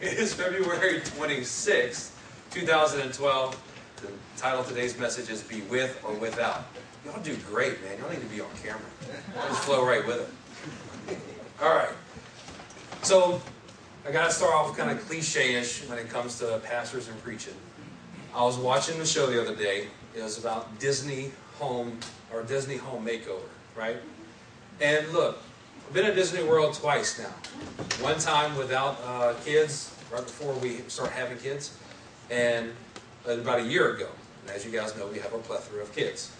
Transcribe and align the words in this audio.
It 0.00 0.18
is 0.18 0.34
February 0.34 1.00
26th, 1.00 2.10
2012. 2.50 3.62
The 3.96 4.08
title 4.36 4.60
of 4.60 4.68
today's 4.68 4.98
message 4.98 5.30
is 5.30 5.42
Be 5.42 5.62
With 5.62 5.98
or 6.04 6.14
Without. 6.14 6.64
Y'all 7.04 7.20
do 7.22 7.36
great, 7.48 7.82
man. 7.82 7.98
Y'all 7.98 8.10
need 8.10 8.20
to 8.20 8.26
be 8.26 8.40
on 8.40 8.48
camera. 8.62 8.80
Just 9.48 9.62
flow 9.62 9.86
right 9.86 10.06
with 10.06 10.20
it. 11.08 11.18
All 11.62 11.74
right. 11.74 11.92
So, 13.02 13.40
I 14.06 14.10
got 14.10 14.26
to 14.26 14.32
start 14.34 14.52
off 14.52 14.76
kind 14.76 14.90
of 14.90 15.00
cliche 15.06 15.54
ish 15.54 15.88
when 15.88 15.98
it 15.98 16.08
comes 16.10 16.38
to 16.40 16.58
pastors 16.64 17.08
and 17.08 17.22
preaching. 17.22 17.54
I 18.34 18.42
was 18.42 18.58
watching 18.58 18.98
the 18.98 19.06
show 19.06 19.26
the 19.26 19.40
other 19.40 19.54
day. 19.54 19.88
It 20.14 20.22
was 20.22 20.38
about 20.38 20.78
Disney 20.78 21.30
home 21.54 21.98
or 22.32 22.42
Disney 22.42 22.76
home 22.76 23.06
makeover, 23.06 23.48
right? 23.76 23.96
And 24.80 25.08
look, 25.12 25.38
I've 25.86 25.94
been 25.94 26.06
at 26.06 26.14
Disney 26.14 26.42
World 26.42 26.74
twice 26.74 27.18
now. 27.18 27.32
One 28.02 28.18
time 28.18 28.56
without 28.56 28.98
uh, 29.04 29.34
kids, 29.44 29.93
right 30.14 30.24
before 30.24 30.54
we 30.54 30.76
start 30.88 31.10
having 31.10 31.38
kids, 31.38 31.76
and 32.30 32.70
about 33.26 33.60
a 33.60 33.64
year 33.64 33.94
ago. 33.94 34.08
And 34.42 34.56
as 34.56 34.64
you 34.64 34.70
guys 34.70 34.96
know, 34.96 35.06
we 35.08 35.18
have 35.18 35.32
a 35.32 35.38
plethora 35.38 35.82
of 35.82 35.94
kids. 35.94 36.30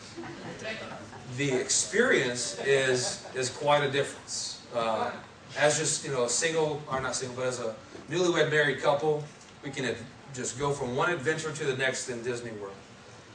The 1.37 1.53
experience 1.53 2.59
is 2.65 3.25
is 3.35 3.51
quite 3.51 3.83
a 3.83 3.91
difference. 3.91 4.63
Uh, 4.75 5.11
as 5.59 5.79
just 5.79 6.05
you 6.05 6.13
know, 6.13 6.25
a 6.25 6.29
single 6.29 6.83
or 6.91 7.01
not 7.01 7.15
single, 7.15 7.37
but 7.37 7.47
as 7.47 7.61
a 7.61 7.75
newlywed 8.11 8.51
married 8.51 8.81
couple, 8.81 9.25
we 9.63 9.71
can 9.71 9.95
just 10.35 10.59
go 10.59 10.73
from 10.73 10.97
one 10.97 11.11
adventure 11.11 11.53
to 11.53 11.65
the 11.65 11.77
next 11.77 12.09
in 12.09 12.23
Disney 12.23 12.53
World. 12.53 12.75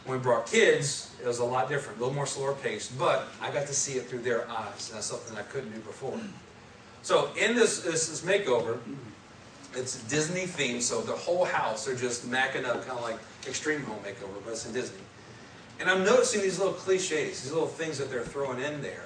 When 0.06 0.18
we 0.18 0.24
brought 0.24 0.48
kids, 0.48 1.16
it 1.22 1.28
was 1.28 1.40
a 1.40 1.46
lot 1.46 1.70
different, 1.70 1.98
a 1.98 2.02
little 2.02 2.16
more 2.16 2.26
slower 2.26 2.54
paced, 2.54 2.98
but 2.98 3.28
I 3.42 3.52
got 3.52 3.68
to 3.68 3.74
see 3.74 3.94
it 3.94 4.08
through 4.08 4.20
their 4.20 4.50
eyes, 4.50 4.90
and 4.90 4.98
that's 4.98 5.08
something 5.08 5.38
I 5.38 5.44
couldn't 5.44 5.72
do 5.72 5.80
before. 5.80 6.20
So 7.02 7.30
in 7.38 7.56
this, 7.56 7.82
this, 7.82 8.10
this 8.10 8.22
makeover, 8.22 8.80
it's 9.76 10.02
Disney 10.04 10.46
themed, 10.46 10.82
so 10.82 11.02
the 11.02 11.14
whole 11.14 11.46
house 11.46 11.88
are 11.88 11.96
just 11.96 12.30
macking 12.30 12.66
up, 12.66 12.86
kind 12.86 12.98
of 12.98 13.04
like 13.04 13.20
Extreme 13.48 13.84
Home 13.84 14.00
Makeover, 14.00 14.44
but 14.44 14.52
it's 14.52 14.66
in 14.66 14.74
Disney. 14.74 15.00
And 15.80 15.90
I'm 15.90 16.04
noticing 16.04 16.42
these 16.42 16.58
little 16.58 16.74
cliches, 16.74 17.44
these 17.44 17.52
little 17.52 17.68
things 17.68 17.98
that 18.00 18.10
they're 18.10 18.24
throwing 18.24 18.62
in 18.62 18.82
there 18.82 19.06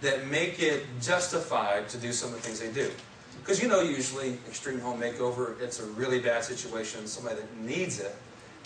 that 0.00 0.28
make 0.28 0.62
it 0.62 0.84
justified 1.00 1.88
to 1.88 1.98
do 1.98 2.12
some 2.12 2.30
of 2.30 2.36
the 2.36 2.42
things 2.42 2.60
they 2.60 2.70
do. 2.70 2.90
Because 3.40 3.62
you 3.62 3.68
know, 3.68 3.80
usually, 3.80 4.34
Extreme 4.46 4.80
Home 4.80 5.00
Makeover, 5.00 5.60
it's 5.60 5.80
a 5.80 5.86
really 5.86 6.20
bad 6.20 6.44
situation, 6.44 7.06
somebody 7.06 7.36
that 7.36 7.56
needs 7.58 7.98
it, 7.98 8.14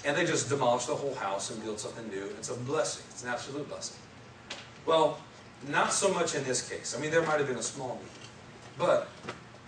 and 0.04 0.16
they 0.16 0.26
just 0.26 0.48
demolish 0.48 0.86
the 0.86 0.94
whole 0.94 1.14
house 1.14 1.50
and 1.50 1.62
build 1.62 1.78
something 1.78 2.06
new. 2.08 2.24
It's 2.38 2.50
a 2.50 2.54
blessing, 2.54 3.04
it's 3.10 3.22
an 3.22 3.30
absolute 3.30 3.68
blessing. 3.68 3.96
Well, 4.84 5.18
not 5.68 5.92
so 5.92 6.12
much 6.12 6.34
in 6.34 6.42
this 6.44 6.68
case. 6.68 6.96
I 6.96 7.00
mean, 7.00 7.10
there 7.10 7.22
might 7.22 7.38
have 7.38 7.46
been 7.46 7.58
a 7.58 7.62
small 7.62 8.00
need. 8.02 8.28
But 8.78 9.08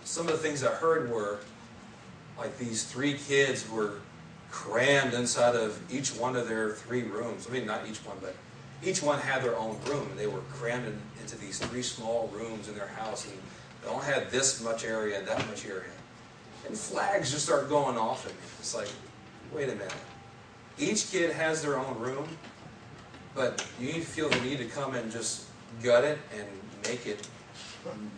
some 0.05 0.27
of 0.27 0.33
the 0.33 0.37
things 0.37 0.63
I 0.63 0.71
heard 0.71 1.09
were 1.09 1.39
like 2.37 2.57
these 2.57 2.83
three 2.85 3.15
kids 3.27 3.69
were 3.69 3.95
crammed 4.51 5.13
inside 5.13 5.55
of 5.55 5.77
each 5.91 6.11
one 6.11 6.35
of 6.35 6.47
their 6.47 6.71
three 6.71 7.03
rooms. 7.03 7.47
I 7.49 7.53
mean, 7.53 7.65
not 7.65 7.81
each 7.89 7.97
one, 7.97 8.17
but 8.21 8.35
each 8.83 9.01
one 9.01 9.19
had 9.19 9.43
their 9.43 9.57
own 9.57 9.77
room, 9.85 10.07
and 10.09 10.19
they 10.19 10.27
were 10.27 10.41
crammed 10.53 10.85
in, 10.85 10.97
into 11.19 11.37
these 11.37 11.59
three 11.59 11.81
small 11.81 12.29
rooms 12.33 12.69
in 12.69 12.75
their 12.75 12.87
house, 12.87 13.25
and 13.25 13.37
they 13.83 13.89
all 13.89 13.99
had 13.99 14.29
this 14.29 14.63
much 14.63 14.85
area 14.85 15.17
and 15.17 15.27
that 15.27 15.45
much 15.47 15.65
area. 15.65 15.89
And 16.67 16.77
flags 16.77 17.31
just 17.31 17.45
start 17.45 17.67
going 17.67 17.97
off 17.97 18.25
at 18.25 18.31
me. 18.31 18.37
It's 18.59 18.75
like, 18.75 18.89
wait 19.53 19.69
a 19.69 19.73
minute. 19.73 19.93
Each 20.77 21.09
kid 21.09 21.31
has 21.31 21.61
their 21.61 21.77
own 21.77 21.97
room, 21.99 22.27
but 23.33 23.65
you 23.79 24.01
feel 24.01 24.29
the 24.29 24.39
need 24.41 24.59
to 24.59 24.65
come 24.65 24.93
and 24.93 25.11
just 25.11 25.45
gut 25.81 26.03
it 26.03 26.19
and 26.37 26.47
make 26.83 27.07
it 27.07 27.27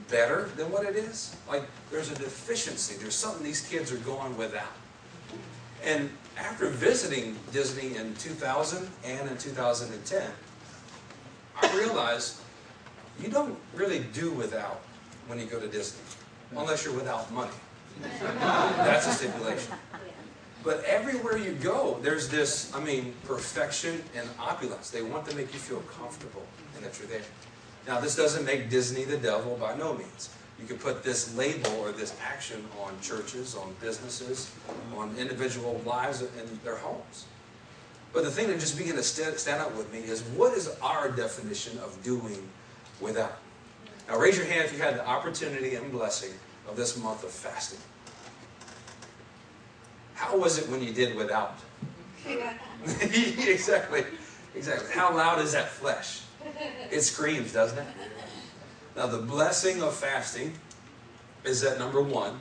better 0.09 0.49
than 0.55 0.71
what 0.71 0.85
it 0.85 0.95
is. 0.95 1.35
Like 1.47 1.63
there's 1.91 2.11
a 2.11 2.15
deficiency. 2.15 2.95
There's 2.95 3.15
something 3.15 3.43
these 3.43 3.67
kids 3.67 3.91
are 3.91 3.97
going 3.97 4.37
without. 4.37 4.73
And 5.83 6.09
after 6.37 6.69
visiting 6.69 7.35
Disney 7.51 7.95
in 7.95 8.15
2000 8.15 8.87
and 9.05 9.29
in 9.29 9.37
2010, 9.37 10.31
I 11.61 11.77
realized 11.77 12.37
you 13.21 13.29
don't 13.29 13.57
really 13.75 14.05
do 14.13 14.31
without 14.31 14.81
when 15.27 15.39
you 15.39 15.45
go 15.45 15.59
to 15.59 15.67
Disney, 15.67 16.01
unless 16.55 16.85
you're 16.85 16.95
without 16.95 17.31
money. 17.31 17.51
That's 18.01 19.07
a 19.07 19.11
stipulation. 19.11 19.73
But 20.63 20.83
everywhere 20.83 21.37
you 21.37 21.53
go, 21.53 21.97
there's 22.01 22.27
this, 22.29 22.73
I 22.75 22.83
mean, 22.83 23.13
perfection 23.25 24.03
and 24.15 24.27
opulence. 24.39 24.89
They 24.89 25.01
want 25.01 25.27
to 25.29 25.35
make 25.35 25.53
you 25.53 25.59
feel 25.59 25.79
comfortable 25.81 26.43
and 26.75 26.83
that 26.83 26.99
you're 26.99 27.07
there. 27.07 27.21
Now, 27.87 28.01
this 28.01 28.15
doesn't 28.15 28.45
make 28.45 28.69
Disney 28.69 29.05
the 29.05 29.17
devil 29.17 29.55
by 29.55 29.75
no 29.75 29.93
means. 29.93 30.29
You 30.59 30.67
could 30.67 30.79
put 30.79 31.03
this 31.03 31.35
label 31.37 31.71
or 31.79 31.91
this 31.91 32.15
action 32.21 32.65
on 32.81 32.99
churches, 33.01 33.55
on 33.55 33.73
businesses, 33.79 34.51
on 34.95 35.15
individual 35.17 35.81
lives 35.85 36.21
in 36.21 36.59
their 36.63 36.75
homes. 36.75 37.25
But 38.11 38.23
the 38.23 38.31
thing 38.31 38.47
that 38.47 38.59
just 38.59 38.77
began 38.77 38.95
to 38.95 39.03
stand 39.03 39.61
out 39.61 39.75
with 39.75 39.91
me 39.93 39.99
is 39.99 40.21
what 40.35 40.57
is 40.57 40.75
our 40.81 41.09
definition 41.11 41.77
of 41.79 42.01
doing 42.03 42.49
without? 42.99 43.37
Now, 44.09 44.17
raise 44.17 44.37
your 44.37 44.47
hand 44.47 44.65
if 44.65 44.73
you 44.73 44.79
had 44.79 44.95
the 44.95 45.07
opportunity 45.07 45.75
and 45.75 45.91
blessing 45.91 46.31
of 46.67 46.75
this 46.75 46.97
month 47.01 47.23
of 47.23 47.29
fasting. 47.29 47.79
How 50.15 50.35
was 50.37 50.57
it 50.57 50.67
when 50.69 50.81
you 50.81 50.91
did 50.91 51.15
without? 51.15 51.55
exactly. 53.01 54.03
Exactly. 54.55 54.91
How 54.93 55.15
loud 55.15 55.39
is 55.39 55.51
that 55.53 55.69
flesh? 55.69 56.21
It 56.91 57.01
screams, 57.01 57.53
doesn't 57.53 57.77
it? 57.77 57.87
Now, 58.95 59.07
the 59.07 59.19
blessing 59.19 59.81
of 59.81 59.95
fasting 59.95 60.53
is 61.43 61.61
that 61.61 61.77
number 61.79 62.01
one, 62.01 62.39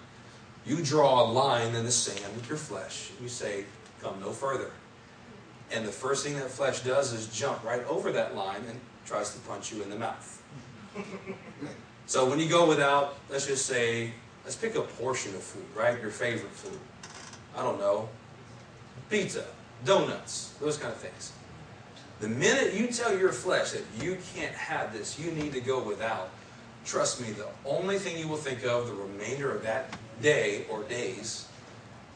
you 0.64 0.82
draw 0.82 1.22
a 1.22 1.26
line 1.30 1.74
in 1.74 1.84
the 1.84 1.90
sand 1.90 2.34
with 2.34 2.48
your 2.48 2.58
flesh. 2.58 3.10
You 3.20 3.28
say, 3.28 3.64
come 4.00 4.20
no 4.20 4.32
further. 4.32 4.70
And 5.72 5.86
the 5.86 5.92
first 5.92 6.24
thing 6.24 6.34
that 6.34 6.50
flesh 6.50 6.80
does 6.80 7.12
is 7.12 7.26
jump 7.28 7.62
right 7.64 7.84
over 7.86 8.12
that 8.12 8.34
line 8.34 8.62
and 8.68 8.80
tries 9.04 9.34
to 9.34 9.40
punch 9.40 9.72
you 9.72 9.82
in 9.82 9.90
the 9.90 9.96
mouth. 9.96 10.42
so 12.06 12.28
when 12.28 12.40
you 12.40 12.48
go 12.48 12.66
without, 12.66 13.18
let's 13.28 13.46
just 13.46 13.66
say, 13.66 14.12
let's 14.44 14.56
pick 14.56 14.76
a 14.76 14.82
portion 14.82 15.34
of 15.34 15.42
food, 15.42 15.66
right? 15.74 16.00
Your 16.00 16.10
favorite 16.10 16.52
food. 16.52 16.78
I 17.56 17.62
don't 17.62 17.78
know, 17.78 18.08
pizza, 19.08 19.44
donuts, 19.84 20.54
those 20.60 20.76
kind 20.76 20.92
of 20.92 20.98
things. 20.98 21.32
The 22.20 22.28
minute 22.28 22.72
you 22.72 22.86
tell 22.86 23.16
your 23.16 23.32
flesh 23.32 23.72
that 23.72 23.84
you 24.00 24.16
can't 24.34 24.54
have 24.54 24.92
this, 24.92 25.18
you 25.18 25.32
need 25.32 25.52
to 25.52 25.60
go 25.60 25.82
without, 25.82 26.30
trust 26.84 27.20
me, 27.20 27.30
the 27.32 27.46
only 27.66 27.98
thing 27.98 28.18
you 28.18 28.26
will 28.26 28.38
think 28.38 28.64
of 28.64 28.86
the 28.86 28.94
remainder 28.94 29.54
of 29.54 29.62
that 29.64 29.94
day 30.22 30.64
or 30.70 30.82
days 30.84 31.46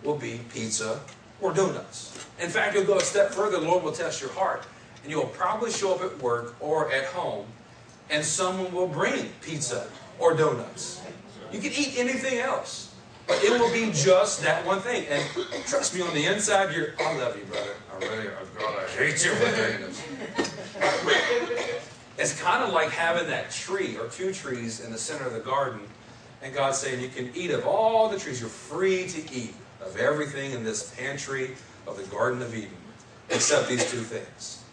will 0.02 0.16
be 0.16 0.40
pizza 0.54 1.00
or 1.42 1.52
donuts. 1.52 2.26
In 2.40 2.48
fact, 2.48 2.74
you'll 2.74 2.86
go 2.86 2.96
a 2.96 3.02
step 3.02 3.30
further, 3.30 3.60
the 3.60 3.66
Lord 3.66 3.84
will 3.84 3.92
test 3.92 4.22
your 4.22 4.30
heart. 4.30 4.64
And 5.02 5.10
you'll 5.10 5.26
probably 5.26 5.70
show 5.70 5.94
up 5.94 6.02
at 6.02 6.18
work 6.22 6.54
or 6.60 6.90
at 6.92 7.04
home, 7.06 7.46
and 8.10 8.24
someone 8.24 8.72
will 8.72 8.88
bring 8.88 9.30
pizza 9.42 9.86
or 10.18 10.34
donuts. 10.34 11.00
You 11.52 11.58
can 11.58 11.72
eat 11.72 11.94
anything 11.96 12.38
else. 12.38 12.89
But 13.30 13.44
it 13.44 13.60
will 13.60 13.72
be 13.72 13.92
just 13.92 14.42
that 14.42 14.66
one 14.66 14.80
thing. 14.80 15.06
And 15.08 15.22
trust 15.64 15.94
me, 15.94 16.02
on 16.02 16.12
the 16.14 16.24
inside, 16.24 16.74
you're, 16.74 16.94
I 16.98 17.16
love 17.16 17.36
you, 17.38 17.44
brother. 17.44 17.74
I 17.92 17.98
really, 18.04 18.28
I've 18.28 18.58
got 18.58 18.74
to 18.74 18.98
hate 18.98 19.24
you, 19.24 19.30
It's 22.18 22.42
kind 22.42 22.64
of 22.64 22.74
like 22.74 22.88
having 22.90 23.28
that 23.28 23.52
tree 23.52 23.96
or 23.96 24.08
two 24.08 24.32
trees 24.32 24.80
in 24.80 24.90
the 24.90 24.98
center 24.98 25.24
of 25.28 25.32
the 25.32 25.38
garden, 25.38 25.78
and 26.42 26.52
God 26.52 26.74
saying, 26.74 27.00
You 27.00 27.08
can 27.08 27.30
eat 27.36 27.52
of 27.52 27.64
all 27.68 28.08
the 28.08 28.18
trees. 28.18 28.40
You're 28.40 28.48
free 28.50 29.06
to 29.06 29.32
eat 29.32 29.54
of 29.80 29.96
everything 29.96 30.50
in 30.50 30.64
this 30.64 30.92
pantry 30.96 31.52
of 31.86 31.96
the 31.96 32.02
Garden 32.14 32.42
of 32.42 32.52
Eden, 32.52 32.70
except 33.30 33.68
these 33.68 33.88
two 33.88 34.00
things. 34.00 34.64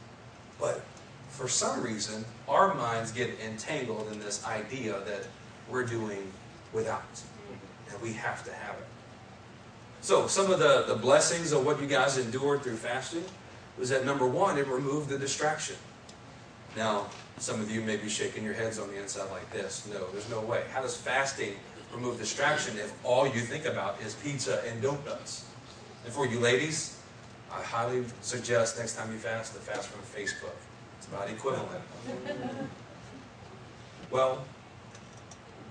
But 0.60 0.82
for 1.30 1.48
some 1.48 1.84
reason, 1.84 2.26
our 2.50 2.74
minds 2.74 3.12
get 3.12 3.30
entangled 3.40 4.12
in 4.12 4.20
this 4.20 4.44
idea 4.48 5.00
that 5.06 5.28
we're 5.70 5.86
doing 5.86 6.32
without 6.74 7.04
we 8.02 8.14
have 8.14 8.44
to 8.46 8.54
have 8.54 8.76
it. 8.76 8.88
So, 10.02 10.28
some 10.28 10.52
of 10.52 10.60
the, 10.60 10.86
the 10.88 10.96
blessings 10.96 11.52
of 11.52 11.66
what 11.66 11.82
you 11.82 11.88
guys 11.88 12.18
endured 12.18 12.62
through 12.62 12.78
fasting 12.78 13.26
was 13.78 13.90
that 13.90 14.06
number 14.06 14.28
one, 14.28 14.58
it 14.58 14.68
removed 14.68 15.10
the 15.10 15.18
distraction. 15.18 15.76
Now, 16.76 17.08
some 17.38 17.60
of 17.62 17.70
you 17.70 17.82
may 17.82 17.98
be 17.98 18.10
shaking 18.10 18.44
your 18.44 18.54
heads 18.54 18.80
on 18.80 18.90
the 18.90 19.00
inside 19.02 19.30
like 19.32 19.52
this. 19.52 19.88
No, 19.92 20.08
there's 20.12 20.30
no 20.30 20.42
way. 20.42 20.64
How 20.72 20.82
does 20.82 20.96
fasting 20.96 21.54
remove 21.94 22.18
distraction 22.18 22.78
if 22.78 22.94
all 23.04 23.28
you 23.28 23.42
think 23.42 23.66
about 23.66 24.02
is 24.02 24.16
pizza 24.16 24.64
and 24.68 24.82
donuts? 24.82 25.46
And 26.06 26.14
for 26.14 26.26
you 26.26 26.40
ladies, 26.40 26.98
I 27.52 27.62
highly 27.64 28.04
suggest 28.22 28.78
next 28.78 28.96
time 28.96 29.12
you 29.12 29.18
fast 29.18 29.54
to 29.54 29.60
fast 29.60 29.90
from 29.90 30.02
Facebook. 30.02 30.56
It's 30.98 31.08
about 31.08 31.30
equivalent. 31.30 31.84
well, 34.12 34.46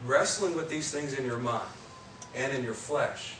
wrestling 0.05 0.55
with 0.57 0.69
these 0.69 0.91
things 0.91 1.15
in 1.15 1.25
your 1.25 1.39
mind 1.39 1.69
and 2.37 2.53
in 2.53 2.63
your 2.63 2.75
flesh 2.75 3.35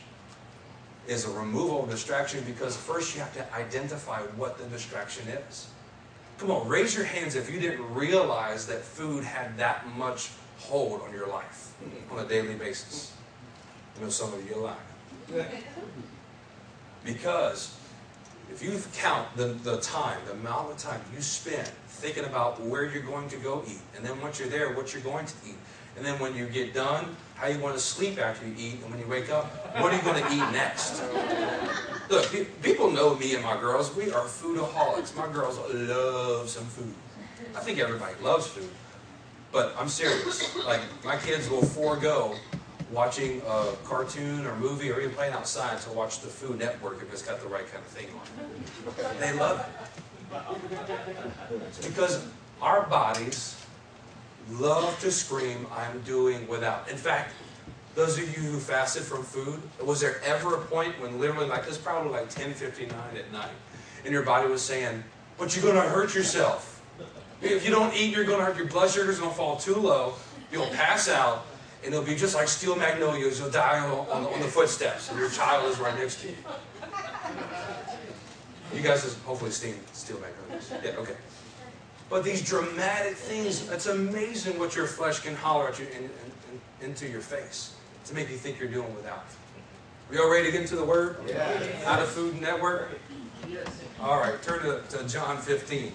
is 1.07 1.25
a 1.25 1.31
removal 1.31 1.85
of 1.85 1.91
distraction 1.91 2.43
because 2.45 2.77
first 2.77 3.15
you 3.15 3.21
have 3.21 3.33
to 3.35 3.55
identify 3.55 4.21
what 4.23 4.59
the 4.59 4.65
distraction 4.65 5.29
is. 5.29 5.69
Come 6.39 6.51
on, 6.51 6.67
raise 6.67 6.95
your 6.97 7.05
hands 7.05 7.37
if 7.37 7.51
you 7.51 7.61
didn't 7.61 7.95
realize 7.95 8.67
that 8.67 8.83
food 8.83 9.23
had 9.23 9.57
that 9.59 9.87
much 9.97 10.31
hold 10.59 11.03
on 11.03 11.13
your 11.13 11.29
life 11.29 11.73
on 12.11 12.19
a 12.25 12.29
daily 12.29 12.55
basis. 12.55 13.13
I 13.97 14.03
know 14.03 14.09
some 14.09 14.33
of 14.35 14.49
you 14.49 14.57
lying. 14.57 15.47
Because 17.05 17.77
if 18.51 18.63
you 18.63 18.81
count 18.95 19.29
the, 19.37 19.47
the 19.47 19.81
time, 19.81 20.19
the 20.27 20.33
amount 20.33 20.73
of 20.73 20.79
time 20.79 21.01
you 21.15 21.23
spend 21.23 21.69
thinking 21.89 22.25
about 22.25 22.61
where 22.61 22.85
you're 22.85 23.03
going 23.03 23.29
to 23.29 23.37
go 23.37 23.63
eat, 23.67 23.81
and 23.97 24.05
then 24.05 24.21
once 24.21 24.39
you're 24.39 24.49
there, 24.49 24.75
what 24.75 24.93
you're 24.93 25.03
going 25.03 25.25
to 25.25 25.35
eat, 25.47 25.57
and 25.97 26.05
then 26.05 26.19
when 26.19 26.35
you 26.35 26.47
get 26.47 26.75
done, 26.75 27.17
how 27.37 27.49
you 27.49 27.59
want 27.59 27.75
to 27.75 27.81
sleep 27.81 28.19
after 28.19 28.47
you 28.47 28.55
eat, 28.59 28.75
and 28.83 28.91
when 28.91 28.99
you 28.99 29.07
wake 29.07 29.31
up, 29.31 29.47
what 29.81 29.93
are 29.93 29.97
you 29.97 30.03
going 30.03 30.23
to 30.23 30.33
eat 30.33 30.53
next? 30.53 31.03
Look, 32.09 32.31
people 32.63 32.91
know 32.91 33.15
me 33.17 33.35
and 33.35 33.43
my 33.43 33.59
girls. 33.59 33.95
We 33.95 34.13
are 34.13 34.25
foodaholics. 34.25 35.17
My 35.17 35.31
girls 35.33 35.59
love 35.73 36.49
some 36.49 36.65
food. 36.65 36.95
I 37.55 37.61
think 37.61 37.79
everybody 37.79 38.15
loves 38.23 38.47
food. 38.47 38.71
But 39.53 39.75
I'm 39.79 39.89
serious. 39.89 40.55
Like, 40.65 40.81
my 41.05 41.17
kids 41.17 41.49
will 41.49 41.65
forego 41.65 42.35
watching 42.93 43.43
a 43.49 43.73
cartoon 43.85 44.47
or 44.47 44.55
movie 44.57 44.91
or 44.91 45.01
even 45.01 45.13
playing 45.15 45.33
outside 45.33 45.81
to 45.81 45.91
watch 45.91 46.21
the 46.21 46.29
Food 46.29 46.59
Network 46.59 47.03
if 47.03 47.13
it's 47.13 47.23
got 47.23 47.41
the 47.41 47.49
right 47.49 47.67
kind 47.71 47.85
of 47.85 47.91
thing 47.91 48.09
on. 48.15 49.19
They 49.19 49.33
love 49.33 49.61
it. 49.61 49.67
It's 51.69 51.87
because 51.87 52.25
our 52.63 52.87
bodies 52.87 53.57
love 54.51 54.99
to 55.01 55.11
scream, 55.11 55.67
I'm 55.73 56.01
doing 56.03 56.47
without. 56.49 56.89
In 56.89 56.97
fact, 56.97 57.35
those 57.95 58.19
of 58.19 58.25
you 58.25 58.43
who 58.43 58.59
fasted 58.59 59.03
from 59.03 59.23
food, 59.23 59.61
was 59.83 60.01
there 60.01 60.21
ever 60.25 60.55
a 60.55 60.61
point 60.61 61.01
when 61.01 61.19
literally 61.19 61.49
like 61.49 61.67
this 61.67 61.79
probably 61.79 62.13
like 62.13 62.29
10:59 62.29 62.93
at 63.17 63.33
night, 63.33 63.51
and 64.05 64.13
your 64.13 64.23
body 64.23 64.49
was 64.49 64.63
saying, 64.63 65.03
"But 65.39 65.57
you're 65.57 65.63
going 65.65 65.83
to 65.83 65.89
hurt 65.89 66.15
yourself. 66.15 66.83
If 67.41 67.65
you 67.65 67.71
don't 67.71 67.95
eat, 67.95 68.15
you're 68.15 68.25
going 68.25 68.39
to 68.39 68.45
hurt 68.45 68.57
your 68.57 68.67
blood 68.67 68.91
sugar's 68.91 69.19
going 69.19 69.31
to 69.31 69.37
fall 69.37 69.57
too 69.57 69.75
low. 69.77 70.15
You'll 70.53 70.69
pass 70.69 71.09
out, 71.09 71.47
and 71.85 71.93
it'll 71.93 72.07
be 72.07 72.17
just 72.17 72.35
like 72.35 72.49
steel 72.49 72.77
magnolias. 72.77 73.41
You'll 73.41 73.51
die 73.51 73.79
on, 73.79 73.91
on, 74.09 74.27
on 74.27 74.41
the 74.41 74.49
footsteps, 74.49 75.11
and 75.11 75.19
your 75.19 75.31
child 75.31 75.71
is 75.71 75.79
right 75.79 75.97
next 75.99 76.21
to 76.21 76.29
you." 76.29 76.37
You 78.75 78.83
guys 78.83 79.05
have 79.05 79.23
hopefully 79.23 79.53
seen 79.53 79.75
steel 79.93 80.19
magnolias. 80.21 80.71
Yeah, 80.85 81.01
okay. 81.01 81.15
But 82.09 82.23
these 82.23 82.47
dramatic 82.47 83.17
things, 83.17 83.69
it's 83.71 83.87
amazing 83.87 84.59
what 84.59 84.77
your 84.77 84.87
flesh 84.87 85.21
can 85.21 85.35
holler 85.35 85.69
at 85.69 85.79
you 85.79 85.87
in, 85.87 86.05
in, 86.05 86.11
in, 86.11 86.89
into 86.89 87.09
your 87.09 87.21
face 87.21 87.75
to 88.05 88.15
make 88.15 88.31
you 88.31 88.37
think 88.37 88.61
you're 88.61 88.69
doing 88.69 88.95
without. 88.95 89.25
We 90.09 90.19
all 90.19 90.31
ready 90.31 90.47
to 90.47 90.53
get 90.53 90.61
into 90.61 90.77
the 90.77 90.85
Word? 90.85 91.17
Yeah. 91.27 91.51
Out 91.85 92.01
of 92.01 92.09
Food 92.09 92.41
Network? 92.41 92.91
Yes. 93.51 93.67
All 94.01 94.21
right, 94.21 94.41
turn 94.41 94.61
to, 94.61 94.83
to 94.97 95.09
John 95.09 95.39
15. 95.39 95.93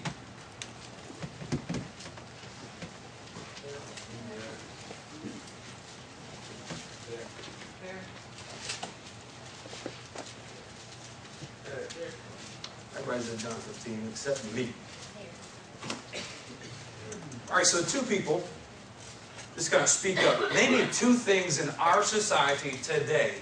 Everybody's 12.98 13.32
in 13.32 13.38
John 13.38 13.52
15 13.52 14.08
except 14.10 14.54
me. 14.54 14.72
All 17.52 17.58
right, 17.58 17.66
so 17.66 17.82
two 17.82 18.00
people 18.06 18.42
just 19.56 19.70
going 19.70 19.84
to 19.84 19.90
speak 19.90 20.18
up. 20.20 20.54
Name 20.54 20.72
me 20.72 20.86
two 20.90 21.12
things 21.12 21.60
in 21.60 21.68
our 21.78 22.02
society 22.02 22.78
today 22.82 23.34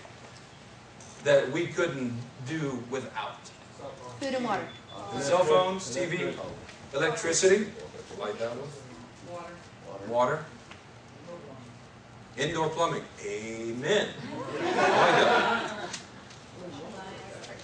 that 1.23 1.49
we 1.53 1.69
couldn't 1.69 2.19
do 2.45 2.83
without. 2.91 3.37
Food 4.19 4.35
and 4.35 4.45
water. 4.45 4.67
Cell 5.21 5.45
phones, 5.45 5.97
TV, 5.97 6.35
electricity, 6.93 7.69
light 8.19 8.37
that 8.41 8.51
one. 8.51 8.69
Water. 9.33 9.53
Water. 10.09 10.45
Indoor 12.37 12.69
plumbing. 12.69 13.05
Amen. 13.25 14.09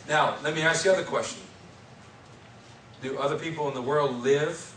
Now, 0.08 0.36
let 0.44 0.54
me 0.54 0.62
ask 0.62 0.84
you 0.84 0.92
the 0.92 0.98
other 0.98 1.06
question. 1.06 1.42
Do 3.02 3.18
other 3.18 3.36
people 3.36 3.66
in 3.66 3.74
the 3.74 3.82
world 3.82 4.22
live 4.22 4.72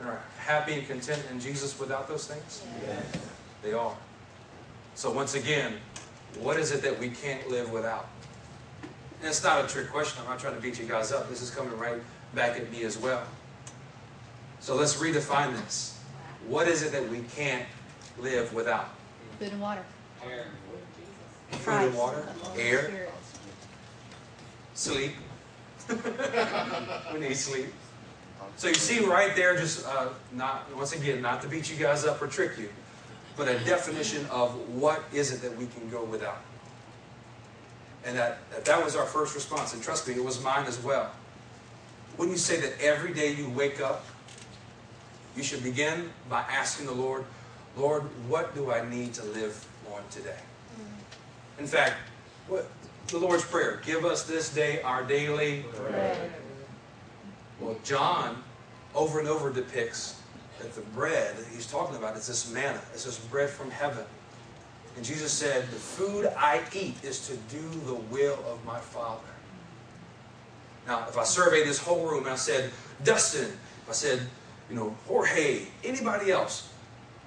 and 0.00 0.08
are 0.08 0.20
happy 0.44 0.74
and 0.74 0.86
content 0.86 1.22
in 1.30 1.40
Jesus 1.40 1.78
without 1.78 2.08
those 2.08 2.26
things? 2.26 2.62
Yes. 2.86 3.04
They 3.62 3.72
are. 3.72 3.94
So 4.94 5.10
once 5.10 5.34
again, 5.34 5.74
what 6.40 6.58
is 6.58 6.72
it 6.72 6.82
that 6.82 6.98
we 6.98 7.10
can't 7.10 7.48
live 7.50 7.70
without? 7.70 8.08
And 9.20 9.28
it's 9.28 9.42
not 9.42 9.64
a 9.64 9.68
trick 9.68 9.90
question. 9.90 10.22
I'm 10.22 10.28
not 10.28 10.38
trying 10.38 10.54
to 10.54 10.60
beat 10.60 10.78
you 10.78 10.86
guys 10.86 11.12
up. 11.12 11.28
This 11.28 11.40
is 11.40 11.50
coming 11.50 11.76
right 11.78 12.00
back 12.34 12.58
at 12.58 12.70
me 12.70 12.84
as 12.84 12.98
well. 12.98 13.22
So 14.60 14.74
let's 14.74 14.96
redefine 14.96 15.56
this. 15.64 15.98
What 16.46 16.68
is 16.68 16.82
it 16.82 16.92
that 16.92 17.08
we 17.08 17.20
can't 17.34 17.64
live 18.18 18.52
without? 18.52 18.90
Food 19.38 19.52
and 19.52 19.60
water. 19.60 19.84
Air. 20.26 20.46
Food 21.50 21.72
and 21.72 21.94
water, 21.94 22.26
air, 22.58 23.08
sleep. 24.74 25.12
we 27.12 27.20
need 27.20 27.36
sleep. 27.36 27.66
So 28.56 28.68
you 28.68 28.74
see 28.74 29.04
right 29.04 29.34
there, 29.34 29.56
just 29.56 29.86
uh, 29.86 30.08
not 30.32 30.74
once 30.76 30.92
again, 30.92 31.20
not 31.20 31.42
to 31.42 31.48
beat 31.48 31.70
you 31.70 31.76
guys 31.76 32.04
up 32.04 32.22
or 32.22 32.26
trick 32.26 32.58
you, 32.58 32.68
but 33.36 33.48
a 33.48 33.58
definition 33.64 34.24
of 34.26 34.52
what 34.70 35.02
is 35.12 35.32
it 35.32 35.42
that 35.42 35.56
we 35.56 35.66
can 35.66 35.88
go 35.90 36.04
without. 36.04 36.40
And 38.04 38.16
that, 38.16 38.38
that 38.50 38.64
that 38.64 38.84
was 38.84 38.96
our 38.96 39.06
first 39.06 39.34
response, 39.34 39.74
and 39.74 39.82
trust 39.82 40.06
me, 40.06 40.14
it 40.14 40.24
was 40.24 40.42
mine 40.42 40.66
as 40.66 40.82
well. 40.82 41.10
Wouldn't 42.16 42.36
you 42.36 42.38
say 42.38 42.60
that 42.60 42.80
every 42.80 43.12
day 43.12 43.32
you 43.32 43.48
wake 43.50 43.80
up, 43.80 44.04
you 45.36 45.42
should 45.42 45.64
begin 45.64 46.10
by 46.28 46.42
asking 46.42 46.86
the 46.86 46.92
Lord, 46.92 47.24
Lord, 47.76 48.02
what 48.28 48.54
do 48.54 48.70
I 48.70 48.88
need 48.88 49.14
to 49.14 49.24
live 49.24 49.66
on 49.92 50.02
today? 50.10 50.38
In 51.58 51.66
fact, 51.66 51.94
what 52.46 52.68
the 53.08 53.18
Lord's 53.18 53.44
Prayer, 53.44 53.80
give 53.84 54.04
us 54.04 54.24
this 54.24 54.52
day 54.54 54.80
our 54.82 55.02
daily 55.02 55.64
Bread. 55.76 56.32
Well, 57.60 57.76
John 57.84 58.42
over 58.94 59.18
and 59.18 59.28
over 59.28 59.52
depicts 59.52 60.20
that 60.58 60.74
the 60.74 60.80
bread 60.80 61.36
that 61.36 61.46
he's 61.52 61.66
talking 61.66 61.96
about 61.96 62.16
is 62.16 62.26
this 62.26 62.50
manna, 62.50 62.80
it's 62.92 63.04
this 63.04 63.18
bread 63.18 63.50
from 63.50 63.70
heaven. 63.70 64.04
And 64.96 65.04
Jesus 65.04 65.32
said, 65.32 65.64
The 65.64 65.76
food 65.76 66.32
I 66.36 66.60
eat 66.72 66.94
is 67.02 67.26
to 67.28 67.36
do 67.54 67.68
the 67.86 67.94
will 67.94 68.38
of 68.46 68.64
my 68.64 68.78
Father. 68.78 69.22
Now, 70.86 71.06
if 71.08 71.18
I 71.18 71.24
surveyed 71.24 71.66
this 71.66 71.78
whole 71.78 72.06
room 72.06 72.24
and 72.24 72.32
I 72.32 72.36
said, 72.36 72.70
Dustin, 73.02 73.50
if 73.82 73.88
I 73.88 73.92
said, 73.92 74.20
you 74.70 74.76
know, 74.76 74.96
Jorge, 75.06 75.66
anybody 75.82 76.30
else, 76.30 76.70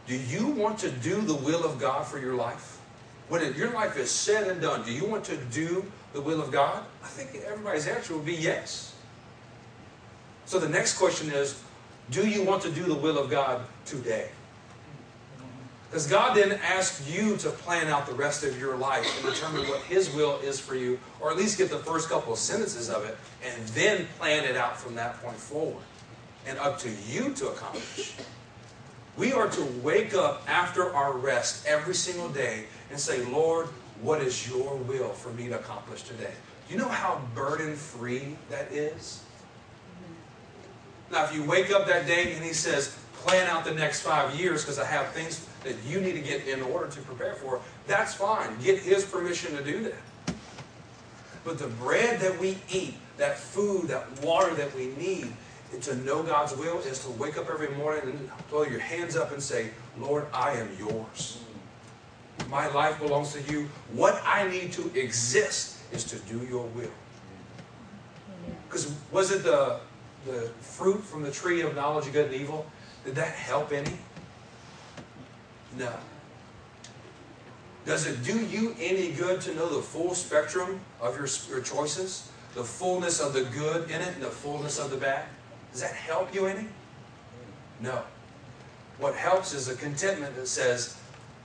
do 0.06 0.16
you 0.16 0.48
want 0.48 0.80
to 0.80 0.90
do 0.90 1.22
the 1.22 1.34
will 1.34 1.66
of 1.66 1.80
God 1.80 2.06
for 2.06 2.20
your 2.20 2.36
life? 2.36 2.80
When 3.30 3.54
your 3.56 3.72
life 3.72 3.98
is 3.98 4.10
said 4.10 4.48
and 4.48 4.62
done, 4.62 4.86
do 4.86 4.94
you 4.94 5.06
want 5.06 5.26
to 5.26 5.38
do 5.38 5.86
the 6.14 6.22
will 6.22 6.42
of 6.42 6.52
God? 6.52 6.84
I 7.04 7.08
think 7.08 7.44
everybody's 7.46 7.88
answer 7.88 8.16
would 8.16 8.26
be 8.26 8.36
yes. 8.36 8.94
So 10.48 10.60
the 10.60 10.70
next 10.70 10.98
question 10.98 11.30
is, 11.30 11.62
do 12.10 12.26
you 12.26 12.42
want 12.42 12.62
to 12.64 12.72
do 12.72 12.84
the 12.84 12.96
will 12.96 13.18
of 13.18 13.30
God 13.30 13.62
today? 13.86 14.30
Because 15.90 16.08
God 16.08 16.36
didn't 16.36 16.62
ask 16.64 17.04
you 17.14 17.36
to 17.38 17.50
plan 17.50 17.88
out 17.88 18.08
the 18.08 18.14
rest 18.14 18.46
of 18.46 18.58
your 18.58 18.78
life 18.78 19.06
and 19.18 19.34
determine 19.34 19.68
what 19.68 19.82
His 19.84 20.10
will 20.14 20.40
is 20.40 20.58
for 20.58 20.76
you, 20.76 21.00
or 21.20 21.32
at 21.32 21.38
least 21.38 21.58
get 21.58 21.70
the 21.70 21.80
first 21.80 22.08
couple 22.08 22.32
of 22.32 22.40
sentences 22.40 22.90
of 22.90 23.04
it, 23.04 23.18
and 23.46 23.68
then 23.70 24.08
plan 24.18 24.46
it 24.46 24.56
out 24.56 24.80
from 24.80 24.96
that 24.96 25.22
point 25.22 25.36
forward. 25.36 25.84
And 26.46 26.58
up 26.60 26.80
to 26.80 26.90
you 27.10 27.34
to 27.34 27.50
accomplish. 27.50 28.16
We 29.18 29.34
are 29.34 29.50
to 29.50 29.64
wake 29.84 30.14
up 30.14 30.44
after 30.48 30.94
our 30.94 31.12
rest 31.12 31.66
every 31.66 31.96
single 31.96 32.30
day 32.30 32.68
and 32.90 32.98
say, 32.98 33.26
Lord, 33.26 33.68
what 34.02 34.22
is 34.22 34.50
your 34.50 34.78
will 34.78 35.10
for 35.10 35.34
me 35.34 35.50
to 35.50 35.60
accomplish 35.60 36.04
today? 36.04 36.34
You 36.70 36.78
know 36.78 36.88
how 36.88 37.22
burden 37.36 37.76
free 37.76 38.38
that 38.50 38.72
is? 38.72 39.24
Now, 41.12 41.26
if 41.26 41.34
you 41.34 41.44
wake 41.44 41.72
up 41.72 41.88
that 41.88 42.06
day 42.06 42.34
and 42.34 42.44
he 42.44 42.54
says, 42.54 42.98
plan 43.14 43.48
out 43.48 43.66
the 43.66 43.74
next 43.74 44.02
five 44.02 44.36
years 44.40 44.64
because 44.64 44.80
I 44.80 44.86
have 44.86 45.12
things 45.12 45.46
that 45.64 45.76
you 45.86 46.02
need 46.02 46.14
to 46.14 46.22
get 46.22 46.48
in 46.48 46.62
order 46.62 46.88
to 46.90 47.02
prepare 47.02 47.36
for, 47.36 47.62
that's 47.88 48.14
fine. 48.14 48.58
Get 48.62 48.80
his 48.80 49.06
permission 49.06 49.56
to 49.56 49.64
do 49.64 49.84
that. 49.84 50.36
But 51.44 51.60
the 51.60 51.68
bread 51.68 52.20
that 52.20 52.40
we 52.40 52.58
eat, 52.70 52.96
that 53.18 53.40
food, 53.40 53.88
that 53.88 54.22
water 54.22 54.54
that 54.56 54.76
we 54.76 54.88
need 54.98 55.32
to 55.82 55.96
know 55.98 56.24
God's 56.24 56.56
will 56.56 56.80
is 56.80 57.04
to 57.04 57.10
wake 57.12 57.38
up 57.38 57.50
every 57.50 57.70
morning 57.76 58.02
and 58.04 58.30
throw 58.50 58.64
your 58.64 58.80
hands 58.80 59.16
up 59.16 59.32
and 59.32 59.42
say, 59.42 59.72
Lord, 59.98 60.26
I 60.34 60.54
am 60.54 60.70
yours. 60.78 61.40
My 62.50 62.68
life 62.68 63.00
belongs 63.00 63.34
to 63.34 63.42
you. 63.52 63.68
What 63.94 64.22
I 64.26 64.48
need 64.50 64.72
to 64.74 64.92
exist 64.98 65.78
is 65.92 66.04
to 66.06 66.18
do 66.20 66.46
your 66.46 66.66
will. 66.68 66.92
Because 68.68 68.94
was 69.12 69.32
it 69.32 69.44
the 69.44 69.80
the 70.28 70.50
fruit 70.62 71.04
from 71.04 71.24
the 71.24 71.32
tree 71.32 71.62
of 71.62 71.76
knowledge 71.76 72.08
of 72.08 72.14
good 72.14 72.26
and 72.32 72.36
evil, 72.36 72.66
did 73.06 73.16
that 73.16 73.34
help 73.34 73.72
any? 73.72 73.98
No. 75.78 75.92
Does 77.86 78.06
it 78.06 78.24
do 78.24 78.38
you 78.46 78.76
any 78.80 79.12
good 79.12 79.40
to 79.42 79.56
know 79.56 79.74
the 79.74 79.82
full 79.82 80.14
spectrum 80.14 80.82
of 81.00 81.16
your, 81.16 81.28
your 81.50 81.64
choices? 81.64 82.30
The 82.54 82.64
fullness 82.64 83.22
of 83.22 83.34
the 83.34 83.44
good 83.44 83.90
in 83.90 84.02
it 84.02 84.14
and 84.16 84.22
the 84.22 84.30
fullness 84.30 84.80
of 84.80 84.92
the 84.92 84.98
bad? 84.98 85.26
Does 85.72 85.82
that 85.82 85.94
help 85.94 86.34
you 86.36 86.48
any? 86.48 86.68
No. 87.80 88.04
What 89.00 89.16
helps 89.16 89.54
is 89.54 89.70
a 89.70 89.76
contentment 89.76 90.36
that 90.36 90.48
says, 90.48 90.98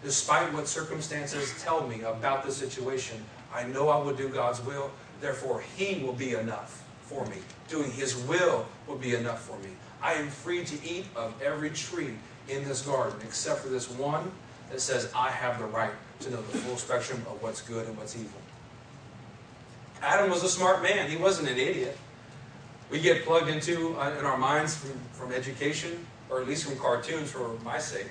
despite 0.02 0.52
what 0.52 0.66
circumstances 0.66 1.54
tell 1.62 1.86
me 1.86 2.00
about 2.02 2.44
the 2.44 2.50
situation, 2.50 3.22
I 3.54 3.64
know 3.64 3.88
I 3.90 3.98
will 3.98 4.14
do 4.14 4.28
God's 4.28 4.60
will. 4.62 4.90
Therefore, 5.20 5.62
He 5.76 6.02
will 6.02 6.14
be 6.14 6.34
enough 6.34 6.82
for 7.02 7.24
me. 7.26 7.36
Doing 7.68 7.90
His 7.90 8.16
will 8.24 8.66
will 8.86 8.96
be 8.96 9.14
enough 9.14 9.42
for 9.42 9.58
me. 9.58 9.70
I 10.02 10.14
am 10.14 10.28
free 10.28 10.64
to 10.64 10.88
eat 10.88 11.06
of 11.14 11.40
every 11.42 11.70
tree 11.70 12.14
in 12.48 12.64
this 12.64 12.82
garden, 12.82 13.18
except 13.22 13.60
for 13.60 13.68
this 13.68 13.90
one 13.90 14.30
that 14.70 14.80
says 14.80 15.10
I 15.14 15.30
have 15.30 15.58
the 15.58 15.66
right 15.66 15.92
to 16.20 16.30
know 16.30 16.36
the 16.36 16.58
full 16.58 16.76
spectrum 16.76 17.24
of 17.30 17.42
what's 17.42 17.60
good 17.60 17.86
and 17.86 17.96
what's 17.96 18.16
evil. 18.16 18.40
Adam 20.02 20.30
was 20.30 20.42
a 20.42 20.48
smart 20.48 20.82
man. 20.82 21.08
He 21.08 21.16
wasn't 21.16 21.48
an 21.48 21.58
idiot. 21.58 21.96
We 22.90 23.00
get 23.00 23.24
plugged 23.24 23.48
into 23.48 23.96
uh, 23.98 24.16
in 24.18 24.24
our 24.24 24.36
minds 24.36 24.76
from, 24.76 24.98
from 25.12 25.32
education, 25.32 26.04
or 26.28 26.40
at 26.40 26.48
least 26.48 26.64
from 26.64 26.76
cartoons 26.78 27.30
for 27.30 27.56
my 27.64 27.78
sake, 27.78 28.08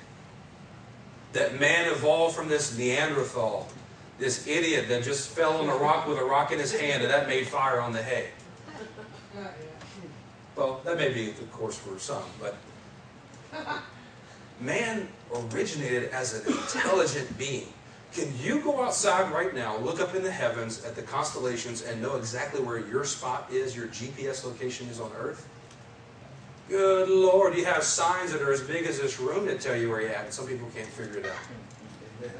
that 1.33 1.60
man 1.60 1.91
evolved 1.91 2.36
from 2.36 2.48
this 2.48 2.77
Neanderthal, 2.77 3.67
this 4.17 4.48
idiot 4.48 4.88
that 4.89 5.03
just 5.03 5.29
fell 5.29 5.57
on 5.57 5.69
a 5.69 5.75
rock 5.75 6.07
with 6.07 6.17
a 6.17 6.24
rock 6.24 6.51
in 6.51 6.60
his 6.60 6.77
hand 6.77 7.03
and 7.03 7.12
that 7.12 7.27
made 7.27 7.48
fire 7.48 7.79
on 7.79 7.93
the 7.93 8.01
hay. 8.01 8.27
Well, 10.55 10.81
that 10.83 10.97
may 10.97 11.13
be 11.13 11.31
the 11.31 11.45
course 11.45 11.77
for 11.77 11.97
some, 11.97 12.23
but 12.39 12.55
man 14.59 15.07
originated 15.33 16.09
as 16.11 16.33
an 16.33 16.53
intelligent 16.53 17.38
being. 17.38 17.67
Can 18.13 18.27
you 18.41 18.59
go 18.61 18.83
outside 18.83 19.31
right 19.31 19.55
now, 19.55 19.77
look 19.77 20.01
up 20.01 20.15
in 20.15 20.23
the 20.23 20.31
heavens 20.31 20.83
at 20.83 20.95
the 20.95 21.01
constellations, 21.01 21.83
and 21.83 22.01
know 22.01 22.17
exactly 22.17 22.61
where 22.61 22.79
your 22.79 23.05
spot 23.05 23.47
is, 23.50 23.75
your 23.75 23.88
GPS 23.88 24.43
location 24.43 24.88
is 24.89 25.00
on 25.00 25.11
Earth? 25.17 25.47
Good 26.67 27.09
Lord, 27.09 27.55
you 27.55 27.63
have 27.65 27.83
signs 27.83 28.33
that 28.33 28.41
are 28.41 28.51
as 28.51 28.61
big 28.61 28.85
as 28.85 29.00
this 29.00 29.19
room 29.19 29.45
that 29.45 29.61
tell 29.61 29.75
you 29.75 29.89
where 29.89 30.01
you're 30.01 30.11
at, 30.11 30.25
and 30.25 30.33
some 30.33 30.47
people 30.47 30.69
can't 30.75 30.88
figure 30.88 31.19
it 31.19 31.25
out. 31.25 32.31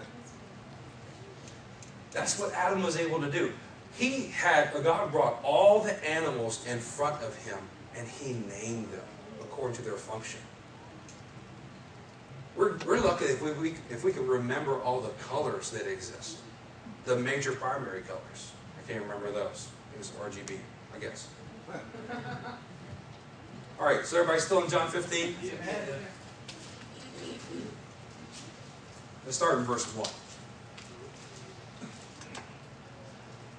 That's 2.12 2.38
what 2.38 2.53
Adam 2.53 2.83
was 2.83 2.98
able 2.98 3.21
to 3.21 3.31
do. 3.31 3.53
He 4.01 4.31
had, 4.31 4.74
God 4.84 5.12
brought 5.12 5.39
all 5.43 5.79
the 5.81 5.93
animals 6.10 6.65
in 6.65 6.79
front 6.79 7.22
of 7.22 7.36
him, 7.46 7.60
and 7.96 8.08
he 8.08 8.34
named 8.34 8.91
them 8.91 9.05
according 9.41 9.75
to 9.75 9.84
their 9.84 9.96
function. 9.96 10.39
We're, 12.55 12.77
we're 12.79 13.00
lucky 13.00 13.25
if 13.25 13.43
we, 13.43 13.51
we, 13.51 13.75
if 13.91 14.03
we 14.03 14.12
can 14.12 14.25
remember 14.27 14.81
all 14.81 15.01
the 15.01 15.12
colors 15.29 15.70
that 15.70 15.86
exist. 15.86 16.39
The 17.05 17.15
major 17.15 17.51
primary 17.51 18.01
colors. 18.01 18.53
I 18.79 18.91
can't 18.91 19.03
remember 19.03 19.31
those. 19.31 19.67
It 19.93 20.00
was 20.00 20.10
RGB, 20.10 20.58
I 20.96 21.00
guess. 21.00 21.27
All 23.79 23.86
right, 23.86 24.03
so 24.03 24.17
everybody 24.17 24.39
still 24.41 24.63
in 24.63 24.70
John 24.70 24.89
15? 24.89 25.36
Let's 29.25 29.38
start 29.38 29.60
in 29.60 29.63
verse 29.63 29.86
1. 29.96 30.08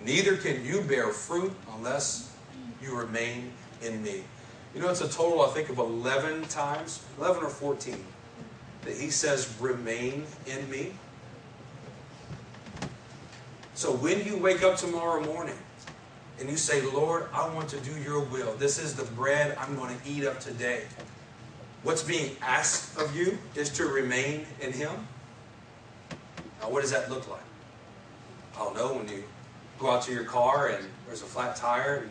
Neither 0.00 0.36
can 0.36 0.64
you 0.64 0.82
bear 0.82 1.08
fruit 1.08 1.52
unless 1.74 2.34
you 2.82 2.96
remain 2.96 3.52
in 3.82 4.02
me. 4.02 4.22
You 4.74 4.80
know, 4.80 4.90
it's 4.90 5.00
a 5.00 5.08
total, 5.08 5.42
I 5.42 5.48
think, 5.48 5.70
of 5.70 5.78
11 5.78 6.44
times, 6.44 7.04
11 7.18 7.42
or 7.42 7.48
14, 7.48 8.04
that 8.82 8.96
he 8.96 9.10
says, 9.10 9.54
remain 9.60 10.24
in 10.46 10.70
me. 10.70 10.92
So 13.74 13.92
when 13.92 14.24
you 14.24 14.36
wake 14.36 14.62
up 14.62 14.76
tomorrow 14.76 15.22
morning 15.24 15.58
and 16.40 16.48
you 16.48 16.56
say, 16.56 16.82
Lord, 16.82 17.26
I 17.32 17.48
want 17.54 17.68
to 17.70 17.80
do 17.80 17.92
your 18.00 18.20
will, 18.20 18.54
this 18.54 18.78
is 18.82 18.94
the 18.94 19.04
bread 19.04 19.56
I'm 19.58 19.76
going 19.76 19.96
to 19.96 20.08
eat 20.08 20.24
of 20.24 20.38
today. 20.40 20.82
What's 21.82 22.02
being 22.02 22.36
asked 22.42 22.98
of 22.98 23.14
you 23.16 23.38
is 23.54 23.70
to 23.70 23.86
remain 23.86 24.46
in 24.60 24.72
him. 24.72 24.90
Now, 26.60 26.70
what 26.70 26.82
does 26.82 26.90
that 26.90 27.08
look 27.08 27.28
like? 27.30 27.42
I'll 28.56 28.74
know 28.74 28.94
when 28.94 29.08
you 29.08 29.22
go 29.78 29.90
out 29.90 30.02
to 30.02 30.12
your 30.12 30.24
car 30.24 30.68
and 30.68 30.84
there's 31.06 31.22
a 31.22 31.26
flat 31.26 31.56
tire 31.56 32.02
and 32.02 32.10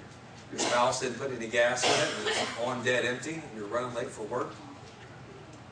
your 0.51 0.59
spouse 0.59 1.01
didn't 1.01 1.19
put 1.19 1.31
any 1.31 1.47
gas 1.47 1.83
in 1.83 1.91
it 1.91 2.13
and 2.19 2.27
it's 2.29 2.59
on 2.65 2.83
dead 2.83 3.05
empty 3.05 3.33
and 3.33 3.43
you're 3.55 3.67
running 3.67 3.93
late 3.93 4.09
for 4.09 4.23
work. 4.23 4.53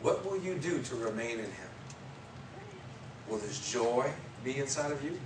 What 0.01 0.25
will 0.25 0.37
you 0.37 0.55
do 0.55 0.81
to 0.81 0.95
remain 0.95 1.39
in 1.39 1.45
Him? 1.45 1.69
Will 3.29 3.39
His 3.39 3.71
joy 3.71 4.11
be 4.43 4.57
inside 4.57 4.91
of 4.91 5.03
you? 5.03 5.17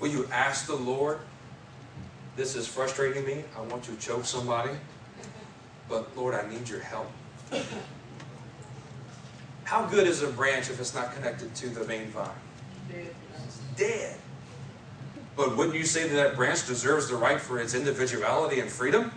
Will 0.00 0.08
you 0.08 0.28
ask 0.32 0.66
the 0.66 0.76
Lord, 0.76 1.18
this 2.36 2.54
is 2.54 2.66
frustrating 2.66 3.24
me, 3.24 3.44
I 3.56 3.62
want 3.62 3.82
to 3.84 3.96
choke 3.96 4.24
somebody, 4.24 4.72
but 5.88 6.16
Lord, 6.16 6.34
I 6.34 6.48
need 6.48 6.68
your 6.68 6.80
help? 6.80 7.10
How 9.64 9.84
good 9.86 10.06
is 10.06 10.22
a 10.22 10.28
branch 10.28 10.70
if 10.70 10.78
it's 10.78 10.94
not 10.94 11.12
connected 11.14 11.54
to 11.56 11.68
the 11.68 11.84
main 11.86 12.06
vine? 12.08 12.28
It's 12.88 13.58
dead. 13.76 14.16
But 15.36 15.56
wouldn't 15.56 15.76
you 15.76 15.84
say 15.84 16.08
that 16.08 16.14
that 16.14 16.36
branch 16.36 16.66
deserves 16.66 17.08
the 17.08 17.16
right 17.16 17.40
for 17.40 17.58
its 17.58 17.74
individuality 17.74 18.60
and 18.60 18.70
freedom? 18.70 19.12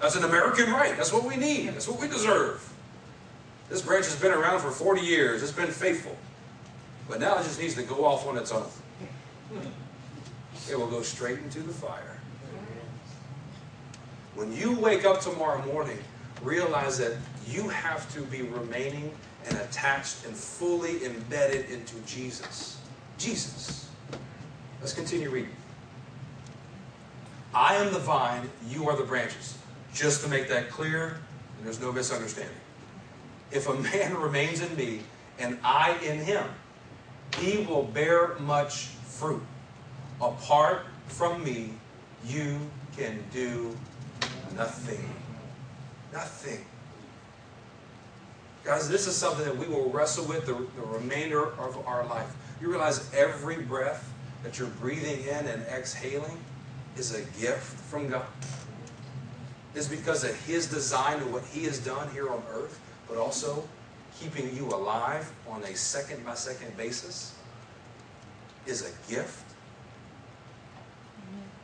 That's 0.00 0.16
an 0.16 0.24
American 0.24 0.70
right. 0.72 0.96
That's 0.96 1.12
what 1.12 1.24
we 1.24 1.36
need. 1.36 1.68
That's 1.68 1.88
what 1.88 2.00
we 2.00 2.08
deserve. 2.08 2.72
This 3.68 3.82
branch 3.82 4.06
has 4.06 4.16
been 4.16 4.32
around 4.32 4.60
for 4.60 4.70
40 4.70 5.00
years. 5.00 5.42
It's 5.42 5.52
been 5.52 5.70
faithful. 5.70 6.16
But 7.08 7.20
now 7.20 7.38
it 7.38 7.44
just 7.44 7.60
needs 7.60 7.74
to 7.74 7.82
go 7.82 8.04
off 8.04 8.26
on 8.26 8.36
its 8.36 8.52
own. 8.52 8.66
It 10.70 10.78
will 10.78 10.86
go 10.86 11.02
straight 11.02 11.38
into 11.38 11.60
the 11.60 11.72
fire. 11.72 12.18
When 14.34 14.52
you 14.52 14.78
wake 14.78 15.04
up 15.04 15.20
tomorrow 15.20 15.64
morning, 15.66 15.98
realize 16.42 16.98
that 16.98 17.16
you 17.46 17.68
have 17.68 18.12
to 18.14 18.20
be 18.22 18.42
remaining 18.42 19.12
and 19.46 19.56
attached 19.58 20.26
and 20.26 20.36
fully 20.36 21.04
embedded 21.04 21.70
into 21.70 21.96
Jesus. 22.06 22.78
Jesus. 23.18 23.88
Let's 24.88 24.96
continue 24.96 25.28
reading. 25.28 25.54
I 27.52 27.74
am 27.74 27.92
the 27.92 27.98
vine, 27.98 28.48
you 28.70 28.88
are 28.88 28.96
the 28.96 29.02
branches. 29.02 29.58
Just 29.92 30.24
to 30.24 30.30
make 30.30 30.48
that 30.48 30.70
clear, 30.70 31.18
and 31.58 31.66
there's 31.66 31.78
no 31.78 31.92
misunderstanding. 31.92 32.56
If 33.50 33.68
a 33.68 33.74
man 33.74 34.16
remains 34.18 34.62
in 34.62 34.74
me 34.76 35.00
and 35.38 35.58
I 35.62 35.98
in 36.02 36.20
him, 36.20 36.42
he 37.38 37.66
will 37.66 37.82
bear 37.82 38.36
much 38.38 38.86
fruit. 39.04 39.42
Apart 40.22 40.86
from 41.06 41.44
me, 41.44 41.74
you 42.26 42.58
can 42.96 43.22
do 43.30 43.76
nothing. 44.56 45.06
Nothing. 46.14 46.64
Guys, 48.64 48.88
this 48.88 49.06
is 49.06 49.14
something 49.14 49.44
that 49.44 49.58
we 49.58 49.66
will 49.66 49.90
wrestle 49.90 50.24
with 50.24 50.46
the, 50.46 50.54
the 50.54 50.86
remainder 50.86 51.44
of 51.58 51.86
our 51.86 52.06
life. 52.06 52.34
You 52.62 52.70
realize 52.70 53.12
every 53.12 53.58
breath 53.58 54.14
that 54.48 54.58
you're 54.58 54.68
breathing 54.80 55.22
in 55.24 55.46
and 55.46 55.62
exhaling 55.66 56.38
is 56.96 57.14
a 57.14 57.20
gift 57.38 57.78
from 57.90 58.08
God. 58.08 58.24
It's 59.74 59.86
because 59.86 60.24
of 60.24 60.34
His 60.46 60.66
design 60.66 61.20
and 61.20 61.30
what 61.34 61.44
He 61.44 61.64
has 61.64 61.78
done 61.78 62.10
here 62.12 62.30
on 62.30 62.42
earth, 62.50 62.80
but 63.06 63.18
also 63.18 63.62
keeping 64.18 64.56
you 64.56 64.66
alive 64.68 65.30
on 65.46 65.62
a 65.64 65.76
second 65.76 66.24
by 66.24 66.32
second 66.32 66.74
basis 66.78 67.34
is 68.64 68.86
a 68.86 69.12
gift. 69.12 69.44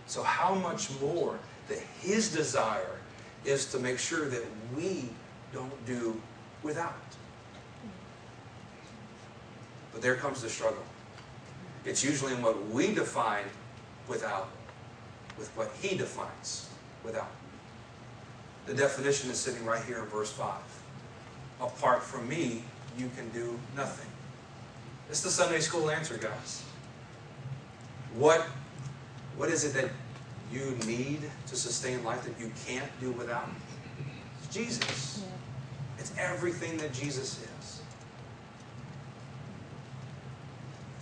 So, 0.04 0.22
how 0.22 0.54
much 0.54 0.90
more 1.00 1.38
that 1.68 1.78
His 2.02 2.30
desire 2.30 2.98
is 3.46 3.64
to 3.72 3.78
make 3.78 3.98
sure 3.98 4.28
that 4.28 4.44
we 4.76 5.08
don't 5.54 5.86
do 5.86 6.20
without. 6.62 6.92
But 9.94 10.02
there 10.02 10.16
comes 10.16 10.42
the 10.42 10.50
struggle. 10.50 10.84
It's 11.84 12.02
usually 12.02 12.32
in 12.32 12.42
what 12.42 12.68
we 12.68 12.94
define 12.94 13.44
without, 14.08 14.48
with 15.38 15.48
what 15.56 15.70
he 15.80 15.96
defines 15.96 16.68
without. 17.04 17.30
The 18.66 18.74
definition 18.74 19.30
is 19.30 19.38
sitting 19.38 19.64
right 19.64 19.84
here 19.84 19.98
in 19.98 20.06
verse 20.06 20.32
5. 20.32 20.54
Apart 21.60 22.02
from 22.02 22.28
me, 22.28 22.62
you 22.98 23.10
can 23.16 23.28
do 23.30 23.58
nothing. 23.76 24.10
It's 25.10 25.20
the 25.20 25.30
Sunday 25.30 25.60
school 25.60 25.90
answer, 25.90 26.16
guys. 26.16 26.62
What, 28.16 28.46
what 29.36 29.50
is 29.50 29.64
it 29.64 29.74
that 29.74 29.90
you 30.52 30.76
need 30.86 31.20
to 31.46 31.56
sustain 31.56 32.02
life 32.04 32.22
that 32.24 32.38
you 32.40 32.50
can't 32.66 32.88
do 33.00 33.10
without? 33.12 33.48
It's 34.42 34.54
Jesus. 34.54 35.22
Yeah. 35.22 35.34
It's 35.98 36.12
everything 36.18 36.78
that 36.78 36.92
Jesus 36.92 37.42
is. 37.42 37.48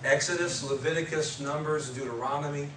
Exodus, 0.05 0.69
Leviticus, 0.69 1.41
Numbers, 1.41 1.91
Deuteronomy, 1.91 2.69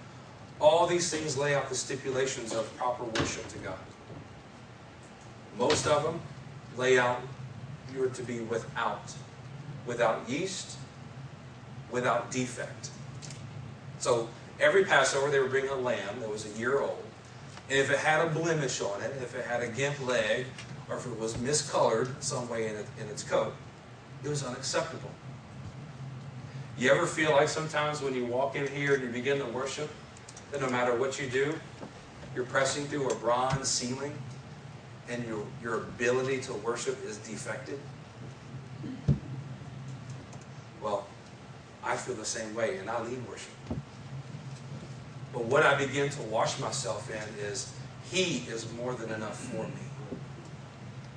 All 0.58 0.86
these 0.86 1.10
things 1.10 1.36
lay 1.36 1.54
out 1.54 1.68
the 1.68 1.74
stipulations 1.74 2.54
of 2.54 2.74
proper 2.76 3.04
worship 3.04 3.46
to 3.48 3.58
God. 3.58 3.78
Most 5.58 5.86
of 5.86 6.02
them 6.02 6.20
lay 6.76 6.98
out 6.98 7.20
you 7.94 8.04
are 8.04 8.08
to 8.08 8.22
be 8.22 8.40
without, 8.40 9.12
without 9.86 10.28
yeast, 10.28 10.78
without 11.90 12.30
defect. 12.30 12.90
So 13.98 14.28
every 14.60 14.84
Passover 14.84 15.30
they 15.30 15.40
would 15.40 15.50
bring 15.50 15.68
a 15.68 15.74
lamb 15.74 16.20
that 16.20 16.30
was 16.30 16.46
a 16.46 16.58
year 16.58 16.80
old, 16.80 17.04
and 17.68 17.78
if 17.78 17.90
it 17.90 17.98
had 17.98 18.26
a 18.26 18.30
blemish 18.30 18.80
on 18.80 19.02
it, 19.02 19.12
if 19.22 19.34
it 19.34 19.44
had 19.44 19.62
a 19.62 19.68
gimp 19.68 20.04
leg, 20.06 20.46
or 20.88 20.96
if 20.96 21.06
it 21.06 21.18
was 21.18 21.34
miscolored 21.36 22.08
some 22.22 22.48
way 22.48 22.68
in, 22.68 22.76
it, 22.76 22.86
in 23.00 23.08
its 23.08 23.22
coat, 23.22 23.52
it 24.24 24.28
was 24.28 24.44
unacceptable. 24.44 25.10
You 26.78 26.90
ever 26.90 27.06
feel 27.06 27.30
like 27.30 27.48
sometimes 27.48 28.02
when 28.02 28.14
you 28.14 28.26
walk 28.26 28.54
in 28.54 28.66
here 28.66 28.94
and 28.94 29.02
you 29.02 29.08
begin 29.08 29.38
to 29.38 29.46
worship, 29.46 29.88
that 30.52 30.60
no 30.60 30.68
matter 30.68 30.94
what 30.94 31.18
you 31.18 31.26
do, 31.26 31.54
you're 32.34 32.44
pressing 32.44 32.84
through 32.84 33.08
a 33.08 33.14
bronze 33.14 33.66
ceiling 33.66 34.12
and 35.08 35.26
your, 35.26 35.46
your 35.62 35.76
ability 35.76 36.38
to 36.42 36.52
worship 36.52 37.02
is 37.06 37.16
defected? 37.16 37.80
Well, 40.82 41.06
I 41.82 41.96
feel 41.96 42.14
the 42.14 42.26
same 42.26 42.54
way 42.54 42.76
and 42.76 42.90
I 42.90 43.02
lead 43.02 43.26
worship. 43.26 43.52
But 45.32 45.44
what 45.46 45.62
I 45.62 45.76
begin 45.76 46.10
to 46.10 46.22
wash 46.24 46.60
myself 46.60 47.10
in 47.10 47.44
is 47.46 47.72
He 48.10 48.44
is 48.50 48.70
more 48.74 48.92
than 48.92 49.10
enough 49.10 49.38
for 49.38 49.62
me. 49.62 50.18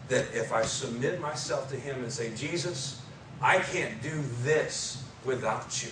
That 0.08 0.26
if 0.34 0.54
I 0.54 0.62
submit 0.62 1.20
myself 1.20 1.70
to 1.72 1.76
Him 1.76 2.02
and 2.02 2.12
say, 2.12 2.34
Jesus, 2.34 3.02
I 3.42 3.60
can't 3.60 4.02
do 4.02 4.24
this 4.42 5.04
without 5.26 5.84
you. 5.84 5.92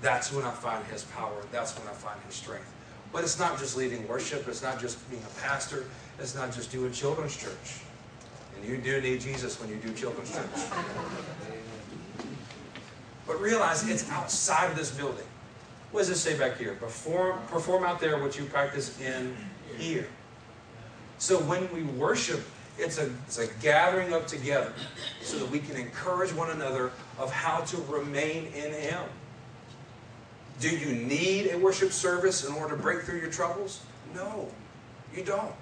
That's 0.00 0.32
when 0.32 0.44
I 0.44 0.50
find 0.50 0.84
His 0.86 1.04
power. 1.04 1.44
That's 1.52 1.78
when 1.78 1.86
I 1.88 1.92
find 1.92 2.20
His 2.26 2.34
strength. 2.34 2.70
But 3.12 3.24
it's 3.24 3.38
not 3.38 3.58
just 3.58 3.76
leading 3.76 4.06
worship. 4.08 4.48
It's 4.48 4.62
not 4.62 4.80
just 4.80 5.08
being 5.10 5.22
a 5.22 5.40
pastor. 5.40 5.84
It's 6.18 6.34
not 6.34 6.52
just 6.52 6.72
doing 6.72 6.92
children's 6.92 7.36
church. 7.36 7.80
And 8.56 8.68
you 8.68 8.78
do 8.78 9.00
need 9.00 9.20
Jesus 9.20 9.60
when 9.60 9.68
you 9.68 9.76
do 9.76 9.92
children's 9.92 10.32
church. 10.32 10.70
But 13.26 13.40
realize 13.40 13.88
it's 13.88 14.10
outside 14.10 14.70
of 14.70 14.76
this 14.76 14.90
building. 14.90 15.24
What 15.92 16.00
does 16.00 16.10
it 16.10 16.16
say 16.16 16.38
back 16.38 16.56
here? 16.56 16.74
Perform, 16.74 17.38
perform 17.48 17.84
out 17.84 18.00
there 18.00 18.20
what 18.20 18.38
you 18.38 18.44
practice 18.46 18.98
in 19.00 19.36
here. 19.76 20.08
So 21.18 21.38
when 21.38 21.72
we 21.72 21.82
worship, 21.82 22.40
it's 22.78 22.98
a, 22.98 23.10
it's 23.26 23.38
a 23.38 23.46
gathering 23.60 24.12
up 24.12 24.26
together 24.26 24.72
so 25.20 25.38
that 25.38 25.50
we 25.50 25.58
can 25.58 25.76
encourage 25.76 26.32
one 26.32 26.50
another 26.50 26.90
of 27.18 27.30
how 27.30 27.60
to 27.60 27.76
remain 27.82 28.46
in 28.46 28.72
Him. 28.72 29.02
Do 30.60 30.70
you 30.70 30.92
need 30.92 31.50
a 31.52 31.58
worship 31.58 31.92
service 31.92 32.44
in 32.44 32.54
order 32.54 32.76
to 32.76 32.82
break 32.82 33.02
through 33.02 33.20
your 33.20 33.30
troubles? 33.30 33.82
No, 34.14 34.48
you 35.14 35.24
don't. 35.24 35.52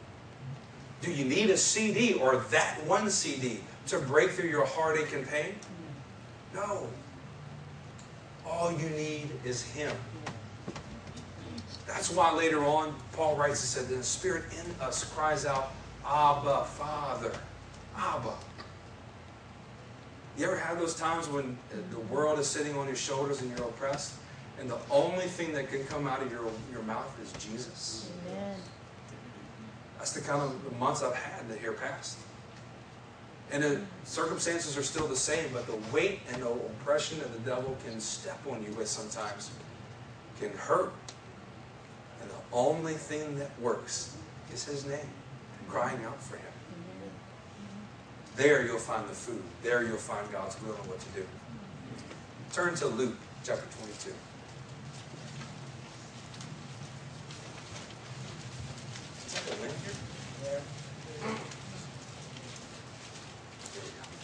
Do 1.01 1.11
you 1.11 1.25
need 1.25 1.51
a 1.51 1.57
CD 1.57 2.15
or 2.15 2.37
that 2.51 2.79
one 2.87 3.09
CD 3.11 3.61
to 3.87 3.99
break 3.99 4.31
through 4.31 4.51
your 4.51 4.67
heartache 4.67 5.15
and 5.15 5.27
pain? 5.27 5.55
No. 6.55 6.87
All 8.47 8.73
you 8.73 8.89
need 8.91 9.31
is 9.45 9.63
Him. 9.63 9.95
That's 11.87 12.11
why 12.11 12.33
later 12.33 12.65
on, 12.65 12.95
Paul 13.13 13.37
writes 13.37 13.61
and 13.61 13.89
said, 13.89 13.99
The 13.99 14.03
Spirit 14.03 14.45
in 14.53 14.81
us 14.81 15.05
cries 15.05 15.47
out, 15.47 15.73
Abba, 16.07 16.65
Father. 16.65 17.33
Abba. 17.97 18.35
You 20.39 20.47
ever 20.47 20.57
have 20.57 20.79
those 20.79 20.95
times 20.95 21.29
when 21.29 21.59
the 21.91 22.01
world 22.01 22.39
is 22.39 22.47
sitting 22.47 22.77
on 22.77 22.87
your 22.87 22.97
shoulders 22.97 23.43
and 23.43 23.51
you're 23.57 23.69
oppressed? 23.69 24.15
And 24.59 24.71
the 24.71 24.79
only 24.91 25.27
thing 25.27 25.53
that 25.55 25.71
can 25.71 25.85
come 25.85 26.07
out 26.07 26.23
of 26.23 26.31
your, 26.31 26.45
your 26.73 26.83
mouth 26.83 27.19
is 27.23 27.33
Jesus. 27.45 28.11
Amen. 28.29 28.57
That's 29.99 30.13
the 30.13 30.21
kind 30.21 30.43
of 30.43 30.79
months 30.79 31.03
I've 31.03 31.15
had 31.15 31.49
that 31.49 31.59
here 31.59 31.73
past. 31.73 32.19
And 33.53 33.63
the 33.63 33.81
circumstances 34.05 34.79
are 34.79 34.83
still 34.83 35.09
the 35.09 35.17
same, 35.17 35.47
but 35.53 35.67
the 35.67 35.79
weight 35.93 36.21
and 36.33 36.43
the 36.43 36.51
oppression 36.51 37.19
that 37.19 37.33
the 37.33 37.41
devil 37.41 37.77
can 37.85 38.01
step 38.01 38.39
on 38.49 38.63
you 38.63 38.73
with 38.73 38.89
sometimes 38.89 39.51
can 40.41 40.51
hurt. 40.53 40.93
And 42.21 42.31
the 42.31 42.35
only 42.53 42.95
thing 42.95 43.39
that 43.39 43.51
works 43.61 44.17
is 44.53 44.65
his 44.65 44.87
name, 44.87 45.09
crying 45.71 46.05
out 46.05 46.21
for 46.21 46.37
him. 46.37 46.45
There 48.37 48.67
you'll 48.67 48.79
find 48.79 49.09
the 49.09 49.15
food. 49.15 49.43
There 49.63 49.85
you'll 49.85 49.99
find 49.99 50.31
God's 50.33 50.61
will 50.63 50.75
and 50.75 50.89
what 50.89 50.99
to 50.99 51.09
do. 51.11 51.25
Turn 52.53 52.75
to 52.77 52.87
Luke 52.87 53.17
chapter 53.45 53.67
22. 53.79 54.11
Is 59.27 59.35
that 59.35 59.45
the 59.47 59.63
wind 59.63 59.75
here? 59.85 59.95
There 60.43 60.61
we 63.85 63.91
go. 63.91 64.17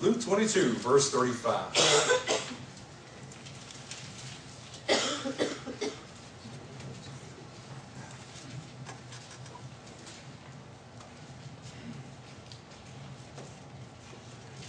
Luke 0.00 0.15
22, 0.26 0.72
verse 0.78 1.08
35. 1.12 2.36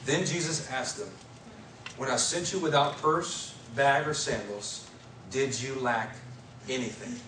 Then 0.06 0.28
Jesus 0.28 0.70
asked 0.70 1.00
them, 1.00 1.10
When 1.98 2.12
I 2.12 2.18
sent 2.18 2.54
you 2.54 2.60
without 2.60 2.96
purse, 3.00 3.56
bag, 3.76 4.08
or 4.08 4.14
sandals, 4.14 4.88
did 5.32 5.60
you 5.60 5.74
lack 5.80 6.18
anything? 6.70 7.20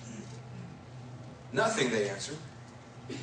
Nothing, 1.52 1.90
they 1.90 2.08
answered. 2.08 2.38
And 3.10 3.18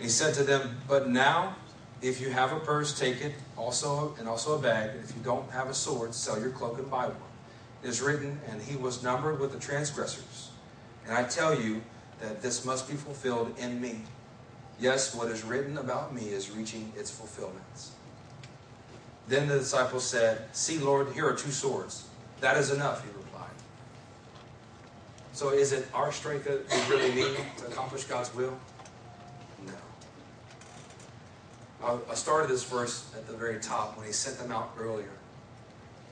he 0.00 0.08
said 0.08 0.34
to 0.34 0.42
them, 0.42 0.80
But 0.88 1.08
now, 1.08 1.54
if 2.00 2.20
you 2.20 2.30
have 2.30 2.52
a 2.52 2.60
purse, 2.60 2.98
take 2.98 3.20
it, 3.20 3.34
also 3.56 4.14
and 4.18 4.28
also 4.28 4.56
a 4.56 4.58
bag. 4.58 4.90
If 5.02 5.16
you 5.16 5.22
don't 5.22 5.50
have 5.50 5.68
a 5.68 5.74
sword, 5.74 6.14
sell 6.14 6.40
your 6.40 6.50
cloak 6.50 6.78
and 6.78 6.90
buy 6.90 7.06
one. 7.06 7.16
It 7.82 7.88
is 7.88 8.00
written, 8.00 8.40
And 8.48 8.62
he 8.62 8.76
was 8.76 9.02
numbered 9.02 9.40
with 9.40 9.52
the 9.52 9.58
transgressors. 9.58 10.50
And 11.06 11.16
I 11.16 11.24
tell 11.24 11.58
you 11.58 11.82
that 12.20 12.42
this 12.42 12.64
must 12.64 12.88
be 12.88 12.94
fulfilled 12.94 13.54
in 13.58 13.80
me. 13.80 14.02
Yes, 14.80 15.14
what 15.14 15.28
is 15.28 15.44
written 15.44 15.78
about 15.78 16.14
me 16.14 16.22
is 16.28 16.50
reaching 16.50 16.92
its 16.96 17.10
fulfillments. 17.10 17.92
Then 19.26 19.48
the 19.48 19.58
disciples 19.58 20.04
said, 20.04 20.42
See, 20.52 20.78
Lord, 20.78 21.12
here 21.12 21.26
are 21.28 21.34
two 21.34 21.50
swords. 21.50 22.06
That 22.40 22.56
is 22.56 22.70
enough, 22.70 23.04
he 23.04 23.10
replied. 23.10 23.50
So 25.32 25.50
is 25.50 25.72
it 25.72 25.86
our 25.92 26.12
strength 26.12 26.44
that 26.44 26.68
we 26.70 26.96
really 26.96 27.14
need 27.14 27.36
to 27.58 27.66
accomplish 27.66 28.04
God's 28.04 28.34
will? 28.34 28.58
No. 29.66 29.72
I- 31.82 32.14
started 32.14 32.50
this 32.50 32.64
verse 32.64 33.10
at 33.16 33.26
the 33.26 33.34
very 33.34 33.60
top 33.60 33.96
when 33.96 34.06
he 34.06 34.12
sent 34.12 34.38
them 34.38 34.50
out 34.50 34.72
earlier. 34.78 35.10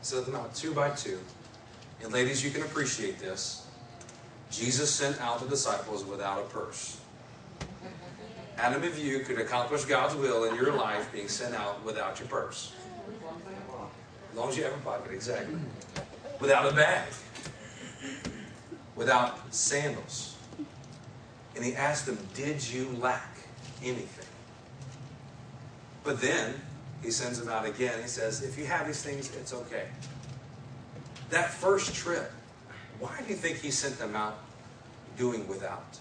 He 0.01 0.05
sent 0.07 0.27
them 0.27 0.37
out 0.37 0.55
two 0.55 0.73
by 0.73 0.91
two. 0.91 1.19
And 2.03 2.13
ladies, 2.13 2.45
you 2.45 2.51
can 2.51 2.63
appreciate 2.63 3.19
this. 3.19 3.67
Jesus 4.51 4.91
sent 4.95 5.21
out 5.21 5.41
the 5.41 5.49
disciples 5.49 6.05
without 6.05 6.39
a 6.39 6.45
purse. 6.45 6.99
Many 8.57 8.87
of 8.87 8.99
you 8.99 9.21
could 9.21 9.39
accomplish 9.39 9.85
God's 9.85 10.15
will 10.15 10.45
in 10.45 10.55
your 10.55 10.73
life 10.73 11.13
being 11.13 11.29
sent 11.29 11.55
out 11.55 11.85
without 11.85 12.19
your 12.19 12.29
purse? 12.29 12.73
As 14.31 14.37
long 14.37 14.49
as 14.49 14.57
you 14.57 14.65
have 14.65 14.73
a 14.73 14.79
pocket, 14.79 15.13
exactly. 15.13 15.57
Without 16.41 16.71
a 16.71 16.75
bag. 16.75 17.09
Without 18.95 19.55
sandals. 19.55 20.37
And 21.55 21.65
he 21.65 21.75
asked 21.75 22.07
them, 22.07 22.19
Did 22.35 22.67
you 22.67 22.89
lack 22.99 23.37
anything? 23.83 24.26
But 26.07 26.21
then 26.21 26.55
he 27.03 27.11
sends 27.11 27.41
them 27.41 27.49
out 27.49 27.67
again. 27.67 28.01
He 28.01 28.07
says, 28.07 28.43
If 28.43 28.57
you 28.57 28.65
have 28.67 28.87
these 28.87 29.03
things, 29.03 29.35
it's 29.37 29.53
okay. 29.53 29.89
That 31.31 31.51
first 31.53 31.95
trip, 31.95 32.31
why 33.01 33.21
do 33.21 33.29
you 33.29 33.35
think 33.35 33.59
he 33.59 33.73
sent 33.73 33.99
them 33.99 34.15
out 34.15 34.39
doing 35.19 35.47
without? 35.49 35.99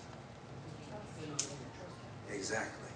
Exactly. 2.32 2.90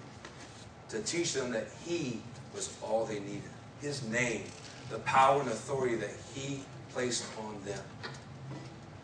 To 0.90 1.00
teach 1.02 1.32
them 1.32 1.50
that 1.50 1.66
he 1.84 2.22
was 2.54 2.72
all 2.80 3.04
they 3.04 3.18
needed. 3.18 3.42
His 3.80 4.06
name, 4.06 4.44
the 4.88 4.98
power 5.00 5.40
and 5.40 5.50
authority 5.50 5.96
that 5.96 6.10
he 6.32 6.60
placed 6.92 7.24
on 7.40 7.60
them. 7.64 7.82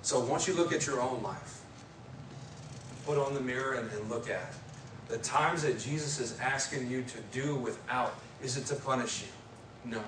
So 0.02 0.20
once 0.20 0.46
you 0.46 0.54
look 0.54 0.72
at 0.72 0.86
your 0.86 1.00
own 1.00 1.24
life, 1.24 1.60
put 3.04 3.18
on 3.18 3.34
the 3.34 3.40
mirror 3.40 3.74
and, 3.74 3.90
and 3.90 4.08
look 4.08 4.30
at 4.30 4.42
it. 4.42 4.65
The 5.08 5.18
times 5.18 5.62
that 5.62 5.78
Jesus 5.78 6.18
is 6.18 6.38
asking 6.40 6.90
you 6.90 7.02
to 7.02 7.18
do 7.32 7.54
without, 7.54 8.14
is 8.42 8.56
it 8.56 8.66
to 8.66 8.74
punish 8.74 9.22
you? 9.22 9.90
No. 9.92 10.02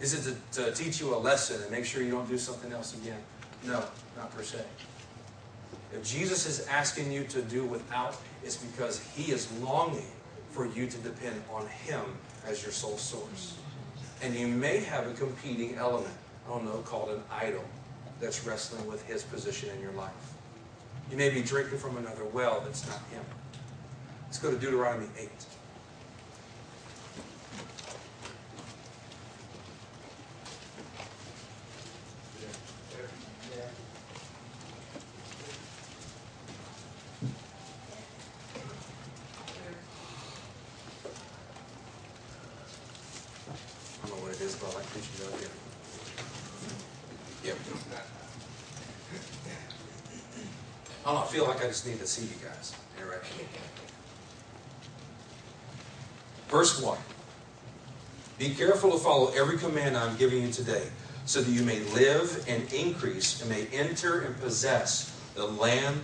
Is 0.00 0.14
it 0.14 0.36
to, 0.52 0.62
to 0.62 0.74
teach 0.74 1.00
you 1.00 1.14
a 1.14 1.18
lesson 1.18 1.62
and 1.62 1.70
make 1.70 1.84
sure 1.84 2.02
you 2.02 2.10
don't 2.10 2.28
do 2.28 2.38
something 2.38 2.72
else 2.72 2.94
again? 2.94 3.18
No, 3.64 3.82
not 4.16 4.34
per 4.34 4.42
se. 4.42 4.64
If 5.92 6.04
Jesus 6.04 6.46
is 6.46 6.66
asking 6.68 7.12
you 7.12 7.24
to 7.24 7.42
do 7.42 7.64
without, 7.64 8.16
it's 8.42 8.56
because 8.56 9.00
he 9.14 9.30
is 9.30 9.50
longing 9.60 10.10
for 10.50 10.66
you 10.66 10.86
to 10.86 10.98
depend 10.98 11.42
on 11.52 11.66
him 11.66 12.02
as 12.46 12.62
your 12.62 12.72
sole 12.72 12.98
source. 12.98 13.56
And 14.22 14.34
you 14.34 14.46
may 14.46 14.78
have 14.78 15.06
a 15.06 15.12
competing 15.14 15.74
element, 15.76 16.14
I 16.46 16.50
don't 16.50 16.64
know, 16.64 16.78
called 16.78 17.10
an 17.10 17.22
idol 17.30 17.64
that's 18.20 18.46
wrestling 18.46 18.86
with 18.86 19.04
his 19.06 19.22
position 19.22 19.70
in 19.70 19.80
your 19.80 19.92
life. 19.92 20.10
You 21.10 21.16
may 21.18 21.28
be 21.28 21.42
drinking 21.42 21.78
from 21.78 21.98
another 21.98 22.24
well 22.24 22.62
that's 22.64 22.86
not 22.86 22.98
him. 23.10 23.24
Let's 24.24 24.38
go 24.38 24.50
to 24.50 24.56
Deuteronomy 24.58 25.08
8. 25.18 25.28
I 44.02 44.08
don't 44.08 44.16
know 44.16 44.22
what 44.24 44.32
it 44.34 44.40
is, 44.40 44.56
but 44.56 44.70
I 44.72 44.76
like 44.76 44.86
preaching 44.86 45.26
out 45.26 45.38
here. 45.38 45.48
Yep. 47.44 47.56
I 51.04 51.06
don't 51.06 51.14
know, 51.14 51.20
I 51.20 51.26
feel 51.26 51.46
like 51.46 51.61
I 51.61 51.61
just 51.72 51.86
need 51.86 51.98
to 51.98 52.06
see 52.06 52.24
you 52.24 52.46
guys. 52.46 52.74
You're 52.98 53.08
right. 53.08 53.22
Verse 56.48 56.82
1. 56.82 56.98
Be 58.38 58.54
careful 58.54 58.90
to 58.90 58.98
follow 58.98 59.32
every 59.32 59.56
command 59.56 59.96
I'm 59.96 60.14
giving 60.18 60.42
you 60.42 60.52
today, 60.52 60.84
so 61.24 61.40
that 61.40 61.50
you 61.50 61.62
may 61.62 61.80
live 61.94 62.44
and 62.46 62.70
increase 62.74 63.40
and 63.40 63.48
may 63.48 63.66
enter 63.72 64.20
and 64.20 64.38
possess 64.38 65.18
the 65.34 65.46
land 65.46 65.98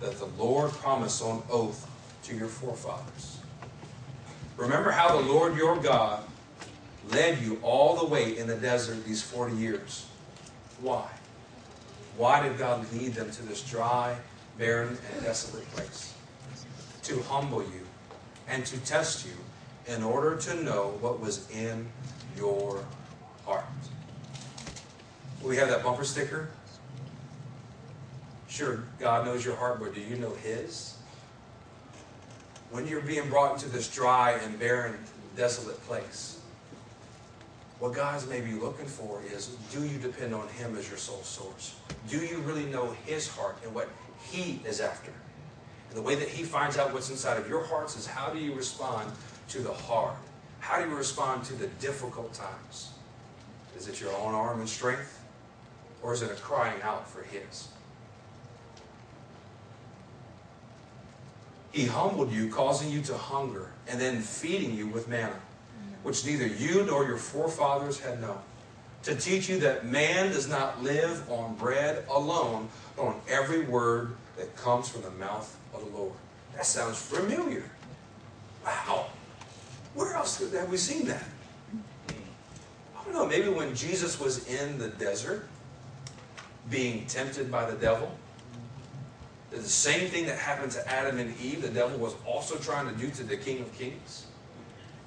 that 0.00 0.18
the 0.18 0.26
Lord 0.26 0.72
promised 0.72 1.22
on 1.22 1.42
oath 1.50 1.88
to 2.24 2.36
your 2.36 2.48
forefathers. 2.48 3.38
Remember 4.58 4.90
how 4.90 5.16
the 5.16 5.26
Lord 5.26 5.56
your 5.56 5.78
God 5.78 6.22
led 7.12 7.40
you 7.40 7.58
all 7.62 7.96
the 7.96 8.04
way 8.04 8.36
in 8.36 8.46
the 8.46 8.56
desert 8.56 9.02
these 9.06 9.22
40 9.22 9.56
years. 9.56 10.04
Why? 10.82 11.08
Why 12.18 12.46
did 12.46 12.58
God 12.58 12.84
lead 12.92 13.14
them 13.14 13.30
to 13.30 13.42
this 13.44 13.62
dry, 13.62 14.18
barren, 14.58 14.96
and 15.12 15.24
desolate 15.24 15.68
place? 15.72 16.14
To 17.04 17.20
humble 17.22 17.62
you 17.62 17.86
and 18.48 18.64
to 18.66 18.78
test 18.78 19.26
you 19.26 19.32
in 19.92 20.02
order 20.02 20.36
to 20.36 20.62
know 20.62 20.96
what 21.00 21.20
was 21.20 21.48
in 21.50 21.86
your 22.36 22.84
heart. 23.44 23.64
We 25.42 25.56
have 25.56 25.68
that 25.68 25.82
bumper 25.82 26.04
sticker. 26.04 26.48
Sure, 28.48 28.84
God 28.98 29.26
knows 29.26 29.44
your 29.44 29.56
heart, 29.56 29.80
but 29.80 29.94
do 29.94 30.00
you 30.00 30.16
know 30.16 30.34
His? 30.36 30.96
When 32.70 32.86
you're 32.86 33.00
being 33.00 33.28
brought 33.28 33.54
into 33.54 33.68
this 33.68 33.88
dry 33.88 34.32
and 34.42 34.58
barren, 34.58 34.96
desolate 35.36 35.80
place, 35.86 36.40
what 37.78 37.92
God's 37.92 38.26
maybe 38.28 38.52
looking 38.52 38.86
for 38.86 39.20
is 39.30 39.56
do 39.72 39.84
you 39.84 39.98
depend 39.98 40.34
on 40.34 40.48
Him 40.48 40.76
as 40.78 40.88
your 40.88 40.96
sole 40.96 41.22
source? 41.22 41.74
Do 42.08 42.18
you 42.18 42.38
really 42.38 42.64
know 42.66 42.94
His 43.04 43.28
heart 43.28 43.58
and 43.64 43.74
what 43.74 43.88
He 44.30 44.60
is 44.66 44.80
after? 44.80 45.12
And 45.88 45.98
the 45.98 46.02
way 46.02 46.14
that 46.14 46.28
He 46.28 46.42
finds 46.44 46.76
out 46.76 46.92
what's 46.92 47.10
inside 47.10 47.38
of 47.38 47.48
your 47.48 47.64
hearts 47.64 47.96
is 47.96 48.06
how 48.06 48.30
do 48.30 48.38
you 48.38 48.54
respond 48.54 49.10
to 49.48 49.60
the 49.60 49.72
hard? 49.72 50.16
How 50.60 50.82
do 50.82 50.88
you 50.88 50.96
respond 50.96 51.44
to 51.44 51.54
the 51.54 51.66
difficult 51.66 52.32
times? 52.32 52.90
Is 53.76 53.88
it 53.88 54.00
your 54.00 54.12
own 54.16 54.34
arm 54.34 54.60
and 54.60 54.68
strength? 54.68 55.20
Or 56.02 56.12
is 56.12 56.22
it 56.22 56.30
a 56.30 56.34
crying 56.34 56.80
out 56.82 57.08
for 57.08 57.22
His? 57.22 57.68
He 61.72 61.86
humbled 61.86 62.32
you, 62.32 62.48
causing 62.48 62.90
you 62.90 63.02
to 63.02 63.16
hunger, 63.16 63.70
and 63.88 64.00
then 64.00 64.20
feeding 64.20 64.74
you 64.74 64.86
with 64.86 65.08
manna 65.08 65.40
which 66.04 66.24
neither 66.26 66.46
you 66.46 66.84
nor 66.84 67.04
your 67.04 67.16
forefathers 67.16 67.98
had 67.98 68.20
known, 68.20 68.38
to 69.04 69.14
teach 69.14 69.48
you 69.48 69.58
that 69.60 69.86
man 69.86 70.32
does 70.32 70.48
not 70.48 70.82
live 70.82 71.30
on 71.30 71.54
bread 71.56 72.04
alone, 72.10 72.68
but 72.96 73.02
on 73.02 73.20
every 73.28 73.64
word 73.64 74.16
that 74.36 74.56
comes 74.56 74.88
from 74.88 75.02
the 75.02 75.10
mouth 75.12 75.56
of 75.74 75.80
the 75.80 75.96
Lord. 75.96 76.14
That 76.54 76.66
sounds 76.66 77.00
familiar. 77.00 77.64
Wow. 78.64 79.06
Where 79.94 80.14
else 80.14 80.38
have 80.38 80.68
we 80.70 80.76
seen 80.76 81.06
that? 81.06 81.24
I 82.08 83.04
don't 83.04 83.12
know, 83.12 83.26
maybe 83.26 83.48
when 83.48 83.74
Jesus 83.74 84.18
was 84.18 84.46
in 84.48 84.78
the 84.78 84.88
desert, 84.88 85.46
being 86.70 87.04
tempted 87.06 87.50
by 87.50 87.70
the 87.70 87.76
devil, 87.76 88.10
the 89.50 89.62
same 89.62 90.08
thing 90.08 90.26
that 90.26 90.38
happened 90.38 90.72
to 90.72 90.90
Adam 90.90 91.18
and 91.18 91.38
Eve, 91.40 91.62
the 91.62 91.68
devil 91.68 91.98
was 91.98 92.14
also 92.26 92.56
trying 92.56 92.88
to 92.92 92.94
do 92.98 93.10
to 93.10 93.22
the 93.22 93.36
King 93.36 93.60
of 93.60 93.72
Kings 93.76 94.26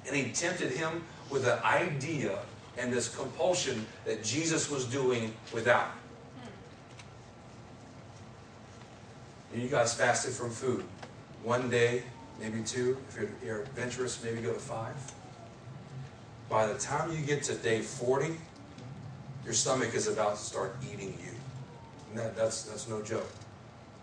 and 0.08 0.16
he 0.16 0.32
tempted 0.32 0.72
him 0.72 1.04
with 1.30 1.46
an 1.46 1.58
idea 1.62 2.38
and 2.78 2.92
this 2.92 3.14
compulsion 3.14 3.84
that 4.04 4.22
Jesus 4.22 4.70
was 4.70 4.84
doing 4.84 5.34
without. 5.52 5.88
Hmm. 5.88 6.48
And 9.52 9.62
you 9.62 9.68
guys 9.68 9.94
fasted 9.94 10.32
from 10.32 10.50
food. 10.50 10.84
One 11.42 11.68
day, 11.68 12.02
maybe 12.40 12.62
two. 12.62 12.96
If 13.08 13.16
you're, 13.16 13.30
you're 13.44 13.62
adventurous, 13.62 14.22
maybe 14.22 14.40
go 14.40 14.52
to 14.52 14.58
five. 14.58 14.94
By 16.48 16.66
the 16.66 16.78
time 16.78 17.10
you 17.12 17.20
get 17.24 17.42
to 17.44 17.54
day 17.54 17.82
40, 17.82 18.34
your 19.44 19.54
stomach 19.54 19.94
is 19.94 20.08
about 20.08 20.36
to 20.36 20.42
start 20.42 20.76
eating 20.92 21.18
you. 21.22 21.32
And 22.10 22.18
that, 22.18 22.36
that's, 22.36 22.62
that's 22.62 22.88
no 22.88 23.02
joke. 23.02 23.30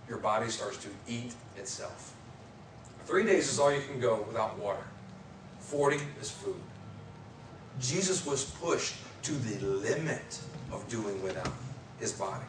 Your 0.08 0.20
body 0.20 0.50
starts 0.50 0.78
to 0.78 0.90
eat 1.08 1.34
itself. 1.58 2.14
Three 3.06 3.24
days 3.24 3.52
is 3.52 3.60
all 3.60 3.72
you 3.74 3.82
can 3.82 4.00
go 4.00 4.24
without 4.28 4.58
water. 4.60 4.84
40 5.60 5.98
is 6.22 6.30
food. 6.30 6.60
Jesus 7.80 8.26
was 8.26 8.46
pushed 8.46 8.96
to 9.24 9.32
the 9.32 9.66
limit 9.66 10.40
of 10.72 10.88
doing 10.90 11.22
without 11.24 11.52
his 12.00 12.12
body. 12.12 12.46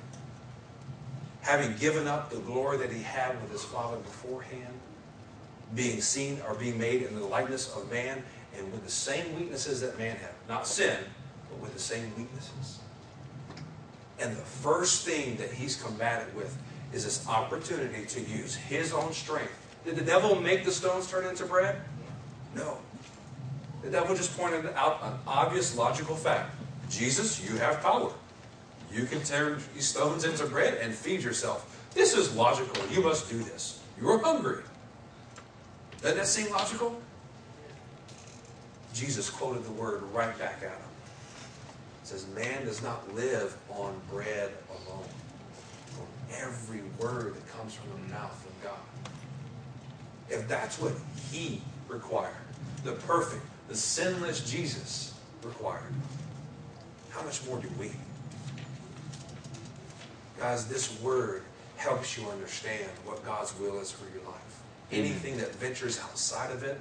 Having 1.42 1.76
given 1.78 2.06
up 2.06 2.30
the 2.30 2.38
glory 2.40 2.76
that 2.78 2.92
he 2.92 3.02
had 3.02 3.40
with 3.40 3.52
his 3.52 3.64
Father 3.64 3.96
beforehand, 3.98 4.74
being 5.74 6.00
seen 6.00 6.40
or 6.48 6.54
being 6.54 6.78
made 6.78 7.02
in 7.02 7.14
the 7.14 7.24
likeness 7.24 7.74
of 7.74 7.90
man, 7.90 8.22
and 8.56 8.72
with 8.72 8.84
the 8.84 8.90
same 8.90 9.34
weaknesses 9.36 9.80
that 9.80 9.98
man 9.98 10.16
had. 10.16 10.30
Not 10.48 10.66
sin, 10.66 10.98
but 11.50 11.58
with 11.60 11.74
the 11.74 11.80
same 11.80 12.12
weaknesses. 12.16 12.78
And 14.18 14.32
the 14.32 14.42
first 14.42 15.04
thing 15.04 15.36
that 15.36 15.52
he's 15.52 15.80
combated 15.80 16.34
with 16.34 16.56
is 16.92 17.04
this 17.04 17.28
opportunity 17.28 18.06
to 18.06 18.20
use 18.20 18.54
his 18.54 18.92
own 18.92 19.12
strength. 19.12 19.52
Did 19.84 19.96
the 19.96 20.04
devil 20.04 20.40
make 20.40 20.64
the 20.64 20.72
stones 20.72 21.10
turn 21.10 21.26
into 21.26 21.44
bread? 21.44 21.76
No. 22.54 22.78
The 23.86 23.92
devil 23.92 24.16
just 24.16 24.36
pointed 24.36 24.66
out 24.74 24.98
an 25.04 25.12
obvious 25.28 25.76
logical 25.76 26.16
fact. 26.16 26.50
Jesus, 26.90 27.48
you 27.48 27.56
have 27.58 27.80
power. 27.80 28.10
You 28.92 29.04
can 29.04 29.22
turn 29.22 29.60
these 29.74 29.86
stones 29.86 30.24
into 30.24 30.44
bread 30.46 30.78
and 30.82 30.92
feed 30.92 31.22
yourself. 31.22 31.88
This 31.94 32.12
is 32.12 32.34
logical. 32.34 32.84
You 32.90 33.04
must 33.04 33.30
do 33.30 33.38
this. 33.38 33.80
You're 34.00 34.18
hungry. 34.18 34.64
Doesn't 36.02 36.18
that 36.18 36.26
seem 36.26 36.50
logical? 36.50 37.00
Jesus 38.92 39.30
quoted 39.30 39.64
the 39.64 39.70
word 39.70 40.02
right 40.12 40.36
back 40.36 40.56
at 40.56 40.70
him. 40.70 40.90
It 42.02 42.08
says, 42.08 42.26
Man 42.34 42.64
does 42.64 42.82
not 42.82 43.14
live 43.14 43.56
on 43.70 43.94
bread 44.10 44.50
alone, 44.68 45.06
on 46.00 46.06
every 46.42 46.82
word 46.98 47.36
that 47.36 47.48
comes 47.56 47.74
from 47.74 47.90
the 47.92 48.12
mouth 48.12 48.46
of 48.46 48.64
God. 48.64 49.12
If 50.28 50.48
that's 50.48 50.80
what 50.80 50.94
he 51.30 51.62
required, 51.88 52.34
the 52.82 52.92
perfect, 52.92 53.44
the 53.68 53.76
sinless 53.76 54.48
Jesus 54.48 55.14
required. 55.42 55.92
How 57.10 57.22
much 57.22 57.44
more 57.46 57.58
do 57.58 57.68
we? 57.78 57.90
Guys, 60.38 60.66
this 60.66 61.00
word 61.00 61.42
helps 61.76 62.16
you 62.16 62.28
understand 62.28 62.90
what 63.04 63.24
God's 63.24 63.58
will 63.58 63.80
is 63.80 63.90
for 63.90 64.04
your 64.14 64.24
life. 64.26 64.62
Anything 64.92 65.36
that 65.38 65.54
ventures 65.54 65.98
outside 66.00 66.50
of 66.52 66.62
it, 66.62 66.80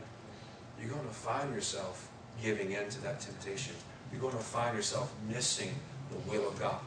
you're 0.80 0.89
going 0.89 1.08
to 1.08 1.13
find 1.13 1.54
yourself 1.54 2.10
giving 2.43 2.71
in 2.71 2.89
to 2.89 3.02
that 3.04 3.19
temptation. 3.19 3.74
You're 4.12 4.21
going 4.21 4.34
to 4.34 4.39
find 4.39 4.76
yourself 4.76 5.13
missing 5.30 5.74
the 6.12 6.17
will 6.30 6.48
of 6.48 6.60
God. 6.60 6.80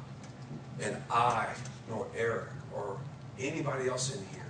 And 0.80 0.96
I, 1.10 1.48
nor 1.88 2.06
Eric, 2.16 2.48
or 2.74 2.98
anybody 3.38 3.88
else 3.88 4.14
in 4.14 4.22
here, 4.32 4.46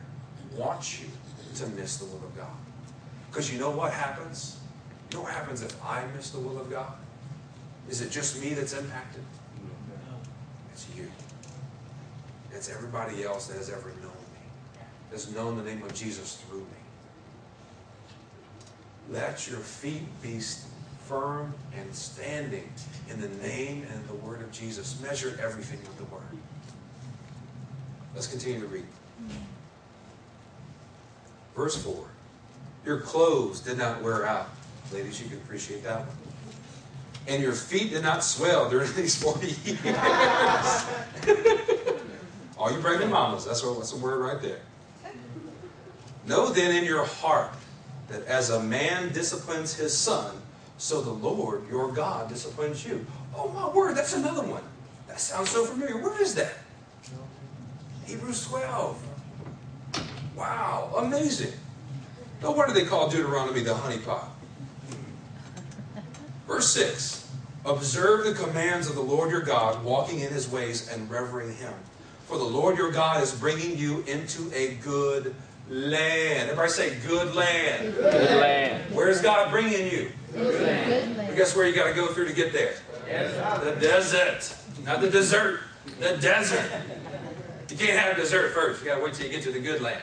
wants 0.56 1.00
you 1.00 1.08
to 1.56 1.66
miss 1.68 1.96
the 1.96 2.04
will 2.04 2.24
of 2.24 2.36
God. 2.36 2.50
Because 3.30 3.52
you 3.52 3.58
know 3.58 3.70
what 3.70 3.92
happens? 3.92 4.57
You 5.10 5.16
know 5.16 5.22
what 5.22 5.32
happens 5.32 5.62
if 5.62 5.84
I 5.84 6.04
miss 6.14 6.30
the 6.30 6.38
will 6.38 6.58
of 6.58 6.70
God? 6.70 6.92
Is 7.88 8.02
it 8.02 8.10
just 8.10 8.40
me 8.40 8.50
that's 8.50 8.74
impacted? 8.74 9.22
No. 9.62 10.16
It's 10.72 10.86
you. 10.94 11.10
It's 12.52 12.68
everybody 12.68 13.24
else 13.24 13.46
that 13.46 13.56
has 13.56 13.70
ever 13.70 13.88
known 14.02 14.12
me, 14.32 14.80
has 15.10 15.34
known 15.34 15.56
the 15.56 15.62
name 15.62 15.82
of 15.82 15.94
Jesus 15.94 16.36
through 16.36 16.60
me. 16.60 16.66
Let 19.10 19.48
your 19.48 19.60
feet 19.60 20.02
be 20.20 20.40
firm 21.06 21.54
and 21.74 21.94
standing 21.94 22.70
in 23.08 23.20
the 23.20 23.28
name 23.46 23.86
and 23.90 24.08
the 24.08 24.14
word 24.14 24.42
of 24.42 24.52
Jesus. 24.52 25.00
Measure 25.00 25.38
everything 25.42 25.78
with 25.80 25.96
the 25.96 26.04
word. 26.04 26.22
Let's 28.14 28.26
continue 28.26 28.60
to 28.60 28.66
read. 28.66 28.84
Mm-hmm. 29.22 29.44
Verse 31.56 31.82
4 31.82 32.04
Your 32.84 33.00
clothes 33.00 33.60
did 33.60 33.78
not 33.78 34.02
wear 34.02 34.26
out. 34.26 34.50
Ladies, 34.92 35.20
you 35.20 35.28
can 35.28 35.38
appreciate 35.38 35.82
that 35.84 36.00
one. 36.00 36.16
And 37.26 37.42
your 37.42 37.52
feet 37.52 37.90
did 37.90 38.02
not 38.02 38.24
swell 38.24 38.70
during 38.70 38.92
these 38.96 39.20
40 39.22 39.46
years. 39.46 39.96
All 42.56 42.72
you 42.72 42.80
pregnant 42.80 43.10
mamas, 43.10 43.44
that's, 43.44 43.62
what, 43.62 43.86
the 43.86 43.96
word 43.96 44.20
right 44.20 44.40
there. 44.40 44.60
Know 46.26 46.50
then 46.50 46.74
in 46.74 46.84
your 46.84 47.04
heart 47.04 47.52
that 48.08 48.24
as 48.26 48.50
a 48.50 48.60
man 48.62 49.12
disciplines 49.12 49.74
his 49.74 49.96
son, 49.96 50.36
so 50.78 51.00
the 51.00 51.10
Lord 51.10 51.68
your 51.68 51.92
God 51.92 52.28
disciplines 52.28 52.86
you. 52.86 53.04
Oh 53.36 53.48
my 53.48 53.68
word, 53.68 53.96
that's 53.96 54.14
another 54.14 54.42
one. 54.42 54.62
That 55.06 55.20
sounds 55.20 55.50
so 55.50 55.64
familiar. 55.64 55.98
Where 55.98 56.20
is 56.20 56.34
that? 56.34 56.54
Hebrews 58.06 58.46
12. 58.46 59.02
Wow, 60.34 60.94
amazing. 60.96 61.52
No 62.42 62.52
wonder 62.52 62.72
they 62.72 62.84
call 62.86 63.08
Deuteronomy 63.08 63.60
the 63.60 63.74
honeypot. 63.74 64.28
Verse 66.48 66.70
6 66.70 67.30
Observe 67.64 68.24
the 68.24 68.32
commands 68.32 68.88
of 68.88 68.94
the 68.94 69.02
Lord 69.02 69.30
your 69.30 69.42
God, 69.42 69.84
walking 69.84 70.20
in 70.20 70.32
his 70.32 70.48
ways 70.48 70.88
and 70.88 71.08
revering 71.10 71.54
him. 71.54 71.74
For 72.26 72.38
the 72.38 72.44
Lord 72.44 72.78
your 72.78 72.90
God 72.90 73.22
is 73.22 73.32
bringing 73.32 73.76
you 73.76 74.02
into 74.06 74.50
a 74.54 74.74
good 74.76 75.34
land. 75.68 76.50
Everybody 76.50 76.70
say, 76.70 76.96
good 77.06 77.34
land. 77.34 77.94
Good 77.94 78.40
land. 78.40 78.94
Where's 78.94 79.20
God 79.20 79.50
bringing 79.50 79.90
you? 79.92 80.10
Good 80.32 80.62
land. 80.62 81.18
And 81.18 81.36
guess 81.36 81.54
where 81.54 81.66
you 81.66 81.74
got 81.74 81.88
to 81.88 81.94
go 81.94 82.08
through 82.08 82.28
to 82.28 82.34
get 82.34 82.52
there? 82.52 82.74
The 83.06 83.76
desert. 83.80 84.56
Not 84.84 85.00
the 85.02 85.10
dessert. 85.10 85.60
The 86.00 86.16
desert. 86.16 86.70
You 87.70 87.76
can't 87.76 87.98
have 87.98 88.16
dessert 88.16 88.54
first. 88.54 88.82
You 88.82 88.88
got 88.88 88.96
to 88.96 89.04
wait 89.04 89.14
till 89.14 89.26
you 89.26 89.32
get 89.32 89.42
to 89.42 89.52
the 89.52 89.60
good 89.60 89.82
land. 89.82 90.02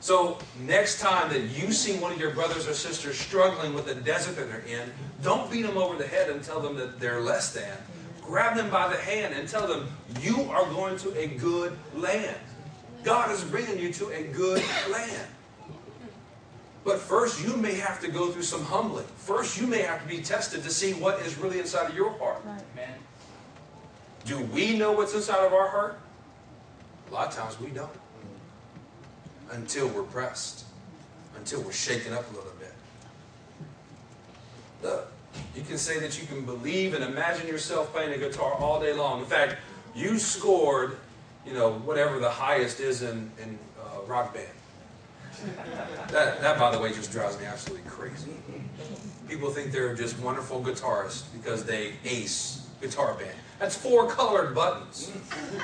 So, 0.00 0.38
next 0.66 0.98
time 0.98 1.30
that 1.30 1.42
you 1.42 1.72
see 1.72 1.98
one 1.98 2.10
of 2.10 2.18
your 2.18 2.30
brothers 2.30 2.66
or 2.66 2.72
sisters 2.72 3.18
struggling 3.18 3.74
with 3.74 3.84
the 3.84 3.94
desert 3.94 4.34
that 4.36 4.48
they're 4.48 4.80
in, 4.80 4.90
don't 5.22 5.50
beat 5.50 5.62
them 5.62 5.76
over 5.76 5.96
the 5.96 6.06
head 6.06 6.30
and 6.30 6.42
tell 6.42 6.58
them 6.58 6.74
that 6.76 6.98
they're 6.98 7.20
less 7.20 7.52
than. 7.52 7.76
Grab 8.22 8.56
them 8.56 8.70
by 8.70 8.88
the 8.88 8.96
hand 8.96 9.34
and 9.34 9.46
tell 9.46 9.66
them, 9.66 9.88
You 10.22 10.42
are 10.50 10.64
going 10.70 10.96
to 10.98 11.18
a 11.18 11.26
good 11.26 11.76
land. 11.94 12.38
God 13.02 13.30
is 13.30 13.44
bringing 13.44 13.78
you 13.78 13.92
to 13.94 14.08
a 14.08 14.22
good 14.24 14.62
land. 14.90 15.28
But 16.82 16.98
first, 16.98 17.44
you 17.44 17.56
may 17.56 17.74
have 17.74 18.00
to 18.00 18.10
go 18.10 18.30
through 18.30 18.42
some 18.42 18.64
humbling. 18.64 19.04
First, 19.16 19.60
you 19.60 19.66
may 19.66 19.82
have 19.82 20.02
to 20.02 20.08
be 20.08 20.22
tested 20.22 20.62
to 20.62 20.70
see 20.70 20.94
what 20.94 21.20
is 21.20 21.36
really 21.36 21.58
inside 21.58 21.90
of 21.90 21.94
your 21.94 22.10
heart. 22.12 22.40
Right. 22.44 22.62
Amen. 22.72 22.98
Do 24.24 24.40
we 24.46 24.78
know 24.78 24.92
what's 24.92 25.14
inside 25.14 25.44
of 25.44 25.52
our 25.52 25.68
heart? 25.68 26.00
A 27.10 27.14
lot 27.14 27.28
of 27.28 27.34
times 27.34 27.60
we 27.60 27.68
don't. 27.68 27.90
Until 29.50 29.88
we're 29.88 30.02
pressed, 30.04 30.64
until 31.36 31.60
we're 31.62 31.72
shaken 31.72 32.12
up 32.12 32.30
a 32.30 32.36
little 32.36 32.52
bit. 32.58 32.72
Look, 34.82 35.12
you 35.54 35.62
can 35.62 35.78
say 35.78 35.98
that 36.00 36.20
you 36.20 36.26
can 36.26 36.44
believe 36.44 36.94
and 36.94 37.02
imagine 37.02 37.46
yourself 37.46 37.92
playing 37.92 38.12
a 38.12 38.18
guitar 38.18 38.52
all 38.54 38.80
day 38.80 38.92
long. 38.92 39.20
In 39.20 39.26
fact, 39.26 39.56
you 39.94 40.18
scored, 40.18 40.96
you 41.46 41.52
know, 41.52 41.72
whatever 41.72 42.18
the 42.18 42.30
highest 42.30 42.80
is 42.80 43.02
in, 43.02 43.30
in 43.42 43.58
uh, 43.80 44.02
rock 44.06 44.34
band. 44.34 44.46
That, 46.08 46.40
that, 46.40 46.58
by 46.58 46.70
the 46.70 46.78
way, 46.78 46.92
just 46.92 47.10
drives 47.12 47.38
me 47.38 47.46
absolutely 47.46 47.88
crazy. 47.88 48.32
People 49.28 49.50
think 49.50 49.72
they're 49.72 49.94
just 49.94 50.18
wonderful 50.18 50.62
guitarists 50.62 51.24
because 51.32 51.64
they 51.64 51.94
ace 52.04 52.68
guitar 52.80 53.14
band. 53.14 53.30
That's 53.58 53.76
four 53.76 54.08
colored 54.08 54.54
buttons. 54.54 55.10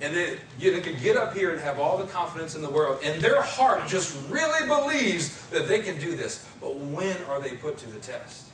and 0.00 0.14
they, 0.14 0.80
could 0.80 1.00
get 1.00 1.16
up 1.16 1.34
here 1.34 1.50
and 1.50 1.60
have 1.60 1.80
all 1.80 1.98
the 1.98 2.06
confidence 2.06 2.54
in 2.54 2.62
the 2.62 2.70
world, 2.70 3.00
and 3.02 3.20
their 3.20 3.42
heart 3.42 3.88
just 3.88 4.16
really 4.30 4.66
believes 4.66 5.44
that 5.48 5.66
they 5.66 5.80
can 5.80 5.98
do 5.98 6.14
this. 6.14 6.46
But 6.60 6.76
when 6.76 7.16
are 7.24 7.40
they 7.40 7.56
put 7.56 7.78
to 7.78 7.90
the 7.90 7.98
test? 7.98 8.46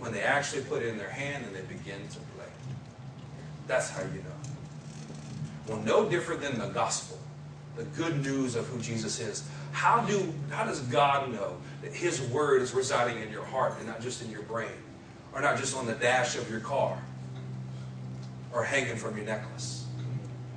When 0.00 0.12
they 0.12 0.22
actually 0.22 0.62
put 0.62 0.82
it 0.82 0.88
in 0.88 0.98
their 0.98 1.10
hand 1.10 1.44
and 1.44 1.54
they 1.54 1.62
begin 1.62 2.06
to 2.08 2.18
play. 2.36 2.46
That's 3.66 3.90
how 3.90 4.02
you 4.02 4.18
know. 4.18 4.38
Well, 5.68 5.82
no 5.82 6.08
different 6.08 6.40
than 6.40 6.58
the 6.58 6.68
gospel, 6.68 7.18
the 7.76 7.84
good 7.84 8.22
news 8.24 8.56
of 8.56 8.66
who 8.66 8.80
Jesus 8.80 9.20
is. 9.20 9.46
How 9.72 10.00
do 10.00 10.32
how 10.50 10.64
does 10.64 10.80
God 10.80 11.30
know 11.30 11.56
that 11.82 11.92
His 11.92 12.20
word 12.22 12.62
is 12.62 12.74
residing 12.74 13.22
in 13.22 13.30
your 13.30 13.44
heart 13.44 13.74
and 13.78 13.86
not 13.86 14.00
just 14.00 14.22
in 14.22 14.30
your 14.30 14.42
brain, 14.42 14.70
or 15.32 15.40
not 15.40 15.58
just 15.58 15.76
on 15.76 15.86
the 15.86 15.94
dash 15.94 16.36
of 16.36 16.50
your 16.50 16.60
car, 16.60 17.00
or 18.52 18.64
hanging 18.64 18.96
from 18.96 19.16
your 19.16 19.26
necklace? 19.26 19.77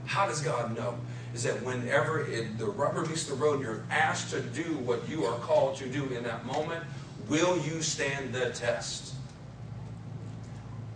How 0.05 0.27
does 0.27 0.41
God 0.41 0.75
know? 0.75 0.95
Is 1.33 1.43
that 1.43 1.61
whenever 1.63 2.25
it, 2.25 2.57
the 2.57 2.65
rubber 2.65 3.05
meets 3.05 3.25
the 3.25 3.35
road, 3.35 3.61
you're 3.61 3.83
asked 3.89 4.31
to 4.31 4.41
do 4.41 4.77
what 4.79 5.07
you 5.07 5.25
are 5.25 5.37
called 5.39 5.77
to 5.77 5.87
do 5.87 6.05
in 6.09 6.23
that 6.23 6.45
moment, 6.45 6.83
will 7.29 7.57
you 7.59 7.81
stand 7.81 8.33
the 8.33 8.49
test? 8.49 9.13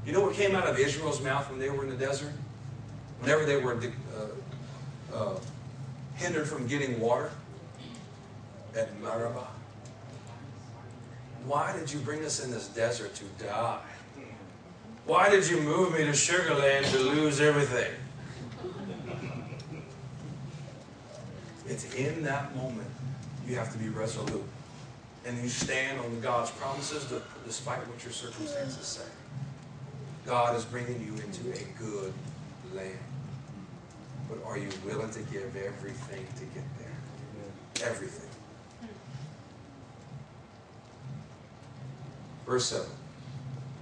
You 0.06 0.12
know 0.12 0.22
what 0.22 0.36
came 0.36 0.56
out 0.56 0.68
of 0.68 0.78
Israel's 0.78 1.22
mouth 1.22 1.50
when 1.50 1.60
they 1.60 1.70
were 1.70 1.84
in 1.84 1.90
the 1.90 1.96
desert? 1.96 2.34
Whenever 3.22 3.46
they 3.46 3.58
were 3.58 3.76
uh, 3.76 5.16
uh, 5.16 5.40
hindered 6.16 6.48
from 6.48 6.68
getting 6.68 7.00
water 7.00 7.32
at 8.76 9.00
Meribah. 9.02 9.48
Why 11.46 11.76
did 11.78 11.92
you 11.92 12.00
bring 12.00 12.26
us 12.26 12.44
in 12.44 12.52
this 12.52 12.68
desert 12.68 13.16
to 13.16 13.24
die? 13.44 13.80
Why 15.06 15.30
did 15.30 15.48
you 15.48 15.62
move 15.62 15.94
me 15.94 16.04
to 16.06 16.14
Sugar 16.14 16.56
Land 16.56 16.86
to 16.88 17.00
lose 17.00 17.40
everything? 17.40 17.92
It's 21.68 21.94
in 21.96 22.24
that 22.24 22.56
moment 22.56 22.88
you 23.48 23.56
have 23.56 23.72
to 23.72 23.78
be 23.78 23.90
resolute. 23.90 24.44
And 25.26 25.42
you 25.42 25.50
stand 25.50 26.00
on 26.00 26.20
God's 26.22 26.52
promises 26.52 27.12
despite 27.46 27.80
what 27.88 28.04
your 28.04 28.14
circumstances 28.14 28.86
say. 28.86 29.10
God 30.26 30.56
is 30.56 30.66
bringing 30.66 31.02
you 31.02 31.14
into 31.24 31.52
a 31.52 31.64
good 31.80 32.14
land. 32.74 33.00
But 34.30 34.44
are 34.46 34.58
you 34.58 34.70
willing 34.86 35.10
to 35.12 35.20
give 35.20 35.56
everything 35.56 36.26
to 36.38 36.46
get 36.46 36.64
there? 36.80 37.90
Everything. 37.90 38.30
Verse 42.46 42.66
7. 42.68 42.86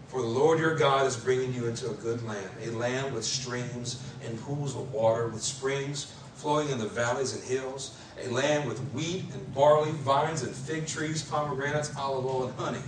For 0.08 0.22
the 0.22 0.28
Lord 0.28 0.60
your 0.60 0.76
God 0.76 1.06
is 1.08 1.17
bringing 1.17 1.54
you 1.54 1.67
into 1.67 1.89
a 1.89 1.93
good 1.96 2.24
land, 2.26 2.50
a 2.63 2.72
land 2.72 3.13
with 3.13 3.26
streams 3.26 4.02
and 4.24 4.39
pools 4.41 4.76
of 4.76 4.93
water, 4.93 5.28
with 5.28 5.41
springs 5.41 6.13
flowing 6.43 6.69
in 6.69 6.77
the 6.77 6.86
valleys 6.86 7.34
and 7.34 7.43
hills, 7.45 7.97
a 8.21 8.27
land 8.27 8.67
with 8.67 8.77
wheat 8.93 9.23
and 9.34 9.56
barley, 9.56 9.91
vines 9.91 10.43
and 10.43 10.53
fig 10.53 10.86
trees, 10.86 11.23
pomegranates, 11.23 11.95
olive 11.97 12.25
oil, 12.25 12.43
and 12.43 12.60
honey. 12.60 12.84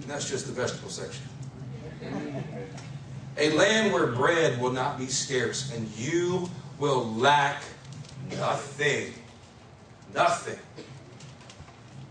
And 0.00 0.04
that's 0.08 0.30
just 0.30 0.46
the 0.46 0.52
vegetable 0.52 0.88
section. 0.88 1.24
A 3.38 3.50
land 3.50 3.92
where 3.92 4.06
bread 4.06 4.60
will 4.62 4.70
not 4.70 4.98
be 4.98 5.06
scarce, 5.06 5.74
and 5.74 5.88
you 5.98 6.48
will 6.78 7.12
lack 7.14 7.64
nothing. 8.30 9.12
Nothing. 10.14 10.58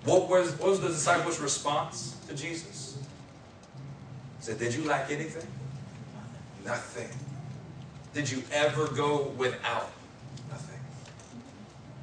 What 0.04 0.30
was, 0.30 0.52
what 0.60 0.72
was 0.72 0.82
the 0.82 0.90
disciples' 0.90 1.40
response 1.40 2.18
to 2.28 2.36
Jesus? 2.36 2.98
He 4.40 4.44
said, 4.44 4.60
Did 4.60 4.76
you 4.76 4.84
lack 4.84 5.10
anything? 5.10 5.48
Nothing. 6.66 7.08
Did 8.14 8.30
you 8.30 8.44
ever 8.52 8.88
go 8.90 9.34
without? 9.38 9.90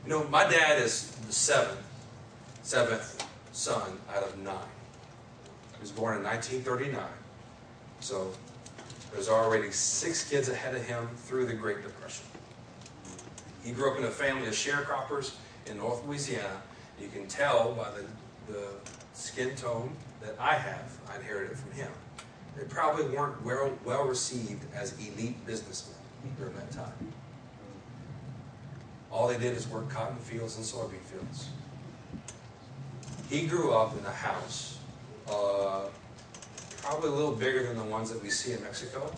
You 0.05 0.11
know, 0.11 0.25
my 0.25 0.49
dad 0.49 0.83
is 0.83 1.12
the 1.27 1.33
seventh, 1.33 1.81
seventh 2.62 3.25
son 3.53 3.99
out 4.15 4.25
of 4.25 4.37
nine. 4.38 4.57
He 5.75 5.81
was 5.81 5.93
born 5.93 6.17
in 6.17 6.25
1939. 6.25 7.05
So 8.01 8.33
there's 9.12 9.29
already 9.29 9.71
six 9.71 10.29
kids 10.29 10.49
ahead 10.49 10.75
of 10.75 10.85
him 10.85 11.09
through 11.17 11.47
the 11.47 11.55
Great 11.55 11.83
Depression. 11.83 12.25
He 13.62 13.71
grew 13.71 13.93
up 13.93 13.99
in 13.99 14.05
a 14.05 14.11
family 14.11 14.49
of 14.49 14.55
sharecroppers 14.55 15.35
in 15.67 15.77
North 15.77 16.05
Louisiana. 16.05 16.62
You 17.01 17.09
can 17.09 17.29
tell 17.29 17.73
by 17.73 17.88
the, 17.91 18.53
the 18.53 18.69
skin 19.12 19.55
tone 19.55 19.95
that 20.21 20.35
I 20.41 20.55
have. 20.55 20.91
I 21.12 21.17
inherited 21.17 21.57
from 21.57 21.71
him. 21.73 21.91
They 22.57 22.65
probably 22.65 23.05
weren't 23.17 23.41
well, 23.45 23.73
well 23.85 24.05
received 24.05 24.65
as 24.75 24.95
elite 24.99 25.47
businessmen 25.47 25.97
during 26.37 26.55
that 26.55 26.73
time. 26.73 26.93
All 29.12 29.29
they 29.29 29.38
did 29.38 29.55
is 29.55 29.68
work 29.68 29.90
cotton 29.90 30.16
fields 30.16 30.57
and 30.57 30.64
soybean 30.64 31.01
fields. 31.01 31.51
He 33.29 33.46
grew 33.46 33.72
up 33.75 33.96
in 33.98 34.05
a 34.07 34.11
house, 34.11 34.79
uh, 35.29 35.83
probably 36.79 37.11
a 37.11 37.12
little 37.12 37.35
bigger 37.35 37.66
than 37.66 37.77
the 37.77 37.85
ones 37.85 38.11
that 38.11 38.22
we 38.22 38.31
see 38.31 38.53
in 38.53 38.62
Mexico, 38.62 39.12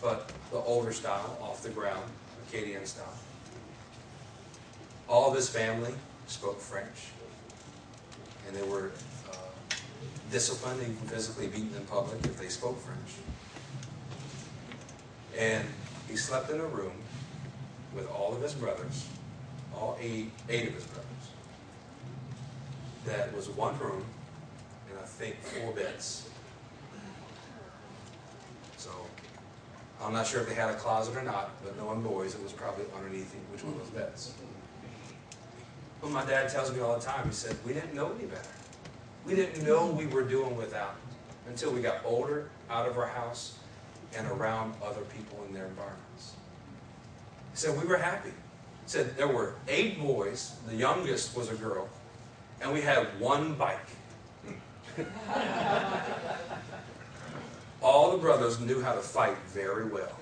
but 0.00 0.30
the 0.52 0.58
older 0.58 0.92
style, 0.92 1.36
off 1.40 1.62
the 1.62 1.70
ground, 1.70 2.04
Acadian 2.48 2.86
style. 2.86 3.12
All 5.08 5.28
of 5.28 5.36
his 5.36 5.48
family 5.48 5.92
spoke 6.28 6.60
French, 6.60 7.10
and 8.46 8.56
they 8.56 8.62
were 8.62 8.92
uh, 9.28 9.36
disciplined, 10.30 10.80
and 10.82 10.96
physically 11.10 11.48
beaten 11.48 11.74
in 11.76 11.84
public 11.86 12.24
if 12.24 12.38
they 12.38 12.48
spoke 12.48 12.80
French. 12.80 13.10
And 15.36 15.66
he 16.08 16.16
slept 16.16 16.50
in 16.50 16.60
a 16.60 16.66
room 16.66 17.03
with 17.94 18.10
all 18.10 18.34
of 18.34 18.42
his 18.42 18.54
brothers, 18.54 19.08
all 19.74 19.96
eight, 20.00 20.30
eight 20.48 20.68
of 20.68 20.74
his 20.74 20.84
brothers. 20.84 21.04
That 23.06 23.34
was 23.34 23.48
one 23.48 23.78
room, 23.78 24.04
and 24.90 24.98
I 24.98 25.02
think 25.02 25.36
four 25.42 25.72
beds. 25.72 26.28
So, 28.76 28.90
I'm 30.02 30.12
not 30.12 30.26
sure 30.26 30.40
if 30.40 30.48
they 30.48 30.54
had 30.54 30.70
a 30.70 30.74
closet 30.74 31.16
or 31.16 31.22
not, 31.22 31.50
but 31.62 31.76
knowing 31.76 32.02
boys, 32.02 32.34
it 32.34 32.42
was 32.42 32.52
probably 32.52 32.84
underneath 32.96 33.34
which 33.52 33.62
one 33.62 33.74
of 33.74 33.80
those 33.80 33.90
beds. 33.90 34.34
But 36.00 36.10
my 36.10 36.24
dad 36.24 36.50
tells 36.50 36.72
me 36.72 36.80
all 36.80 36.98
the 36.98 37.04
time, 37.04 37.26
he 37.26 37.32
said, 37.32 37.56
we 37.64 37.72
didn't 37.72 37.94
know 37.94 38.12
any 38.18 38.26
better. 38.26 38.48
We 39.24 39.34
didn't 39.34 39.66
know 39.66 39.86
we 39.86 40.06
were 40.06 40.22
doing 40.22 40.56
without 40.56 40.96
until 41.48 41.72
we 41.72 41.80
got 41.80 42.04
older, 42.04 42.50
out 42.68 42.88
of 42.88 42.98
our 42.98 43.06
house, 43.06 43.58
and 44.16 44.26
around 44.28 44.74
other 44.82 45.02
people 45.02 45.44
in 45.48 45.54
their 45.54 45.66
environments. 45.66 46.34
He 47.54 47.60
said, 47.60 47.80
we 47.80 47.86
were 47.86 47.98
happy. 47.98 48.30
He 48.30 48.34
said, 48.86 49.16
there 49.16 49.28
were 49.28 49.54
eight 49.68 50.00
boys, 50.00 50.56
the 50.66 50.74
youngest 50.74 51.36
was 51.36 51.48
a 51.52 51.54
girl, 51.54 51.88
and 52.60 52.72
we 52.72 52.80
had 52.80 53.06
one 53.20 53.54
bike. 53.54 53.78
All 57.80 58.10
the 58.10 58.18
brothers 58.18 58.58
knew 58.58 58.82
how 58.82 58.94
to 58.94 59.00
fight 59.00 59.36
very 59.46 59.84
well. 59.84 60.18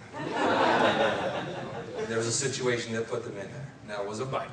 there 2.07 2.19
was 2.19 2.27
a 2.27 2.33
situation 2.33 2.93
that 2.93 3.09
put 3.09 3.25
them 3.25 3.39
in 3.39 3.51
there. 3.51 3.73
Now 3.89 4.03
it 4.03 4.09
was 4.09 4.21
a 4.21 4.27
bike. 4.27 4.51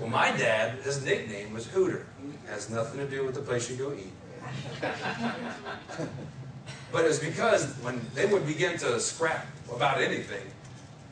Well, 0.00 0.10
my 0.10 0.30
dad, 0.36 0.78
his 0.82 1.04
nickname 1.04 1.52
was 1.52 1.66
Hooter. 1.66 2.06
It 2.44 2.50
has 2.50 2.70
nothing 2.70 3.00
to 3.00 3.06
do 3.08 3.26
with 3.26 3.34
the 3.34 3.40
place 3.40 3.68
you 3.68 3.76
go 3.76 3.92
eat. 3.92 4.12
But 6.92 7.04
it's 7.04 7.18
because 7.18 7.72
when 7.82 8.00
they 8.14 8.26
would 8.26 8.46
begin 8.46 8.76
to 8.78 8.98
scrap 8.98 9.46
about 9.72 10.00
anything, 10.00 10.42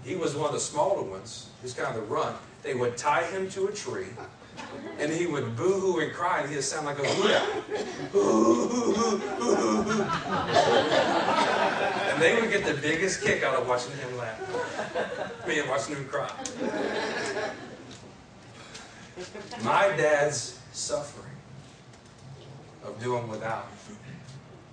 he 0.08 0.16
was 0.16 0.34
one 0.34 0.46
of 0.46 0.54
the 0.54 0.60
smaller 0.60 1.02
ones. 1.02 1.50
He's 1.60 1.74
kind 1.74 1.94
of 1.94 1.94
the 1.96 2.00
runt. 2.02 2.34
They 2.62 2.74
would 2.74 2.96
tie 2.96 3.24
him 3.24 3.50
to 3.50 3.66
a 3.66 3.72
tree, 3.72 4.06
and 4.98 5.12
he 5.12 5.26
would 5.26 5.54
boo-hoo 5.54 6.00
and 6.00 6.12
cry, 6.12 6.40
and 6.40 6.50
he'd 6.52 6.62
sound 6.62 6.86
like 6.86 6.98
a 6.98 7.02
Buddha. 7.02 7.42
and 12.10 12.22
they 12.22 12.40
would 12.40 12.50
get 12.50 12.64
the 12.64 12.78
biggest 12.80 13.22
kick 13.22 13.42
out 13.42 13.54
of 13.54 13.68
watching 13.68 13.92
him 13.98 14.16
laugh. 14.16 15.46
Mean, 15.46 15.68
watching 15.68 15.96
him 15.96 16.06
cry. 16.06 16.32
My 19.62 19.88
dad's 19.88 20.58
suffering 20.72 21.36
of 22.82 22.98
doing 23.02 23.28
without 23.28 23.68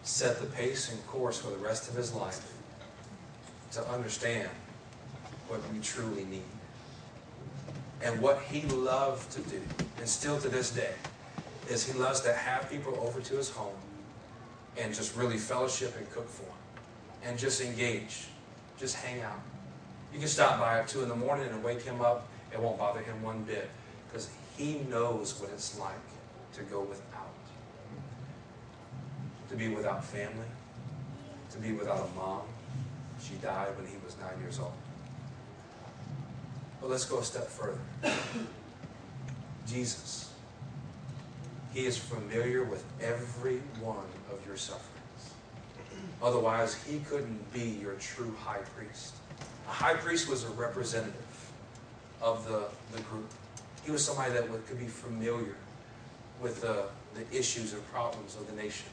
set 0.04 0.40
the 0.40 0.48
pace 0.48 0.92
and 0.92 1.06
course 1.08 1.38
for 1.38 1.50
the 1.50 1.58
rest 1.58 1.90
of 1.90 1.96
his 1.96 2.14
life 2.14 2.54
to 3.72 3.86
understand 3.90 4.50
what 5.48 5.62
we 5.72 5.80
truly 5.80 6.26
need. 6.26 6.42
And 8.02 8.22
what 8.22 8.42
he 8.44 8.62
loved 8.68 9.32
to 9.32 9.42
do, 9.42 9.62
and 9.98 10.08
still 10.08 10.40
to 10.40 10.50
this 10.50 10.72
day, 10.72 10.94
is 11.70 11.86
he 11.90 11.98
loves 11.98 12.22
to 12.22 12.34
have 12.34 12.70
people 12.70 12.98
over 13.02 13.22
to 13.22 13.36
his 13.36 13.50
home 13.50 13.76
and 14.78 14.94
just 14.94 15.16
really 15.16 15.38
fellowship 15.38 15.96
and 15.98 16.10
cook 16.12 16.30
for 16.30 16.44
him. 16.44 16.52
And 17.24 17.40
just 17.40 17.62
engage. 17.62 18.28
Just 18.78 18.96
hang 18.98 19.22
out. 19.22 19.40
You 20.14 20.20
can 20.20 20.28
stop 20.28 20.60
by 20.60 20.80
at 20.80 20.88
2 20.88 21.04
in 21.04 21.10
the 21.10 21.16
morning 21.16 21.48
and 21.50 21.64
wake 21.64 21.82
him 21.82 22.02
up. 22.02 22.28
It 22.54 22.60
won't 22.60 22.78
bother 22.78 23.02
him 23.02 23.22
one 23.24 23.42
bit. 23.44 23.70
Because 24.08 24.30
he 24.58 24.82
knows 24.90 25.40
what 25.40 25.50
it's 25.50 25.80
like 25.80 25.94
to 26.54 26.62
go 26.64 26.82
without. 26.82 27.34
To 29.50 29.56
be 29.56 29.70
without 29.70 30.06
family. 30.06 30.46
To 31.52 31.58
be 31.58 31.72
without 31.72 32.10
a 32.14 32.16
mom. 32.18 32.42
She 33.22 33.36
died 33.36 33.76
when 33.78 33.88
he 33.88 33.96
was 34.06 34.16
nine 34.20 34.40
years 34.42 34.60
old. 34.60 34.74
But 36.86 36.92
let's 36.92 37.06
go 37.06 37.18
a 37.18 37.24
step 37.24 37.48
further. 37.48 37.80
Jesus. 39.68 40.32
He 41.74 41.88
is 41.88 41.98
familiar 41.98 42.64
with 42.64 42.84
every 43.02 43.58
one 43.82 44.06
of 44.32 44.46
your 44.46 44.56
sufferings. 44.56 45.34
Otherwise, 46.22 46.76
he 46.84 47.00
couldn't 47.00 47.52
be 47.52 47.80
your 47.82 47.94
true 47.94 48.36
high 48.40 48.62
priest. 48.78 49.16
A 49.68 49.72
high 49.72 49.96
priest 49.96 50.30
was 50.30 50.44
a 50.44 50.50
representative 50.50 51.52
of 52.22 52.48
the, 52.48 52.66
the 52.96 53.02
group. 53.02 53.32
He 53.84 53.90
was 53.90 54.06
somebody 54.06 54.34
that 54.34 54.48
would, 54.48 54.68
could 54.68 54.78
be 54.78 54.86
familiar 54.86 55.56
with 56.40 56.62
the, 56.62 56.84
the 57.16 57.36
issues 57.36 57.74
and 57.74 57.84
problems 57.88 58.36
of 58.36 58.46
the 58.46 58.54
nation. 58.62 58.90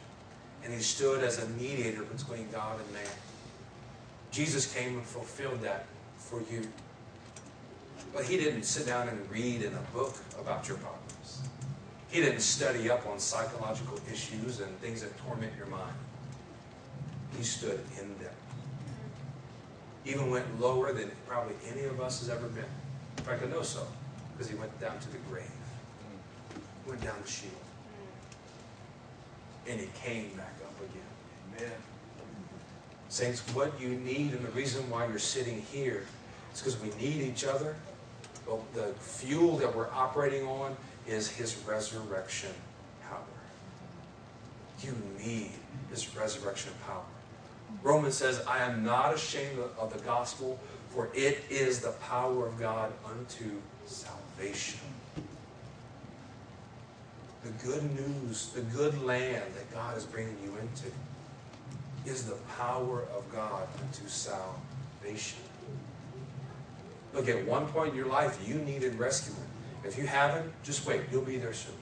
And 0.65 0.73
he 0.73 0.81
stood 0.81 1.23
as 1.23 1.45
a 1.45 1.49
mediator 1.51 2.05
between 2.05 2.51
God 2.53 2.81
and 2.81 2.91
man. 2.95 3.13
Jesus 4.31 4.73
came 4.73 4.97
and 4.97 5.05
fulfilled 5.05 5.61
that 5.61 5.85
for 6.17 6.41
you. 6.51 6.67
But 8.15 8.25
he 8.25 8.37
didn't 8.37 8.65
sit 8.65 8.87
down 8.87 9.09
and 9.09 9.31
read 9.31 9.62
in 9.62 9.73
a 9.73 9.95
book 9.95 10.17
about 10.38 10.69
your 10.69 10.77
problems. 10.79 11.43
He 12.11 12.21
didn't 12.21 12.41
study 12.41 12.91
up 12.91 13.07
on 13.07 13.19
psychological 13.19 13.99
issues 14.12 14.61
and 14.61 14.79
things 14.81 15.01
that 15.03 15.17
torment 15.27 15.53
your 15.57 15.67
mind. 15.67 15.97
He 17.37 17.43
stood 17.43 17.81
in 17.99 18.09
them. 18.19 18.35
Even 20.05 20.31
went 20.31 20.61
lower 20.61 20.93
than 20.93 21.11
probably 21.27 21.55
any 21.71 21.85
of 21.85 22.01
us 22.01 22.21
has 22.21 22.29
ever 22.29 22.49
been. 22.49 22.65
In 23.19 23.25
fact, 23.25 23.43
I 23.43 23.47
know 23.47 23.62
so, 23.62 23.87
because 24.33 24.51
he 24.51 24.57
went 24.57 24.79
down 24.81 24.99
to 24.99 25.11
the 25.11 25.19
grave. 25.31 25.45
Went 26.87 27.01
down 27.01 27.15
the 27.25 27.31
Sheol. 27.31 27.51
And 29.69 29.81
he 29.81 29.88
came 30.03 30.31
back 30.37 30.55
up 30.65 30.77
again. 30.81 31.57
Amen. 31.57 31.79
Saints, 33.09 33.41
what 33.55 33.81
you 33.81 33.91
need 33.91 34.33
and 34.33 34.45
the 34.45 34.51
reason 34.51 34.88
why 34.91 35.07
you're 35.07 35.19
sitting 35.19 35.62
here 35.73 36.05
is 36.53 36.61
because 36.61 36.81
we 36.81 36.88
need 37.01 37.23
each 37.23 37.45
other. 37.45 37.77
The 38.47 38.95
fuel 39.01 39.57
that 39.59 39.75
we're 39.75 39.91
operating 39.91 40.47
on 40.47 40.77
is 41.07 41.29
his 41.29 41.57
resurrection 41.67 42.51
power. 43.09 43.19
You 44.83 44.95
need 45.25 45.51
his 45.91 46.17
resurrection 46.17 46.73
power. 46.87 47.05
Romans 47.83 48.15
says, 48.15 48.45
I 48.47 48.59
am 48.59 48.85
not 48.85 49.15
ashamed 49.15 49.59
of 49.79 49.93
the 49.93 49.99
gospel, 50.01 50.59
for 50.91 51.09
it 51.15 51.43
is 51.51 51.81
the 51.81 51.93
power 51.93 52.47
of 52.47 52.59
God 52.59 52.93
unto 53.09 53.51
salvation. 53.87 54.81
The 57.45 57.51
good 57.65 57.83
news, 57.95 58.51
the 58.55 58.61
good 58.61 59.03
land 59.03 59.43
that 59.57 59.73
God 59.73 59.97
is 59.97 60.05
bringing 60.05 60.37
you 60.45 60.53
into 60.61 60.93
is 62.05 62.25
the 62.25 62.37
power 62.57 63.05
of 63.17 63.25
God 63.33 63.67
unto 63.81 64.09
salvation. 64.09 65.39
Look, 67.12 67.29
at 67.29 67.44
one 67.46 67.66
point 67.66 67.90
in 67.90 67.96
your 67.96 68.07
life, 68.07 68.38
you 68.46 68.55
needed 68.57 68.98
rescuing. 68.98 69.38
If 69.85 69.98
you 69.98 70.07
haven't, 70.07 70.51
just 70.62 70.87
wait. 70.87 71.03
You'll 71.11 71.22
be 71.22 71.37
there 71.37 71.53
soon. 71.53 71.75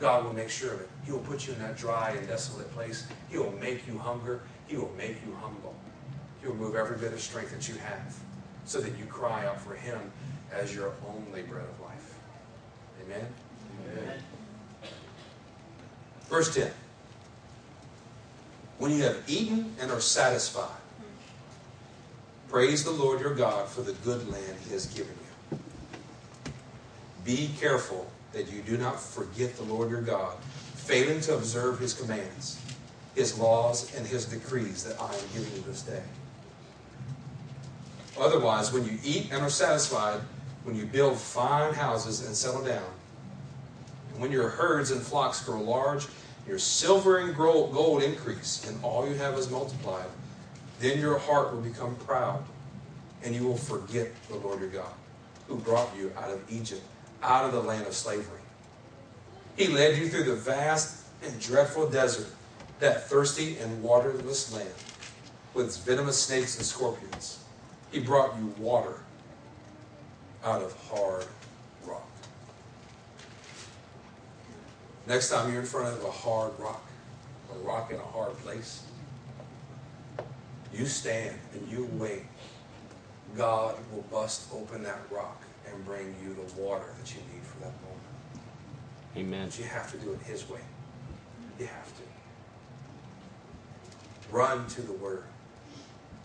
God 0.00 0.24
will 0.24 0.32
make 0.32 0.50
sure 0.50 0.74
of 0.74 0.80
it. 0.80 0.88
He 1.04 1.12
will 1.12 1.18
put 1.20 1.46
you 1.46 1.52
in 1.52 1.58
that 1.60 1.76
dry 1.76 2.10
and 2.10 2.26
desolate 2.26 2.70
place. 2.72 3.06
He 3.28 3.38
will 3.38 3.52
make 3.52 3.86
you 3.86 3.98
hunger. 3.98 4.42
He 4.66 4.76
will 4.76 4.92
make 4.96 5.16
you 5.26 5.34
humble. 5.40 5.74
He 6.40 6.48
will 6.48 6.56
move 6.56 6.76
every 6.76 6.96
bit 6.96 7.12
of 7.12 7.20
strength 7.20 7.50
that 7.52 7.68
you 7.68 7.74
have 7.76 8.16
so 8.64 8.80
that 8.80 8.96
you 8.98 9.06
cry 9.06 9.46
out 9.46 9.60
for 9.60 9.74
Him 9.74 9.98
as 10.52 10.74
your 10.74 10.92
only 11.08 11.42
bread 11.42 11.64
of 11.64 11.80
life. 11.80 12.14
Amen? 13.04 13.26
Amen. 13.92 14.18
Verse 16.28 16.54
10. 16.54 16.70
When 18.78 18.92
you 18.92 19.02
have 19.02 19.22
eaten 19.26 19.74
and 19.80 19.90
are 19.90 20.00
satisfied, 20.00 20.70
praise 22.48 22.84
the 22.84 22.90
Lord 22.90 23.20
your 23.20 23.34
God 23.34 23.68
for 23.68 23.82
the 23.82 23.92
good 23.92 24.28
land 24.28 24.56
He 24.64 24.72
has 24.72 24.86
given 24.86 25.12
you. 25.52 25.58
Be 27.24 27.50
careful 27.60 28.10
that 28.32 28.50
you 28.50 28.62
do 28.62 28.76
not 28.76 29.00
forget 29.00 29.56
the 29.56 29.64
Lord 29.64 29.90
your 29.90 30.02
God, 30.02 30.36
failing 30.74 31.20
to 31.22 31.34
observe 31.34 31.78
His 31.78 31.94
commands, 31.94 32.60
His 33.14 33.38
laws, 33.38 33.94
and 33.96 34.06
His 34.06 34.24
decrees 34.24 34.84
that 34.84 35.00
I 35.00 35.12
am 35.14 35.20
giving 35.34 35.54
you 35.54 35.62
this 35.66 35.82
day. 35.82 36.02
Otherwise, 38.18 38.72
when 38.72 38.84
you 38.84 38.98
eat 39.04 39.28
and 39.30 39.42
are 39.42 39.50
satisfied, 39.50 40.20
when 40.64 40.74
you 40.74 40.86
build 40.86 41.18
fine 41.18 41.74
houses 41.74 42.26
and 42.26 42.34
settle 42.34 42.64
down, 42.64 42.90
when 44.16 44.32
your 44.32 44.48
herds 44.48 44.90
and 44.90 45.00
flocks 45.00 45.44
grow 45.44 45.60
large, 45.60 46.06
your 46.46 46.58
silver 46.58 47.18
and 47.18 47.36
gold 47.36 48.02
increase, 48.02 48.66
and 48.68 48.82
all 48.82 49.06
you 49.06 49.14
have 49.14 49.38
is 49.38 49.50
multiplied, 49.50 50.06
then 50.80 51.00
your 51.00 51.18
heart 51.18 51.52
will 51.52 51.60
become 51.60 51.96
proud, 51.96 52.44
and 53.24 53.34
you 53.34 53.44
will 53.44 53.56
forget 53.56 54.08
the 54.28 54.36
Lord 54.36 54.60
your 54.60 54.68
God, 54.68 54.92
who 55.48 55.56
brought 55.56 55.90
you 55.96 56.12
out 56.16 56.30
of 56.30 56.40
Egypt, 56.50 56.82
out 57.22 57.44
of 57.44 57.52
the 57.52 57.60
land 57.60 57.86
of 57.86 57.94
slavery. 57.94 58.40
He 59.56 59.68
led 59.68 59.98
you 59.98 60.08
through 60.08 60.24
the 60.24 60.36
vast 60.36 61.04
and 61.22 61.40
dreadful 61.40 61.90
desert, 61.90 62.28
that 62.78 63.08
thirsty 63.08 63.58
and 63.58 63.82
waterless 63.82 64.52
land, 64.54 64.68
with 65.52 65.66
its 65.66 65.78
venomous 65.78 66.22
snakes 66.22 66.56
and 66.56 66.64
scorpions. 66.64 67.40
He 67.90 67.98
brought 67.98 68.36
you 68.38 68.54
water 68.58 69.00
out 70.44 70.62
of 70.62 70.72
hard 70.88 71.26
rock. 71.84 72.08
Next 75.08 75.30
time 75.30 75.50
you're 75.50 75.62
in 75.62 75.66
front 75.66 75.88
of 75.88 76.04
a 76.04 76.10
hard 76.10 76.52
rock, 76.58 76.84
a 77.52 77.58
rock 77.58 77.90
in 77.90 77.96
a 77.96 78.04
hard 78.04 78.36
place, 78.38 78.84
you 80.72 80.86
stand 80.86 81.36
and 81.54 81.68
you 81.70 81.88
wait 81.92 82.22
God 83.36 83.76
will 83.92 84.02
bust 84.10 84.48
open 84.52 84.82
that 84.84 85.00
rock 85.10 85.42
and 85.66 85.84
bring 85.84 86.14
you 86.22 86.34
the 86.34 86.60
water 86.60 86.86
that 86.98 87.14
you 87.14 87.20
need 87.32 87.42
for 87.42 87.58
that 87.58 87.72
moment. 87.82 87.98
Amen. 89.16 89.46
But 89.46 89.58
you 89.58 89.64
have 89.66 89.90
to 89.92 89.98
do 89.98 90.12
it 90.12 90.20
His 90.20 90.48
way. 90.48 90.60
You 91.58 91.66
have 91.66 91.86
to. 91.86 92.02
Run 94.30 94.66
to 94.68 94.82
the 94.82 94.92
Word. 94.92 95.24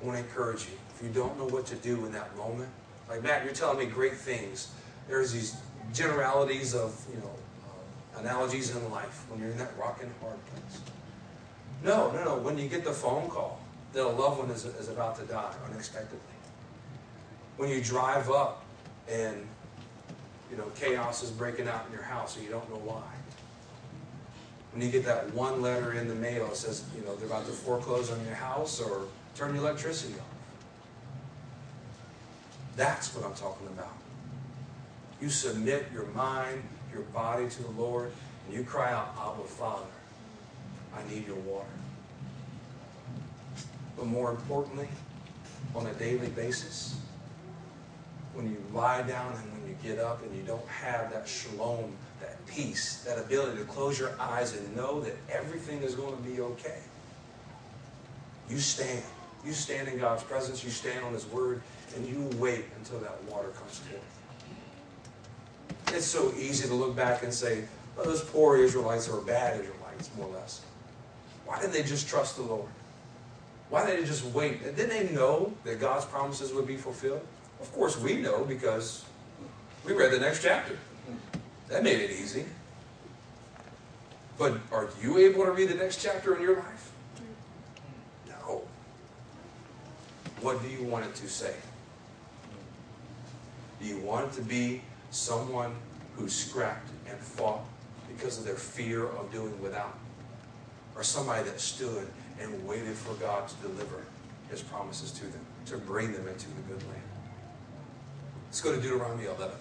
I 0.01 0.05
want 0.05 0.17
to 0.17 0.23
encourage 0.23 0.65
you. 0.65 0.77
If 0.95 1.03
you 1.03 1.09
don't 1.09 1.37
know 1.37 1.47
what 1.47 1.65
to 1.67 1.75
do 1.75 2.05
in 2.05 2.11
that 2.13 2.35
moment, 2.37 2.69
like 3.09 3.23
Matt, 3.23 3.43
you're 3.43 3.53
telling 3.53 3.79
me 3.79 3.85
great 3.85 4.15
things. 4.15 4.71
There's 5.07 5.31
these 5.31 5.55
generalities 5.93 6.73
of, 6.73 6.99
you 7.13 7.19
know, 7.19 7.31
uh, 7.65 8.19
analogies 8.19 8.75
in 8.75 8.91
life 8.91 9.25
when 9.29 9.39
you're 9.39 9.51
in 9.51 9.57
that 9.57 9.71
rock 9.77 9.99
and 10.01 10.11
hard 10.21 10.37
place. 10.47 10.81
No, 11.83 12.11
no, 12.11 12.23
no. 12.23 12.37
When 12.37 12.57
you 12.57 12.67
get 12.69 12.83
the 12.83 12.93
phone 12.93 13.29
call 13.29 13.59
that 13.93 14.05
a 14.05 14.09
loved 14.09 14.39
one 14.39 14.49
is, 14.49 14.65
is 14.65 14.89
about 14.89 15.15
to 15.17 15.23
die 15.23 15.53
unexpectedly. 15.69 16.19
When 17.57 17.69
you 17.69 17.81
drive 17.81 18.29
up 18.29 18.65
and, 19.07 19.47
you 20.49 20.57
know, 20.57 20.65
chaos 20.75 21.23
is 21.23 21.29
breaking 21.29 21.67
out 21.67 21.85
in 21.87 21.93
your 21.93 22.03
house 22.03 22.35
and 22.35 22.45
you 22.45 22.51
don't 22.51 22.67
know 22.69 22.81
why. 22.83 23.03
When 24.71 24.81
you 24.81 24.89
get 24.89 25.05
that 25.05 25.31
one 25.33 25.61
letter 25.61 25.93
in 25.93 26.07
the 26.07 26.15
mail 26.15 26.47
that 26.47 26.57
says, 26.57 26.83
you 26.97 27.05
know, 27.05 27.15
they're 27.15 27.27
about 27.27 27.45
to 27.45 27.51
foreclose 27.51 28.11
on 28.11 28.23
your 28.25 28.33
house 28.33 28.81
or 28.81 29.03
turn 29.35 29.53
your 29.53 29.63
electricity 29.63 30.15
off. 30.15 30.25
That's 32.75 33.15
what 33.15 33.23
I'm 33.23 33.35
talking 33.35 33.67
about. 33.67 33.93
You 35.21 35.29
submit 35.29 35.85
your 35.93 36.07
mind, 36.07 36.63
your 36.91 37.03
body 37.03 37.47
to 37.47 37.63
the 37.63 37.69
Lord, 37.69 38.11
and 38.47 38.57
you 38.57 38.63
cry 38.63 38.91
out, 38.91 39.15
Abba, 39.19 39.43
Father, 39.43 39.85
I 40.95 41.13
need 41.13 41.27
your 41.27 41.37
water. 41.37 41.67
But 44.03 44.09
more 44.09 44.31
importantly, 44.31 44.89
on 45.73 45.87
a 45.87 45.93
daily 45.93 46.27
basis, 46.27 46.99
when 48.33 48.51
you 48.51 48.61
lie 48.73 49.01
down 49.03 49.31
and 49.31 49.53
when 49.53 49.65
you 49.65 49.77
get 49.81 49.97
up 49.97 50.21
and 50.23 50.35
you 50.35 50.43
don't 50.43 50.67
have 50.67 51.09
that 51.13 51.25
shalom, 51.25 51.95
that 52.19 52.45
peace, 52.45 53.01
that 53.07 53.17
ability 53.17 53.59
to 53.59 53.63
close 53.63 53.97
your 53.97 54.11
eyes 54.19 54.57
and 54.57 54.75
know 54.75 54.99
that 54.99 55.15
everything 55.31 55.83
is 55.83 55.95
going 55.95 56.13
to 56.17 56.21
be 56.21 56.41
okay. 56.41 56.79
You 58.49 58.57
stand. 58.57 59.03
You 59.45 59.53
stand 59.53 59.87
in 59.87 59.97
God's 59.99 60.23
presence, 60.23 60.65
you 60.65 60.69
stand 60.69 61.05
on 61.05 61.13
His 61.13 61.25
Word, 61.27 61.61
and 61.95 62.05
you 62.05 62.29
wait 62.39 62.65
until 62.79 62.99
that 62.99 63.23
water 63.31 63.51
comes 63.51 63.77
forth. 63.77 64.03
It's 65.95 66.05
so 66.05 66.33
easy 66.37 66.67
to 66.67 66.73
look 66.73 66.93
back 66.93 67.23
and 67.23 67.33
say, 67.33 67.63
well, 67.95 68.05
those 68.05 68.21
poor 68.21 68.57
Israelites 68.57 69.07
are 69.07 69.21
bad 69.21 69.61
Israelites, 69.61 70.09
more 70.17 70.27
or 70.27 70.33
less. 70.33 70.59
Why 71.45 71.61
didn't 71.61 71.71
they 71.71 71.83
just 71.83 72.09
trust 72.09 72.35
the 72.35 72.41
Lord? 72.41 72.67
Why 73.69 73.85
didn't 73.85 74.01
they 74.01 74.07
just 74.07 74.25
wait? 74.25 74.63
Didn't 74.75 74.89
they 74.89 75.13
know 75.13 75.53
that 75.63 75.79
God's 75.79 76.05
promises 76.05 76.53
would 76.53 76.67
be 76.67 76.77
fulfilled? 76.77 77.25
Of 77.59 77.71
course, 77.73 77.97
we 77.97 78.17
know 78.17 78.43
because 78.43 79.05
we 79.85 79.93
read 79.93 80.11
the 80.11 80.19
next 80.19 80.43
chapter. 80.43 80.77
That 81.69 81.83
made 81.83 81.99
it 81.99 82.11
easy. 82.11 82.45
But 84.37 84.57
are 84.71 84.89
you 85.01 85.17
able 85.17 85.45
to 85.45 85.51
read 85.51 85.69
the 85.69 85.75
next 85.75 86.01
chapter 86.01 86.35
in 86.35 86.41
your 86.41 86.55
life? 86.55 86.91
No. 88.27 88.63
What 90.41 90.61
do 90.61 90.69
you 90.69 90.83
want 90.83 91.05
it 91.05 91.15
to 91.15 91.27
say? 91.27 91.55
Do 93.81 93.87
you 93.87 93.97
want 93.99 94.31
it 94.31 94.33
to 94.35 94.41
be 94.41 94.81
someone 95.11 95.73
who 96.15 96.27
scrapped 96.27 96.89
and 97.07 97.17
fought 97.17 97.61
because 98.07 98.37
of 98.37 98.45
their 98.45 98.55
fear 98.55 99.05
of 99.07 99.31
doing 99.31 99.59
without? 99.61 99.97
Or 100.95 101.03
somebody 101.03 101.43
that 101.43 101.59
stood 101.59 102.07
and 102.43 102.67
waited 102.67 102.95
for 102.95 103.13
God 103.15 103.47
to 103.47 103.55
deliver 103.55 104.03
his 104.49 104.61
promises 104.61 105.11
to 105.11 105.21
them, 105.21 105.45
to 105.67 105.77
bring 105.77 106.11
them 106.11 106.27
into 106.27 106.47
the 106.47 106.61
good 106.67 106.83
land? 106.83 107.01
Let's 108.47 108.61
go 108.61 108.75
to 108.75 108.81
Deuteronomy 108.81 109.25
11. 109.25 109.55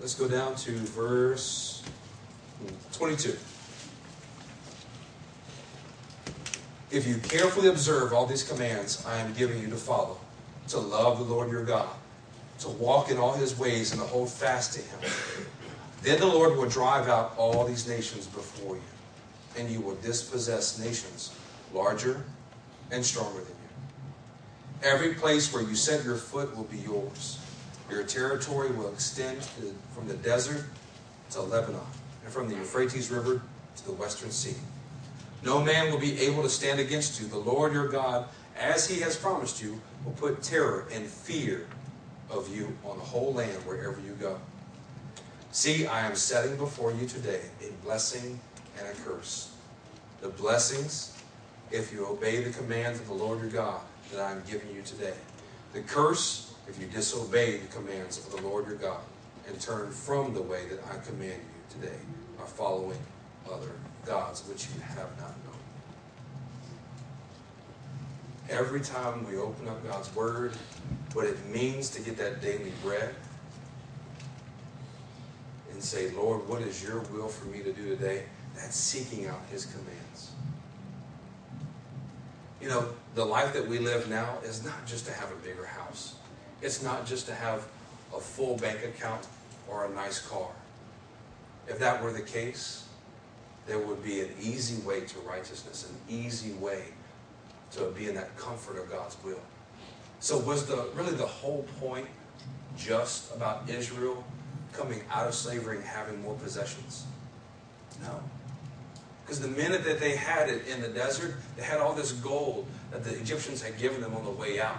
Let's 0.00 0.14
go 0.14 0.28
down 0.28 0.54
to 0.56 0.72
verse 0.72 1.82
22. 2.92 3.36
If 6.90 7.06
you 7.06 7.18
carefully 7.18 7.68
observe 7.68 8.14
all 8.14 8.24
these 8.24 8.42
commands 8.42 9.04
I 9.06 9.18
am 9.18 9.34
giving 9.34 9.60
you 9.60 9.68
to 9.68 9.76
follow, 9.76 10.18
to 10.68 10.78
love 10.78 11.18
the 11.18 11.24
Lord 11.24 11.50
your 11.50 11.64
God, 11.64 11.94
to 12.60 12.68
walk 12.68 13.10
in 13.10 13.18
all 13.18 13.34
his 13.34 13.58
ways 13.58 13.92
and 13.92 14.00
to 14.00 14.06
hold 14.06 14.30
fast 14.30 14.72
to 14.72 14.80
him, 14.80 15.12
then 16.02 16.18
the 16.18 16.26
Lord 16.26 16.56
will 16.56 16.68
drive 16.68 17.08
out 17.08 17.34
all 17.36 17.64
these 17.66 17.86
nations 17.86 18.26
before 18.26 18.76
you, 18.76 18.82
and 19.58 19.68
you 19.70 19.82
will 19.82 19.96
dispossess 19.96 20.78
nations 20.78 21.34
larger 21.74 22.24
and 22.90 23.04
stronger 23.04 23.40
than 23.40 23.48
you. 23.48 24.88
Every 24.88 25.12
place 25.12 25.52
where 25.52 25.62
you 25.62 25.74
set 25.74 26.04
your 26.04 26.16
foot 26.16 26.56
will 26.56 26.64
be 26.64 26.78
yours. 26.78 27.38
Your 27.90 28.02
territory 28.02 28.70
will 28.70 28.90
extend 28.92 29.42
to, 29.42 29.74
from 29.94 30.08
the 30.08 30.14
desert 30.14 30.64
to 31.32 31.42
Lebanon, 31.42 31.80
and 32.24 32.32
from 32.32 32.48
the 32.48 32.54
Euphrates 32.54 33.10
River 33.10 33.42
to 33.76 33.84
the 33.84 33.92
western 33.92 34.30
sea. 34.30 34.56
No 35.42 35.62
man 35.62 35.90
will 35.90 36.00
be 36.00 36.18
able 36.20 36.42
to 36.42 36.48
stand 36.48 36.80
against 36.80 37.20
you. 37.20 37.28
The 37.28 37.38
Lord 37.38 37.72
your 37.72 37.88
God, 37.88 38.28
as 38.58 38.88
he 38.88 39.00
has 39.00 39.16
promised 39.16 39.62
you, 39.62 39.80
will 40.04 40.12
put 40.12 40.42
terror 40.42 40.86
and 40.92 41.06
fear 41.06 41.66
of 42.30 42.54
you 42.54 42.76
on 42.84 42.98
the 42.98 43.04
whole 43.04 43.32
land 43.32 43.64
wherever 43.64 44.00
you 44.00 44.12
go. 44.20 44.38
See, 45.52 45.86
I 45.86 46.06
am 46.06 46.14
setting 46.14 46.56
before 46.56 46.92
you 46.92 47.06
today 47.06 47.40
a 47.62 47.72
blessing 47.84 48.40
and 48.78 48.86
a 48.88 48.92
curse. 49.02 49.52
The 50.20 50.28
blessings, 50.28 51.16
if 51.70 51.92
you 51.92 52.06
obey 52.06 52.42
the 52.42 52.50
commands 52.50 53.00
of 53.00 53.06
the 53.06 53.14
Lord 53.14 53.40
your 53.40 53.50
God 53.50 53.80
that 54.10 54.20
I 54.20 54.32
am 54.32 54.42
giving 54.50 54.74
you 54.74 54.82
today. 54.82 55.14
The 55.72 55.80
curse, 55.80 56.54
if 56.66 56.80
you 56.80 56.86
disobey 56.86 57.58
the 57.58 57.66
commands 57.68 58.18
of 58.18 58.30
the 58.30 58.42
Lord 58.42 58.66
your 58.66 58.76
God 58.76 59.00
and 59.46 59.60
turn 59.60 59.90
from 59.90 60.34
the 60.34 60.42
way 60.42 60.66
that 60.68 60.80
I 60.90 60.98
command 60.98 61.40
you 61.40 61.80
today 61.80 61.98
by 62.38 62.44
following 62.44 62.98
other 63.50 63.72
gods 64.08 64.42
which 64.48 64.66
you 64.74 64.80
have 64.80 65.10
not 65.18 65.34
known. 65.44 65.54
Every 68.48 68.80
time 68.80 69.28
we 69.28 69.36
open 69.36 69.68
up 69.68 69.86
God's 69.86 70.12
Word, 70.14 70.52
what 71.12 71.26
it 71.26 71.36
means 71.48 71.90
to 71.90 72.00
get 72.00 72.16
that 72.16 72.40
daily 72.40 72.72
bread, 72.82 73.14
and 75.70 75.82
say, 75.82 76.10
Lord, 76.12 76.48
what 76.48 76.62
is 76.62 76.82
your 76.82 77.00
will 77.12 77.28
for 77.28 77.46
me 77.48 77.62
to 77.62 77.72
do 77.72 77.90
today? 77.90 78.24
That's 78.56 78.74
seeking 78.74 79.26
out 79.26 79.40
His 79.52 79.66
commands. 79.66 80.32
You 82.60 82.68
know, 82.68 82.88
the 83.14 83.24
life 83.24 83.52
that 83.52 83.68
we 83.68 83.78
live 83.78 84.08
now 84.08 84.38
is 84.42 84.64
not 84.64 84.86
just 84.86 85.06
to 85.06 85.12
have 85.12 85.30
a 85.30 85.36
bigger 85.36 85.66
house, 85.66 86.16
it's 86.62 86.82
not 86.82 87.06
just 87.06 87.26
to 87.26 87.34
have 87.34 87.68
a 88.16 88.18
full 88.18 88.56
bank 88.56 88.82
account 88.82 89.26
or 89.68 89.84
a 89.84 89.94
nice 89.94 90.26
car. 90.26 90.48
If 91.68 91.78
that 91.78 92.02
were 92.02 92.12
the 92.12 92.22
case, 92.22 92.87
there 93.68 93.78
would 93.78 94.02
be 94.02 94.22
an 94.22 94.30
easy 94.40 94.82
way 94.82 95.02
to 95.02 95.18
righteousness, 95.20 95.88
an 95.88 96.14
easy 96.14 96.52
way 96.54 96.84
to 97.72 97.90
be 97.90 98.08
in 98.08 98.14
that 98.14 98.36
comfort 98.36 98.78
of 98.78 98.90
God's 98.90 99.16
will. 99.22 99.40
So 100.20 100.38
was 100.38 100.66
the 100.66 100.88
really 100.94 101.14
the 101.14 101.26
whole 101.26 101.66
point 101.78 102.06
just 102.76 103.34
about 103.34 103.68
Israel 103.68 104.24
coming 104.72 105.02
out 105.10 105.28
of 105.28 105.34
slavery 105.34 105.76
and 105.76 105.84
having 105.84 106.20
more 106.22 106.34
possessions? 106.34 107.04
No. 108.02 108.20
Because 109.24 109.40
the 109.40 109.48
minute 109.48 109.84
that 109.84 110.00
they 110.00 110.16
had 110.16 110.48
it 110.48 110.66
in 110.66 110.80
the 110.80 110.88
desert, 110.88 111.36
they 111.56 111.62
had 111.62 111.78
all 111.78 111.94
this 111.94 112.12
gold 112.12 112.66
that 112.90 113.04
the 113.04 113.14
Egyptians 113.18 113.60
had 113.60 113.78
given 113.78 114.00
them 114.00 114.14
on 114.14 114.24
the 114.24 114.30
way 114.30 114.58
out. 114.58 114.78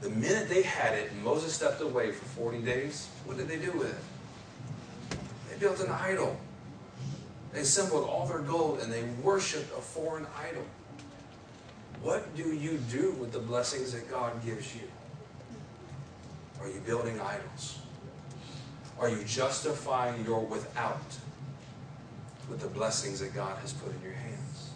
The 0.00 0.08
minute 0.08 0.48
they 0.48 0.62
had 0.62 0.94
it, 0.94 1.14
Moses 1.22 1.52
stepped 1.52 1.82
away 1.82 2.10
for 2.12 2.24
40 2.24 2.62
days, 2.62 3.08
what 3.26 3.36
did 3.36 3.48
they 3.48 3.58
do 3.58 3.70
with 3.72 3.90
it? 3.90 5.18
They 5.50 5.58
built 5.58 5.80
an 5.80 5.90
idol. 5.90 6.40
They 7.52 7.60
assembled 7.60 8.08
all 8.08 8.26
their 8.26 8.40
gold 8.40 8.80
and 8.80 8.92
they 8.92 9.02
worshiped 9.22 9.70
a 9.76 9.80
foreign 9.80 10.26
idol. 10.48 10.64
What 12.02 12.34
do 12.36 12.54
you 12.54 12.78
do 12.90 13.12
with 13.12 13.32
the 13.32 13.38
blessings 13.38 13.92
that 13.92 14.10
God 14.10 14.44
gives 14.44 14.74
you? 14.74 14.82
Are 16.60 16.68
you 16.68 16.80
building 16.86 17.20
idols? 17.20 17.78
Are 18.98 19.08
you 19.08 19.22
justifying 19.24 20.24
your 20.24 20.40
without 20.40 21.00
with 22.48 22.60
the 22.60 22.68
blessings 22.68 23.20
that 23.20 23.34
God 23.34 23.58
has 23.58 23.72
put 23.72 23.94
in 23.94 24.02
your 24.02 24.12
hands? 24.12 24.70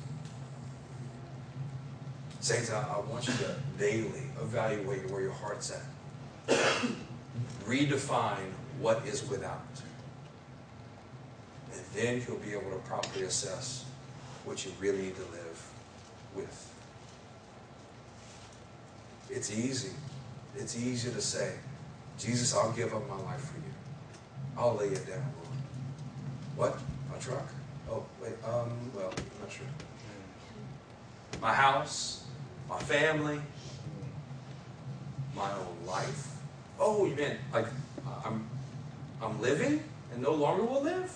Saints, 2.41 2.70
I, 2.70 2.83
I 2.83 3.01
want 3.01 3.27
you 3.27 3.35
to 3.35 3.57
daily 3.79 4.22
evaluate 4.41 5.11
where 5.11 5.22
your 5.22 5.33
heart's 5.33 5.72
at. 5.72 6.59
Redefine 7.66 8.51
what 8.81 9.07
is 9.07 9.29
without. 9.29 9.62
Then 11.95 12.22
you'll 12.26 12.38
be 12.38 12.53
able 12.53 12.70
to 12.70 12.82
properly 12.86 13.24
assess 13.24 13.84
what 14.45 14.64
you 14.64 14.72
really 14.80 15.03
need 15.03 15.16
to 15.16 15.22
live 15.22 15.70
with. 16.34 16.70
It's 19.30 19.51
easy 19.51 19.90
it's 20.57 20.76
easy 20.76 21.11
to 21.11 21.20
say, 21.20 21.55
Jesus, 22.18 22.55
I'll 22.55 22.72
give 22.72 22.95
up 22.95 23.09
my 23.09 23.16
life 23.16 23.40
for 23.40 23.57
you. 23.59 23.72
I'll 24.57 24.74
lay 24.74 24.86
it 24.86 25.07
down, 25.07 25.32
Lord. 26.57 26.70
What? 26.72 26.78
My 27.11 27.18
truck? 27.18 27.49
Oh, 27.90 28.05
wait, 28.22 28.32
um, 28.45 28.70
well, 28.95 29.11
I'm 29.16 29.40
not 29.40 29.51
sure. 29.51 29.66
My 31.40 31.53
house, 31.53 32.24
my 32.68 32.78
family, 32.78 33.40
my 35.34 35.51
own 35.53 35.86
life. 35.86 36.36
Oh, 36.78 37.05
you 37.07 37.16
mean 37.16 37.36
like 37.53 37.66
I'm, 38.24 38.49
I'm 39.20 39.40
living 39.40 39.82
and 40.12 40.22
no 40.22 40.32
longer 40.32 40.64
will 40.64 40.82
live? 40.82 41.12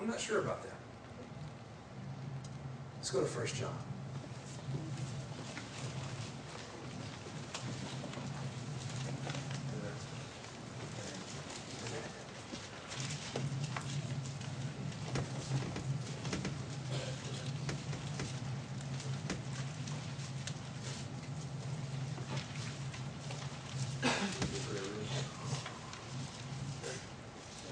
I'm 0.00 0.06
not 0.06 0.20
sure 0.20 0.38
about 0.38 0.62
that. 0.62 0.72
Let's 2.96 3.10
go 3.10 3.20
to 3.20 3.26
First 3.26 3.56
John. 3.56 3.74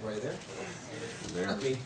Right 0.04 0.22
there? 0.22 0.34
There. 1.34 1.46
Not 1.46 1.62
me. 1.62 1.76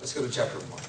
Let's 0.00 0.12
chapter 0.30 0.58
1. 0.58 0.80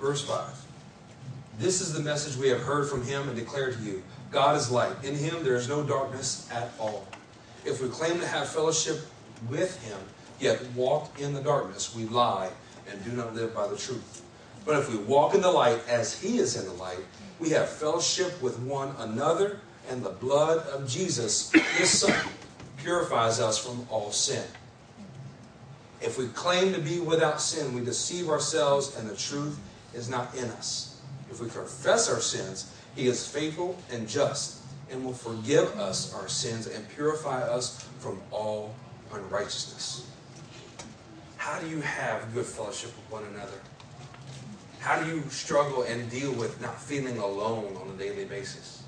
Verse 0.00 0.24
5. 0.24 0.64
This 1.58 1.80
is 1.80 1.92
the 1.92 2.00
message 2.00 2.36
we 2.36 2.48
have 2.48 2.60
heard 2.60 2.88
from 2.88 3.04
him 3.04 3.28
and 3.28 3.38
declare 3.38 3.72
to 3.72 3.80
you 3.80 4.02
God 4.30 4.56
is 4.56 4.70
light. 4.70 4.92
In 5.04 5.14
him 5.14 5.44
there 5.44 5.54
is 5.54 5.68
no 5.68 5.82
darkness 5.82 6.48
at 6.52 6.72
all. 6.78 7.06
If 7.64 7.80
we 7.80 7.88
claim 7.88 8.18
to 8.20 8.26
have 8.26 8.48
fellowship 8.48 9.00
with 9.48 9.82
him, 9.84 9.98
yet 10.40 10.62
walk 10.74 11.20
in 11.20 11.32
the 11.32 11.40
darkness, 11.40 11.94
we 11.94 12.04
lie 12.04 12.50
and 12.90 13.02
do 13.04 13.12
not 13.12 13.34
live 13.34 13.54
by 13.54 13.66
the 13.66 13.76
truth. 13.76 14.22
But 14.64 14.78
if 14.78 14.90
we 14.90 14.98
walk 14.98 15.34
in 15.34 15.40
the 15.40 15.50
light 15.50 15.80
as 15.88 16.20
he 16.20 16.38
is 16.38 16.56
in 16.56 16.66
the 16.66 16.72
light, 16.72 16.98
we 17.38 17.50
have 17.50 17.68
fellowship 17.68 18.40
with 18.42 18.58
one 18.58 18.94
another, 18.98 19.60
and 19.88 20.02
the 20.02 20.10
blood 20.10 20.66
of 20.68 20.88
Jesus, 20.88 21.52
his 21.76 21.90
son, 21.90 22.28
purifies 22.78 23.40
us 23.40 23.58
from 23.58 23.86
all 23.90 24.10
sin. 24.12 24.44
If 26.00 26.18
we 26.18 26.26
claim 26.28 26.72
to 26.74 26.80
be 26.80 27.00
without 27.00 27.40
sin, 27.40 27.74
we 27.74 27.82
deceive 27.82 28.28
ourselves, 28.28 28.96
and 28.96 29.08
the 29.08 29.16
truth 29.16 29.58
is 29.94 30.08
not 30.08 30.34
in 30.34 30.44
us. 30.50 31.00
If 31.30 31.40
we 31.40 31.48
confess 31.48 32.10
our 32.10 32.20
sins, 32.20 32.70
he 32.94 33.06
is 33.06 33.26
faithful 33.26 33.76
and 33.90 34.08
just 34.08 34.60
and 34.90 35.04
will 35.04 35.14
forgive 35.14 35.78
us 35.78 36.14
our 36.14 36.28
sins 36.28 36.66
and 36.66 36.88
purify 36.90 37.40
us 37.40 37.88
from 37.98 38.20
all 38.30 38.74
unrighteousness. 39.12 40.06
How 41.36 41.58
do 41.58 41.68
you 41.68 41.80
have 41.80 42.32
good 42.32 42.46
fellowship 42.46 42.90
with 42.96 43.10
one 43.10 43.24
another? 43.34 43.58
How 44.80 45.02
do 45.02 45.08
you 45.08 45.22
struggle 45.30 45.82
and 45.82 46.10
deal 46.10 46.32
with 46.32 46.60
not 46.60 46.80
feeling 46.80 47.18
alone 47.18 47.76
on 47.76 47.88
a 47.88 47.98
daily 47.98 48.26
basis? 48.26 48.83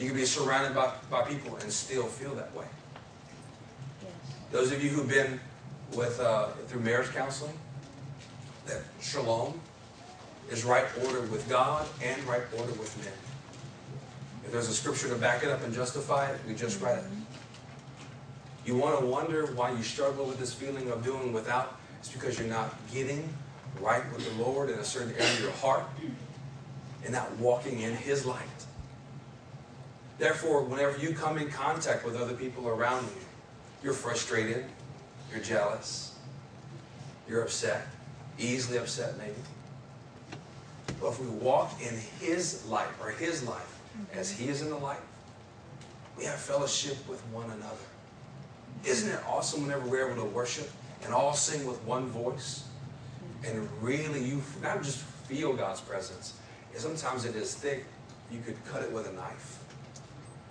You 0.00 0.06
can 0.06 0.16
be 0.16 0.24
surrounded 0.24 0.74
by, 0.74 0.90
by 1.10 1.22
people 1.22 1.56
and 1.56 1.70
still 1.70 2.04
feel 2.04 2.34
that 2.34 2.54
way. 2.56 2.64
Yes. 4.02 4.12
Those 4.50 4.72
of 4.72 4.82
you 4.82 4.88
who've 4.88 5.08
been 5.08 5.38
with 5.94 6.18
uh, 6.18 6.46
through 6.68 6.80
marriage 6.80 7.10
counseling, 7.10 7.52
that 8.64 8.80
shalom 9.02 9.60
is 10.50 10.64
right 10.64 10.86
order 11.04 11.20
with 11.22 11.46
God 11.50 11.86
and 12.02 12.22
right 12.24 12.42
order 12.56 12.72
with 12.72 12.96
men. 13.04 13.12
If 14.46 14.52
there's 14.52 14.68
a 14.68 14.74
scripture 14.74 15.08
to 15.10 15.16
back 15.16 15.42
it 15.42 15.50
up 15.50 15.62
and 15.64 15.74
justify 15.74 16.30
it, 16.30 16.40
we 16.48 16.54
just 16.54 16.80
read 16.80 16.98
it. 16.98 17.04
You 18.64 18.76
want 18.76 18.98
to 19.00 19.04
wonder 19.04 19.46
why 19.54 19.70
you 19.70 19.82
struggle 19.82 20.24
with 20.24 20.38
this 20.38 20.54
feeling 20.54 20.90
of 20.90 21.04
doing 21.04 21.34
without? 21.34 21.78
It's 21.98 22.10
because 22.10 22.38
you're 22.38 22.48
not 22.48 22.74
getting 22.90 23.28
right 23.80 24.02
with 24.14 24.26
the 24.26 24.42
Lord 24.42 24.70
in 24.70 24.78
a 24.78 24.84
certain 24.84 25.12
area 25.12 25.30
of 25.34 25.40
your 25.40 25.52
heart 25.52 25.84
and 27.04 27.12
not 27.12 27.30
walking 27.36 27.80
in 27.80 27.94
His 27.94 28.24
light. 28.24 28.46
Therefore, 30.20 30.62
whenever 30.62 30.98
you 30.98 31.14
come 31.14 31.38
in 31.38 31.48
contact 31.48 32.04
with 32.04 32.14
other 32.14 32.34
people 32.34 32.68
around 32.68 33.04
you, 33.04 33.22
you're 33.82 33.94
frustrated, 33.94 34.66
you're 35.32 35.42
jealous, 35.42 36.14
you're 37.26 37.40
upset, 37.40 37.86
easily 38.38 38.76
upset 38.76 39.16
maybe. 39.16 39.32
But 41.00 41.12
if 41.12 41.20
we 41.20 41.26
walk 41.28 41.72
in 41.80 41.96
His 42.20 42.66
light 42.66 42.88
or 43.00 43.08
His 43.08 43.42
life 43.44 43.80
mm-hmm. 43.96 44.18
as 44.18 44.30
He 44.30 44.48
is 44.48 44.60
in 44.60 44.68
the 44.68 44.76
light, 44.76 45.00
we 46.18 46.24
have 46.26 46.38
fellowship 46.38 46.98
with 47.08 47.22
one 47.32 47.46
another. 47.46 47.86
Isn't 48.84 49.10
it 49.10 49.20
awesome 49.26 49.62
whenever 49.62 49.88
we're 49.88 50.10
able 50.10 50.22
to 50.22 50.28
worship 50.28 50.70
and 51.02 51.14
all 51.14 51.32
sing 51.32 51.66
with 51.66 51.82
one 51.84 52.08
voice? 52.08 52.64
And 53.46 53.66
really, 53.80 54.22
you 54.22 54.42
not 54.60 54.82
just 54.82 54.98
feel 54.98 55.54
God's 55.54 55.80
presence, 55.80 56.34
sometimes 56.76 57.24
it 57.24 57.36
is 57.36 57.54
thick, 57.54 57.86
you 58.30 58.40
could 58.40 58.62
cut 58.66 58.82
it 58.82 58.92
with 58.92 59.08
a 59.08 59.12
knife. 59.12 59.59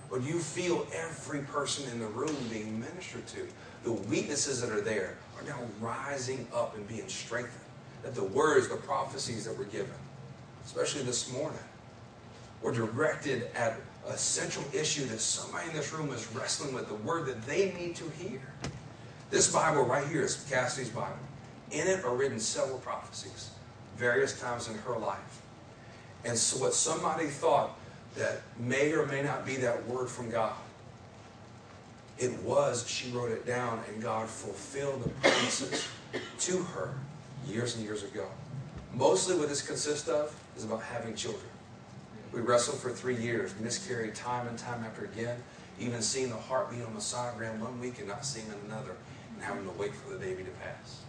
But 0.10 0.24
you 0.24 0.40
feel 0.40 0.88
every 0.94 1.42
person 1.42 1.90
in 1.92 2.00
the 2.00 2.08
room 2.08 2.36
being 2.52 2.80
ministered 2.80 3.28
to. 3.28 3.48
The 3.84 3.92
weaknesses 3.92 4.62
that 4.62 4.72
are 4.72 4.82
there 4.82 5.18
are 5.38 5.48
now 5.48 5.60
rising 5.80 6.48
up 6.54 6.76
and 6.76 6.88
being 6.88 7.08
strengthened. 7.08 7.64
That 8.04 8.16
the 8.16 8.24
words, 8.24 8.70
the 8.70 8.78
prophecies 8.78 9.46
that 9.46 9.58
were 9.58 9.66
given, 9.66 9.92
especially 10.66 11.04
this 11.04 11.32
morning, 11.32 11.60
were 12.62 12.72
directed 12.72 13.50
at 13.56 13.80
a 14.08 14.18
central 14.18 14.66
issue 14.74 15.06
that 15.06 15.20
somebody 15.20 15.70
in 15.70 15.76
this 15.76 15.94
room 15.94 16.12
is 16.12 16.28
wrestling 16.34 16.74
with, 16.74 16.88
the 16.88 16.96
word 16.96 17.28
that 17.28 17.42
they 17.46 17.74
need 17.74 17.96
to 17.98 18.10
hear. 18.18 18.42
This 19.30 19.52
Bible 19.52 19.84
right 19.84 20.08
here 20.08 20.24
is 20.24 20.46
Cassidy's 20.50 20.90
Bible. 20.90 21.14
In 21.72 21.88
it 21.88 22.04
are 22.04 22.16
written 22.16 22.40
several 22.40 22.80
prophecies, 22.80 23.52
various 23.96 24.40
times 24.40 24.68
in 24.68 24.76
her 24.80 24.98
life. 24.98 25.42
And 26.26 26.38
so 26.38 26.64
what 26.64 26.74
somebody 26.74 27.28
thought 27.28 27.79
that 28.16 28.42
may 28.60 28.92
or 28.94 29.06
may 29.06 29.22
not 29.22 29.46
be 29.46 29.56
that 29.58 29.88
word 29.88 30.10
from 30.10 30.30
God, 30.30 30.54
it 32.18 32.38
was, 32.44 32.88
she 32.88 33.10
wrote 33.12 33.32
it 33.32 33.46
down, 33.46 33.82
and 33.88 34.02
God 34.02 34.28
fulfilled 34.28 35.04
the 35.04 35.10
promises 35.22 35.88
to 36.40 36.58
her 36.58 36.94
years 37.48 37.76
and 37.76 37.86
years 37.86 38.04
ago. 38.04 38.28
Mostly 38.94 39.38
what 39.38 39.48
this 39.48 39.62
consists 39.62 40.10
of 40.10 40.36
is 40.58 40.66
about 40.66 40.82
having 40.82 41.16
children. 41.16 41.46
We 42.34 42.42
wrestled 42.42 42.80
for 42.80 42.90
three 42.90 43.16
years, 43.16 43.54
miscarried 43.60 44.16
time 44.16 44.48
and 44.48 44.58
time 44.58 44.84
after 44.84 45.06
again, 45.06 45.38
even 45.80 46.02
seeing 46.02 46.30
the 46.30 46.36
heartbeat 46.36 46.84
on 46.84 46.94
the 46.94 47.00
sonogram 47.00 47.60
one 47.60 47.80
week 47.80 48.00
and 48.00 48.08
not 48.08 48.26
seeing 48.26 48.48
another, 48.66 48.96
and 49.34 49.44
having 49.44 49.64
to 49.64 49.72
wait 49.80 49.96
for 49.96 50.12
the 50.12 50.20
baby 50.20 50.44
to 50.44 50.52
pass. 50.62 51.02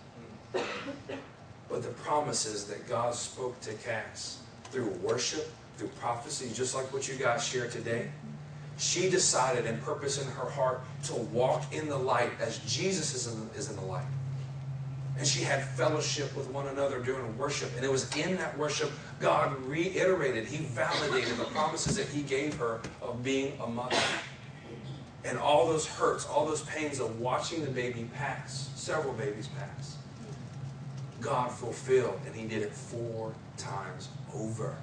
But 1.68 1.82
the 1.82 1.88
promises 1.88 2.64
that 2.66 2.88
God 2.88 3.14
spoke 3.14 3.60
to 3.62 3.74
Cass 3.74 4.38
through 4.70 4.90
worship, 5.02 5.50
through 5.80 5.88
prophecy, 5.98 6.50
just 6.52 6.74
like 6.74 6.92
what 6.92 7.08
you 7.08 7.14
guys 7.14 7.42
share 7.44 7.66
today, 7.66 8.10
she 8.78 9.08
decided 9.08 9.64
and 9.64 9.82
purpose 9.82 10.22
in 10.22 10.30
her 10.32 10.48
heart 10.48 10.82
to 11.04 11.14
walk 11.14 11.72
in 11.72 11.88
the 11.88 11.96
light 11.96 12.30
as 12.38 12.58
Jesus 12.58 13.14
is 13.14 13.34
in, 13.34 13.50
is 13.56 13.70
in 13.70 13.76
the 13.76 13.82
light. 13.82 14.06
And 15.18 15.26
she 15.26 15.42
had 15.42 15.64
fellowship 15.64 16.34
with 16.36 16.48
one 16.50 16.66
another 16.68 17.00
during 17.00 17.36
worship. 17.36 17.70
And 17.76 17.84
it 17.84 17.90
was 17.90 18.14
in 18.16 18.36
that 18.36 18.56
worship 18.56 18.90
God 19.20 19.58
reiterated, 19.64 20.46
He 20.46 20.64
validated 20.64 21.36
the 21.36 21.44
promises 21.44 21.96
that 21.96 22.06
He 22.08 22.22
gave 22.22 22.54
her 22.56 22.80
of 23.02 23.22
being 23.22 23.58
a 23.62 23.66
mother. 23.66 23.96
And 25.24 25.38
all 25.38 25.66
those 25.66 25.86
hurts, 25.86 26.26
all 26.26 26.46
those 26.46 26.62
pains 26.62 27.00
of 27.00 27.20
watching 27.20 27.64
the 27.64 27.70
baby 27.70 28.08
pass, 28.14 28.70
several 28.74 29.12
babies 29.14 29.48
pass, 29.58 29.96
God 31.20 31.50
fulfilled. 31.50 32.18
And 32.26 32.34
He 32.34 32.46
did 32.46 32.62
it 32.62 32.72
four 32.72 33.34
times 33.58 34.08
over. 34.34 34.76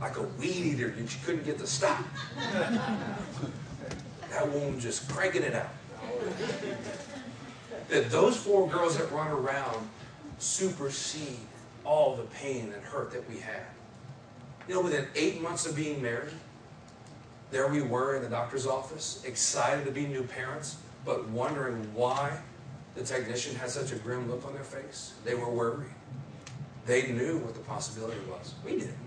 Like 0.00 0.16
a 0.18 0.22
weed 0.22 0.74
eater, 0.74 0.90
that 0.90 1.00
you 1.00 1.18
couldn't 1.24 1.44
get 1.44 1.58
to 1.58 1.66
stop. 1.66 2.04
That 4.30 4.52
woman 4.52 4.78
just 4.78 5.08
cranking 5.08 5.42
it 5.42 5.54
out 5.54 5.70
that 7.88 8.10
those 8.10 8.36
four 8.36 8.68
girls 8.68 8.96
that 8.98 9.10
run 9.12 9.28
around 9.28 9.88
supersede 10.38 11.38
all 11.84 12.16
the 12.16 12.24
pain 12.24 12.72
and 12.74 12.82
hurt 12.84 13.12
that 13.12 13.28
we 13.28 13.38
had. 13.38 13.62
You 14.68 14.74
know, 14.74 14.80
within 14.80 15.06
eight 15.14 15.40
months 15.40 15.66
of 15.66 15.76
being 15.76 16.02
married, 16.02 16.34
there 17.50 17.68
we 17.68 17.80
were 17.80 18.16
in 18.16 18.22
the 18.22 18.28
doctor's 18.28 18.66
office, 18.66 19.22
excited 19.24 19.84
to 19.84 19.92
be 19.92 20.06
new 20.06 20.24
parents, 20.24 20.78
but 21.04 21.28
wondering 21.28 21.76
why 21.94 22.36
the 22.96 23.04
technician 23.04 23.54
had 23.54 23.70
such 23.70 23.92
a 23.92 23.96
grim 23.96 24.28
look 24.28 24.44
on 24.44 24.52
their 24.52 24.64
face. 24.64 25.14
They 25.24 25.34
were 25.34 25.48
worried. 25.48 25.90
They 26.86 27.12
knew 27.12 27.38
what 27.38 27.54
the 27.54 27.60
possibility 27.60 28.18
was. 28.28 28.54
We 28.64 28.72
didn't. 28.72 29.05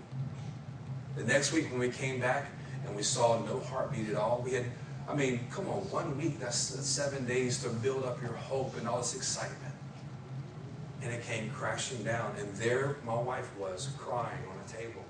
The 1.16 1.24
next 1.24 1.52
week 1.52 1.70
when 1.70 1.80
we 1.80 1.90
came 1.90 2.20
back 2.20 2.46
and 2.86 2.96
we 2.96 3.02
saw 3.02 3.38
no 3.44 3.60
heartbeat 3.60 4.08
at 4.08 4.16
all, 4.16 4.42
we 4.44 4.52
had 4.52 4.64
I 5.10 5.14
mean, 5.14 5.40
come 5.50 5.68
on, 5.68 5.80
one 5.90 6.16
week, 6.16 6.38
that's, 6.38 6.56
seven 6.56 7.26
days 7.26 7.64
to 7.64 7.68
build 7.68 8.04
up 8.04 8.22
your 8.22 8.32
hope 8.32 8.76
and 8.78 8.86
all 8.86 8.98
this 8.98 9.16
excitement. 9.16 9.74
And 11.02 11.12
it 11.12 11.24
came 11.24 11.50
crashing 11.50 12.04
down. 12.04 12.34
And 12.38 12.54
there 12.54 12.96
my 13.04 13.18
wife 13.20 13.50
was 13.58 13.88
crying 13.98 14.38
on 14.48 14.56
a 14.64 14.68
table. 14.72 15.04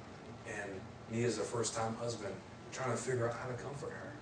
And 0.48 0.70
me 1.10 1.24
as 1.24 1.38
a 1.38 1.42
first 1.42 1.74
time 1.74 1.94
husband 1.96 2.32
trying 2.72 2.92
to 2.92 2.96
figure 2.96 3.28
out 3.28 3.36
how 3.36 3.48
to 3.48 3.54
comfort 3.54 3.90
her. 3.90 4.12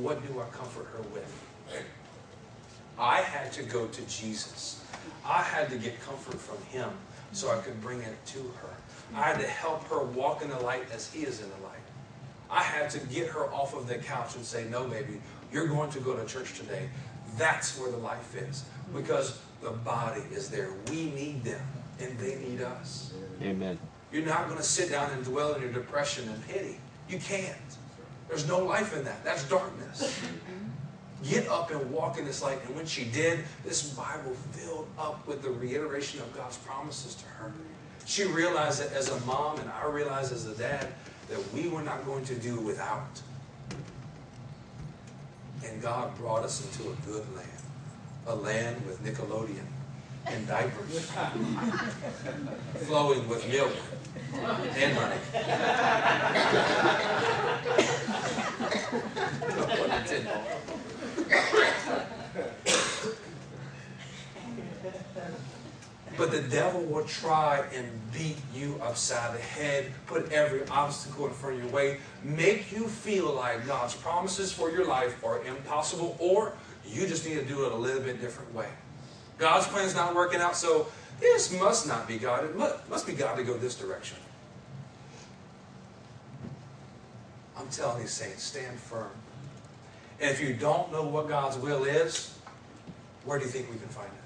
What 0.00 0.26
do 0.26 0.40
I 0.40 0.46
comfort 0.46 0.88
her 0.92 1.02
with? 1.14 1.44
I 2.98 3.20
had 3.20 3.52
to 3.52 3.62
go 3.62 3.86
to 3.86 4.02
Jesus. 4.06 4.84
I 5.24 5.42
had 5.42 5.70
to 5.70 5.76
get 5.76 6.00
comfort 6.00 6.40
from 6.40 6.60
him 6.64 6.90
so 7.30 7.50
I 7.50 7.60
could 7.60 7.80
bring 7.80 8.00
it 8.00 8.26
to 8.26 8.38
her. 8.38 8.74
I 9.14 9.22
had 9.22 9.40
to 9.40 9.46
help 9.46 9.84
her 9.88 10.02
walk 10.02 10.42
in 10.42 10.50
the 10.50 10.58
light 10.60 10.84
as 10.92 11.12
he 11.12 11.22
is 11.22 11.40
in 11.40 11.48
the 11.50 11.66
light. 11.66 11.74
I 12.50 12.62
had 12.62 12.90
to 12.90 12.98
get 13.06 13.28
her 13.28 13.52
off 13.52 13.74
of 13.74 13.88
the 13.88 13.96
couch 13.96 14.36
and 14.36 14.44
say, 14.44 14.66
No, 14.70 14.84
baby, 14.86 15.20
you're 15.52 15.66
going 15.66 15.90
to 15.90 16.00
go 16.00 16.16
to 16.16 16.24
church 16.26 16.58
today. 16.58 16.88
That's 17.36 17.78
where 17.78 17.90
the 17.90 17.98
life 17.98 18.34
is. 18.36 18.64
Because 18.94 19.38
the 19.62 19.70
body 19.70 20.22
is 20.32 20.48
there. 20.48 20.70
We 20.90 21.10
need 21.10 21.44
them, 21.44 21.60
and 22.00 22.18
they 22.18 22.36
need 22.36 22.62
us. 22.62 23.12
Amen. 23.42 23.78
You're 24.12 24.24
not 24.24 24.46
going 24.46 24.56
to 24.56 24.64
sit 24.64 24.90
down 24.90 25.10
and 25.10 25.24
dwell 25.24 25.54
in 25.54 25.62
your 25.62 25.72
depression 25.72 26.28
and 26.28 26.46
pity. 26.48 26.78
You 27.08 27.18
can't. 27.18 27.56
There's 28.28 28.46
no 28.46 28.64
life 28.64 28.96
in 28.96 29.04
that. 29.04 29.24
That's 29.24 29.48
darkness. 29.48 30.20
Get 31.28 31.48
up 31.48 31.70
and 31.70 31.90
walk 31.90 32.18
in 32.18 32.24
this 32.24 32.42
light. 32.42 32.58
And 32.66 32.76
when 32.76 32.86
she 32.86 33.04
did, 33.04 33.40
this 33.64 33.90
Bible 33.90 34.34
filled 34.52 34.86
up 34.98 35.26
with 35.26 35.42
the 35.42 35.50
reiteration 35.50 36.20
of 36.20 36.34
God's 36.36 36.56
promises 36.58 37.14
to 37.16 37.24
her. 37.26 37.52
She 38.08 38.24
realized 38.24 38.80
that 38.82 38.92
as 38.94 39.10
a 39.10 39.20
mom, 39.26 39.58
and 39.60 39.70
I 39.70 39.84
realized 39.84 40.32
as 40.32 40.46
a 40.46 40.54
dad, 40.54 40.86
that 41.28 41.52
we 41.52 41.68
were 41.68 41.82
not 41.82 42.06
going 42.06 42.24
to 42.24 42.34
do 42.34 42.58
without. 42.58 43.20
And 45.62 45.82
God 45.82 46.16
brought 46.16 46.42
us 46.42 46.64
into 46.64 46.90
a 46.90 46.94
good 47.06 47.26
land, 47.36 47.48
a 48.26 48.34
land 48.34 48.82
with 48.86 49.04
Nickelodeon 49.04 49.66
and 50.24 50.48
diapers, 50.48 51.10
flowing 52.86 53.28
with 53.28 53.46
milk 53.52 53.76
and 54.74 54.96
honey. 54.96 55.20
But 66.18 66.32
the 66.32 66.42
devil 66.42 66.82
will 66.82 67.04
try 67.04 67.64
and 67.72 67.86
beat 68.12 68.38
you 68.52 68.80
upside 68.82 69.34
the 69.34 69.40
head, 69.40 69.92
put 70.06 70.32
every 70.32 70.66
obstacle 70.66 71.28
in 71.28 71.32
front 71.32 71.56
of 71.56 71.62
your 71.62 71.72
way, 71.72 71.98
make 72.24 72.72
you 72.72 72.88
feel 72.88 73.32
like 73.32 73.64
God's 73.66 73.94
promises 73.94 74.52
for 74.52 74.68
your 74.68 74.84
life 74.84 75.24
are 75.24 75.40
impossible, 75.44 76.16
or 76.18 76.54
you 76.84 77.06
just 77.06 77.24
need 77.24 77.36
to 77.36 77.44
do 77.44 77.64
it 77.66 77.72
a 77.72 77.76
little 77.76 78.02
bit 78.02 78.20
different 78.20 78.52
way. 78.52 78.66
God's 79.38 79.68
plan 79.68 79.86
is 79.86 79.94
not 79.94 80.16
working 80.16 80.40
out, 80.40 80.56
so 80.56 80.88
this 81.20 81.56
must 81.56 81.86
not 81.86 82.08
be 82.08 82.18
God. 82.18 82.44
It 82.44 82.56
must 82.56 83.06
be 83.06 83.12
God 83.12 83.36
to 83.36 83.44
go 83.44 83.56
this 83.56 83.76
direction. 83.76 84.18
I'm 87.56 87.68
telling 87.68 88.02
you, 88.02 88.08
saints, 88.08 88.42
stand 88.42 88.76
firm. 88.78 89.10
And 90.20 90.30
if 90.30 90.40
you 90.40 90.52
don't 90.52 90.90
know 90.90 91.04
what 91.04 91.28
God's 91.28 91.56
will 91.58 91.84
is, 91.84 92.36
where 93.24 93.38
do 93.38 93.44
you 93.44 93.50
think 93.50 93.70
we 93.70 93.78
can 93.78 93.88
find 93.88 94.08
it? 94.08 94.17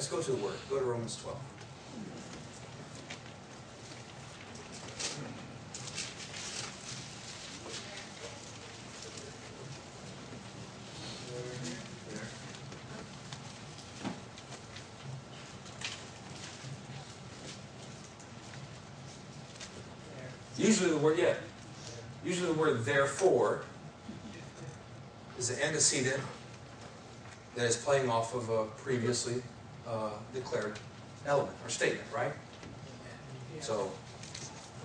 Let's 0.00 0.08
go 0.08 0.22
to 0.22 0.30
the 0.30 0.42
Word. 0.42 0.54
Go 0.70 0.78
to 0.78 0.84
Romans 0.86 1.14
12. 1.16 1.36
Usually 20.56 20.90
the 20.90 20.96
word, 20.96 21.18
yeah. 21.18 21.34
Usually 22.24 22.50
the 22.50 22.58
word 22.58 22.86
therefore 22.86 23.64
is 25.38 25.50
an 25.50 25.60
antecedent 25.60 26.22
that 27.54 27.66
is 27.66 27.76
playing 27.76 28.08
off 28.08 28.34
of 28.34 28.48
a 28.48 28.64
previously 28.64 29.42
uh, 29.86 30.10
declared 30.32 30.78
element 31.26 31.56
or 31.64 31.68
statement, 31.68 32.06
right? 32.14 32.32
So, 33.60 33.90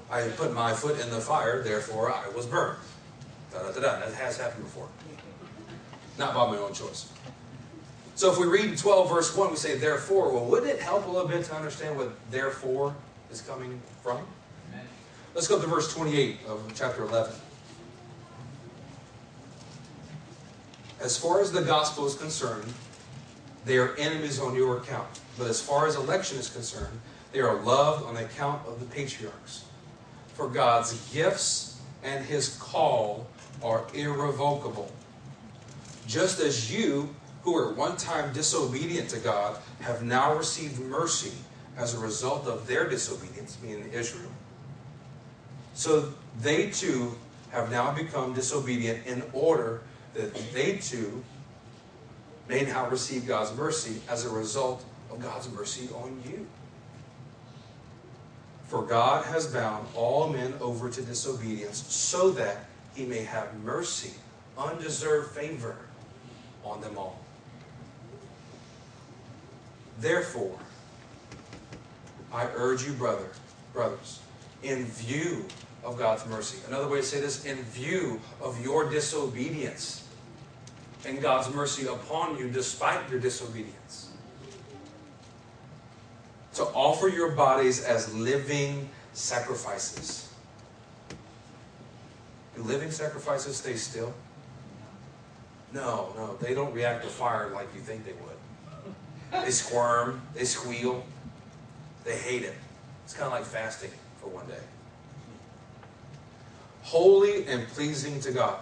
I 0.10 0.28
put 0.30 0.54
my 0.54 0.74
foot 0.74 1.00
in 1.00 1.10
the 1.10 1.20
fire, 1.20 1.64
therefore 1.64 2.14
I 2.14 2.28
was 2.30 2.46
burned. 2.46 2.78
Da, 3.52 3.60
da, 3.60 3.72
da, 3.72 3.80
da. 3.80 4.00
That 4.00 4.14
has 4.14 4.38
happened 4.38 4.64
before. 4.64 4.88
Not 6.18 6.34
by 6.34 6.52
my 6.52 6.58
own 6.58 6.74
choice. 6.74 7.12
So 8.16 8.32
if 8.32 8.40
we 8.40 8.46
read 8.48 8.78
12 8.78 9.10
verse 9.10 9.36
1, 9.36 9.52
we 9.52 9.56
say 9.58 9.78
therefore. 9.78 10.32
Well, 10.32 10.46
wouldn't 10.46 10.72
it 10.72 10.80
help 10.80 11.06
a 11.06 11.10
little 11.10 11.28
bit 11.28 11.44
to 11.46 11.56
understand 11.56 11.98
what 11.98 12.12
therefore 12.32 12.96
is 13.32 13.42
coming 13.42 13.82
from? 14.02 14.20
Let's 15.34 15.48
go 15.50 15.60
to 15.60 15.68
verse 15.68 15.94
28 15.94 16.40
of 16.48 16.72
chapter 16.76 17.04
11. 17.04 17.34
As 21.02 21.18
far 21.18 21.42
as 21.42 21.52
the 21.52 21.62
gospel 21.62 22.08
is 22.08 22.16
concerned, 22.16 22.72
they 23.66 23.78
are 23.78 23.96
enemies 23.96 24.40
on 24.40 24.56
your 24.56 24.78
account. 24.78 25.08
But 25.38 25.48
as 25.48 25.62
far 25.62 25.88
as 25.88 25.96
election 25.96 26.38
is 26.38 26.50
concerned, 26.50 27.00
they 27.32 27.42
are 27.42 27.56
loved 27.62 28.06
on 28.06 28.18
account 28.18 28.66
of 28.68 28.80
the 28.80 28.86
patriarchs. 28.86 29.66
For 30.34 30.48
God's 30.48 30.94
gifts 31.12 31.82
and 32.04 32.24
his 32.24 32.58
call 32.58 33.28
are 33.64 33.86
irrevocable. 33.94 34.92
Just 36.08 36.40
as 36.40 36.72
you, 36.72 37.14
who 37.44 37.54
were 37.54 37.74
one 37.74 37.98
time 37.98 38.34
disobedient 38.34 39.10
to 39.10 39.20
God, 39.20 39.58
have 39.82 40.04
now 40.04 40.36
received 40.36 40.80
mercy 40.80 41.34
as 41.78 41.94
a 41.94 42.00
result 42.00 42.48
of 42.48 42.68
their 42.68 42.88
disobedience, 42.88 43.58
meaning 43.62 43.90
Israel. 43.92 44.32
So 45.74 46.14
they 46.40 46.70
too 46.70 47.16
have 47.52 47.72
now 47.72 47.92
become 47.92 48.34
disobedient 48.34 49.06
in 49.06 49.24
order 49.34 49.82
that 50.14 50.34
they 50.54 50.78
too 50.78 51.24
may 52.48 52.64
now 52.64 52.90
receive 52.90 53.28
God's 53.28 53.56
mercy 53.58 54.02
as 54.10 54.26
a 54.26 54.30
result 54.30 54.84
of 55.12 55.22
God's 55.22 55.50
mercy 55.52 55.90
on 55.96 56.22
you. 56.26 56.46
For 58.68 58.84
God 58.84 59.26
has 59.26 59.48
bound 59.48 59.88
all 59.96 60.30
men 60.30 60.54
over 60.60 60.90
to 60.90 61.02
disobedience 61.02 61.84
so 61.88 62.32
that 62.32 62.66
he 62.96 63.06
may 63.06 63.24
have 63.24 63.54
mercy, 63.64 64.14
undeserved 64.58 65.32
favor 65.32 65.78
on 66.64 66.82
them 66.82 66.98
all. 66.98 67.20
Therefore, 70.00 70.58
I 72.34 72.48
urge 72.56 72.86
you, 72.86 72.94
brother, 72.94 73.30
brothers, 73.72 74.20
in 74.64 74.86
view 74.86 75.46
of 75.84 75.98
God's 75.98 76.26
mercy. 76.26 76.58
Another 76.68 76.88
way 76.88 76.98
to 77.00 77.06
say 77.06 77.22
this, 77.22 77.46
in 77.46 77.58
view 77.58 78.20
of 78.42 78.62
your 78.64 78.90
disobedience 78.90 80.05
and 81.06 81.22
God's 81.22 81.54
mercy 81.54 81.88
upon 81.88 82.38
you 82.38 82.50
despite 82.50 83.10
your 83.10 83.20
disobedience. 83.20 84.12
To 86.56 86.64
offer 86.64 87.08
your 87.08 87.32
bodies 87.32 87.84
as 87.84 88.14
living 88.14 88.90
sacrifices. 89.14 90.34
Do 92.56 92.64
living 92.64 92.92
sacrifices 92.92 93.58
stay 93.58 93.76
still? 93.76 94.14
No, 95.74 96.14
no, 96.16 96.38
they 96.38 96.54
don't 96.54 96.74
react 96.74 97.04
to 97.04 97.10
fire 97.10 97.50
like 97.50 97.68
you 97.76 97.82
think 97.82 98.06
they 98.06 98.14
would. 98.14 99.44
They 99.44 99.52
squirm, 99.52 100.22
they 100.34 100.46
squeal, 100.46 101.06
they 102.06 102.16
hate 102.16 102.44
it. 102.44 102.54
It's 103.04 103.14
kind 103.14 103.26
of 103.26 103.34
like 103.34 103.44
fasting 103.44 103.92
for 104.22 104.30
one 104.30 104.48
day 104.48 104.62
holy 106.86 107.48
and 107.48 107.68
pleasing 107.70 108.20
to 108.22 108.32
God. 108.32 108.60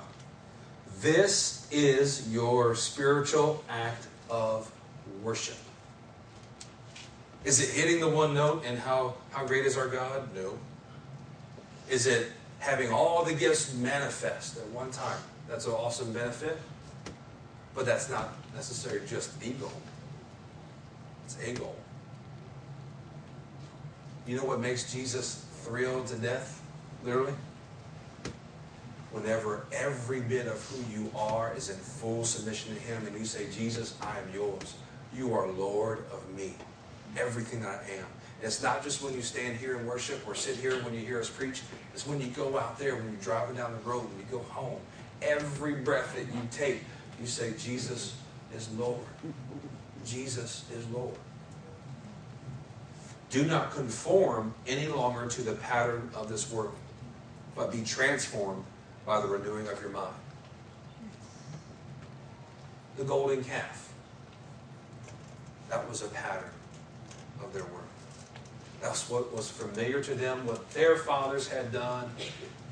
This 1.03 1.67
is 1.69 2.31
your 2.31 2.75
spiritual 2.75 3.61
act 3.67 4.07
of 4.29 4.71
worship. 5.21 5.57
Is 7.43 7.59
it 7.59 7.77
hitting 7.77 7.99
the 7.99 8.07
one 8.07 8.33
note 8.33 8.63
and 8.65 8.79
how, 8.79 9.15
how 9.31 9.45
great 9.45 9.65
is 9.65 9.77
our 9.77 9.89
God? 9.89 10.33
No. 10.33 10.57
Is 11.89 12.07
it 12.07 12.31
having 12.59 12.93
all 12.93 13.25
the 13.25 13.33
gifts 13.33 13.73
manifest 13.73 14.57
at 14.57 14.65
one 14.69 14.91
time? 14.91 15.19
That's 15.49 15.65
an 15.65 15.73
awesome 15.73 16.13
benefit. 16.13 16.57
But 17.75 17.85
that's 17.85 18.09
not 18.09 18.33
necessarily 18.55 19.05
just 19.05 19.37
the 19.41 19.49
goal. 19.49 19.73
It's 21.25 21.37
a 21.45 21.51
goal. 21.51 21.75
You 24.25 24.37
know 24.37 24.45
what 24.45 24.61
makes 24.61 24.89
Jesus 24.89 25.43
thrilled 25.63 26.07
to 26.07 26.15
death? 26.15 26.61
Literally? 27.03 27.33
Whenever 29.13 29.65
every 29.71 30.19
bit 30.19 30.47
of 30.47 30.59
who 30.69 30.83
you 30.91 31.09
are 31.15 31.53
is 31.55 31.69
in 31.69 31.77
full 31.77 32.25
submission 32.25 32.75
to 32.75 32.81
Him 32.81 33.05
and 33.05 33.17
you 33.17 33.25
say, 33.25 33.47
Jesus, 33.51 33.95
I 34.01 34.17
am 34.19 34.33
yours. 34.33 34.73
You 35.15 35.33
are 35.35 35.47
Lord 35.47 35.99
of 36.11 36.27
me. 36.35 36.55
Everything 37.15 37.63
I 37.63 37.75
am. 37.75 38.05
it's 38.41 38.63
not 38.63 38.83
just 38.83 39.03
when 39.03 39.13
you 39.13 39.21
stand 39.21 39.57
here 39.57 39.77
and 39.77 39.87
worship 39.87 40.27
or 40.27 40.33
sit 40.33 40.55
here 40.55 40.73
when 40.83 40.95
you 40.95 41.01
hear 41.01 41.19
us 41.19 41.29
preach. 41.29 41.61
It's 41.93 42.07
when 42.07 42.19
you 42.19 42.27
go 42.27 42.57
out 42.57 42.79
there, 42.79 42.95
when 42.95 43.05
you're 43.05 43.21
driving 43.21 43.55
down 43.55 43.71
the 43.71 43.89
road, 43.89 44.03
when 44.09 44.17
you 44.17 44.25
go 44.31 44.39
home. 44.39 44.79
every 45.21 45.75
breath 45.75 46.15
that 46.15 46.25
you 46.33 46.41
take, 46.51 46.81
you 47.21 47.27
say, 47.27 47.53
Jesus 47.57 48.15
is 48.53 48.67
Lord. 48.73 48.99
Jesus 50.03 50.65
is 50.75 50.87
Lord. 50.89 51.15
Do 53.29 53.45
not 53.45 53.71
conform 53.71 54.53
any 54.67 54.87
longer 54.87 55.27
to 55.27 55.41
the 55.43 55.53
pattern 55.53 56.09
of 56.15 56.29
this 56.29 56.51
world, 56.51 56.75
but 57.55 57.71
be 57.71 57.83
transformed 57.83 58.63
by 59.05 59.19
the 59.21 59.27
renewing 59.27 59.67
of 59.67 59.81
your 59.81 59.89
mind. 59.89 60.15
The 62.97 63.03
golden 63.03 63.43
calf. 63.43 63.93
That 65.69 65.89
was 65.89 66.03
a 66.03 66.07
pattern 66.09 66.49
of 67.43 67.53
their 67.53 67.63
work. 67.63 67.83
That's 68.81 69.09
what 69.09 69.33
was 69.33 69.49
familiar 69.49 70.03
to 70.03 70.13
them, 70.13 70.45
what 70.45 70.69
their 70.71 70.97
fathers 70.97 71.47
had 71.47 71.71
done, 71.71 72.09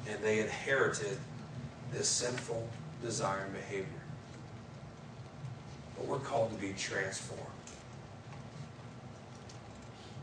and 0.08 0.22
they 0.24 0.40
inherited 0.40 1.18
this 1.92 2.08
sinful 2.08 2.68
desire 3.02 3.44
and 3.46 3.54
behavior. 3.54 3.86
But 5.98 6.08
we're 6.08 6.20
called 6.20 6.52
to 6.52 6.58
be 6.58 6.74
transformed. 6.74 7.48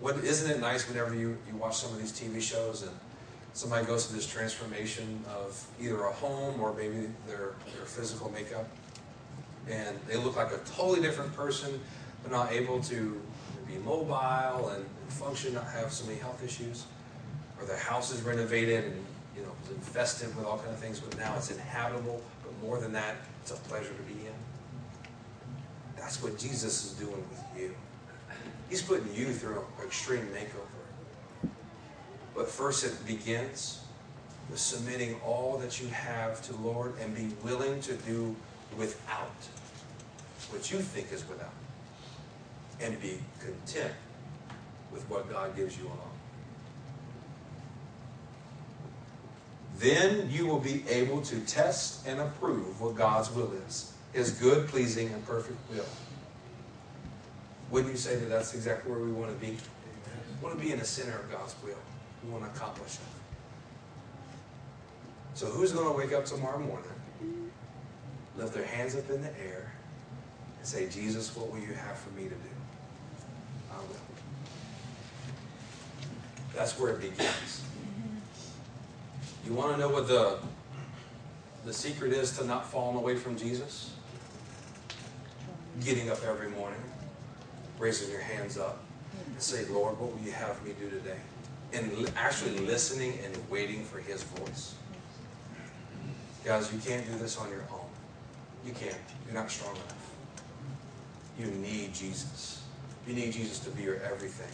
What, 0.01 0.19
isn't 0.19 0.51
it 0.51 0.61
nice 0.61 0.89
whenever 0.89 1.15
you, 1.15 1.37
you 1.49 1.57
watch 1.57 1.77
some 1.77 1.93
of 1.93 1.99
these 1.99 2.13
TV 2.13 2.41
shows 2.41 2.83
and 2.83 2.93
somebody 3.59 3.85
goes 3.85 4.07
through 4.07 4.17
this 4.17 4.27
transformation 4.27 5.21
of 5.29 5.67
either 5.81 6.05
a 6.05 6.13
home 6.13 6.61
or 6.61 6.73
maybe 6.75 7.09
their, 7.27 7.55
their 7.75 7.87
physical 7.87 8.31
makeup, 8.31 8.69
and 9.69 9.99
they 10.07 10.17
look 10.17 10.37
like 10.37 10.53
a 10.53 10.61
totally 10.77 11.01
different 11.01 11.35
person. 11.35 11.81
They're 12.23 12.31
not 12.31 12.53
able 12.53 12.81
to 12.83 13.21
be 13.67 13.75
mobile 13.79 14.69
and, 14.69 14.85
and 14.85 15.13
function, 15.13 15.55
not 15.55 15.67
have 15.67 15.93
so 15.93 16.07
many 16.07 16.21
health 16.21 16.41
issues, 16.45 16.85
or 17.59 17.67
their 17.67 17.77
house 17.77 18.15
is 18.15 18.23
renovated 18.23 18.85
and 18.85 19.05
you 19.37 19.43
know 19.43 19.51
was 19.63 19.73
infested 19.73 20.37
with 20.37 20.47
all 20.47 20.59
kind 20.59 20.71
of 20.71 20.79
things, 20.79 21.01
but 21.01 21.19
now 21.19 21.35
it's 21.37 21.51
inhabitable. 21.51 22.23
But 22.45 22.53
more 22.65 22.79
than 22.79 22.93
that, 22.93 23.17
it's 23.43 23.51
a 23.51 23.55
pleasure 23.55 23.93
to 23.93 24.03
be 24.03 24.25
in. 24.25 24.35
That's 25.97 26.23
what 26.23 26.39
Jesus 26.39 26.85
is 26.85 26.93
doing 26.93 27.25
with 27.29 27.43
you. 27.61 27.75
He's 28.71 28.83
putting 28.83 29.13
you 29.13 29.33
through 29.33 29.65
an 29.81 29.85
extreme 29.87 30.29
makeover. 30.29 30.78
But 32.39 32.49
first, 32.49 32.85
it 32.85 33.05
begins 33.05 33.81
with 34.49 34.61
submitting 34.61 35.17
all 35.27 35.59
that 35.59 35.83
you 35.83 35.89
have 35.89 36.41
to 36.43 36.55
Lord 36.59 36.95
and 37.01 37.13
be 37.13 37.35
willing 37.43 37.81
to 37.81 37.95
do 37.95 38.37
without 38.79 39.35
what 40.51 40.71
you 40.71 40.79
think 40.79 41.13
is 41.13 41.29
without. 41.29 41.51
And 42.81 42.99
be 43.03 43.19
content 43.41 43.93
with 44.93 45.03
what 45.11 45.29
God 45.29 45.57
gives 45.57 45.77
you 45.77 45.87
alone. 45.87 45.99
Then 49.79 50.31
you 50.31 50.47
will 50.47 50.61
be 50.61 50.85
able 50.89 51.21
to 51.23 51.41
test 51.41 52.07
and 52.07 52.21
approve 52.21 52.81
what 52.81 52.95
God's 52.95 53.33
will 53.33 53.53
is 53.67 53.95
His 54.13 54.31
good, 54.31 54.69
pleasing, 54.69 55.09
and 55.09 55.27
perfect 55.27 55.59
will. 55.73 55.85
Wouldn't 57.73 57.93
you 57.93 57.99
say 57.99 58.15
that 58.15 58.29
that's 58.29 58.55
exactly 58.55 58.93
where 58.93 59.01
we 59.01 59.11
want 59.11 59.33
to 59.33 59.45
be? 59.45 59.57
We 59.57 60.47
want 60.47 60.57
to 60.57 60.65
be 60.65 60.71
in 60.71 60.79
the 60.79 60.85
center 60.85 61.19
of 61.19 61.29
God's 61.33 61.57
will. 61.65 61.75
We 62.25 62.31
want 62.31 62.45
to 62.45 62.51
accomplish 62.51 62.95
it. 62.95 63.01
So 65.35 65.47
who's 65.47 65.73
going 65.73 65.87
to 65.87 65.93
wake 65.97 66.13
up 66.13 66.25
tomorrow 66.25 66.59
morning, 66.59 66.91
lift 68.37 68.55
their 68.55 68.67
hands 68.67 68.97
up 68.97 69.09
in 69.09 69.23
the 69.23 69.31
air, 69.41 69.73
and 70.59 70.67
say, 70.67 70.89
Jesus, 70.89 71.35
what 71.37 71.49
will 71.51 71.61
you 71.61 71.75
have 71.75 71.97
for 71.97 72.11
me 72.11 72.25
to 72.25 72.31
do? 72.31 72.37
I 73.71 73.77
will. 73.77 73.85
That's 76.57 76.77
where 76.77 76.95
it 76.95 77.01
begins. 77.01 77.21
Mm-hmm. 77.21 78.17
You 79.47 79.55
want 79.55 79.75
to 79.75 79.79
know 79.79 79.89
what 79.89 80.09
the, 80.09 80.39
the 81.65 81.73
secret 81.73 82.13
is 82.13 82.37
to 82.39 82.45
not 82.45 82.67
falling 82.67 82.97
away 82.97 83.15
from 83.15 83.37
Jesus? 83.37 83.93
Getting 85.85 86.11
up 86.11 86.21
every 86.25 86.51
morning, 86.51 86.83
raising 87.79 88.11
your 88.11 88.23
hands 88.23 88.59
up, 88.59 88.83
and 89.25 89.41
say, 89.41 89.67
Lord, 89.67 89.97
what 90.01 90.13
will 90.13 90.25
you 90.25 90.33
have 90.33 90.61
me 90.65 90.73
do 90.81 90.91
today? 90.91 91.21
And 91.73 92.11
actually 92.17 92.59
listening 92.61 93.19
and 93.25 93.37
waiting 93.51 93.85
for 93.85 93.99
his 93.99 94.23
voice. 94.23 94.75
Guys, 96.45 96.73
you 96.73 96.79
can't 96.79 97.07
do 97.07 97.19
this 97.19 97.37
on 97.37 97.51
your 97.51 97.65
own. 97.73 97.89
You 98.65 98.73
can't. 98.73 98.97
You're 99.27 99.35
not 99.35 99.51
strong 99.51 99.75
enough. 99.75 100.13
You 101.39 101.47
need 101.47 101.93
Jesus. 101.95 102.63
You 103.07 103.15
need 103.15 103.33
Jesus 103.33 103.59
to 103.61 103.71
be 103.71 103.83
your 103.83 104.01
everything. 104.01 104.49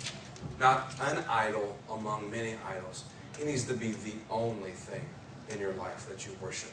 Not 0.59 0.93
an 1.01 1.25
idol 1.29 1.77
among 1.91 2.31
many 2.31 2.57
idols. 2.69 3.05
He 3.39 3.45
needs 3.45 3.65
to 3.65 3.75
be 3.75 3.93
the 3.93 4.15
only 4.31 4.71
thing 4.71 5.05
in 5.51 5.59
your 5.59 5.73
life 5.75 6.09
that 6.09 6.27
you 6.27 6.33
worship. 6.41 6.73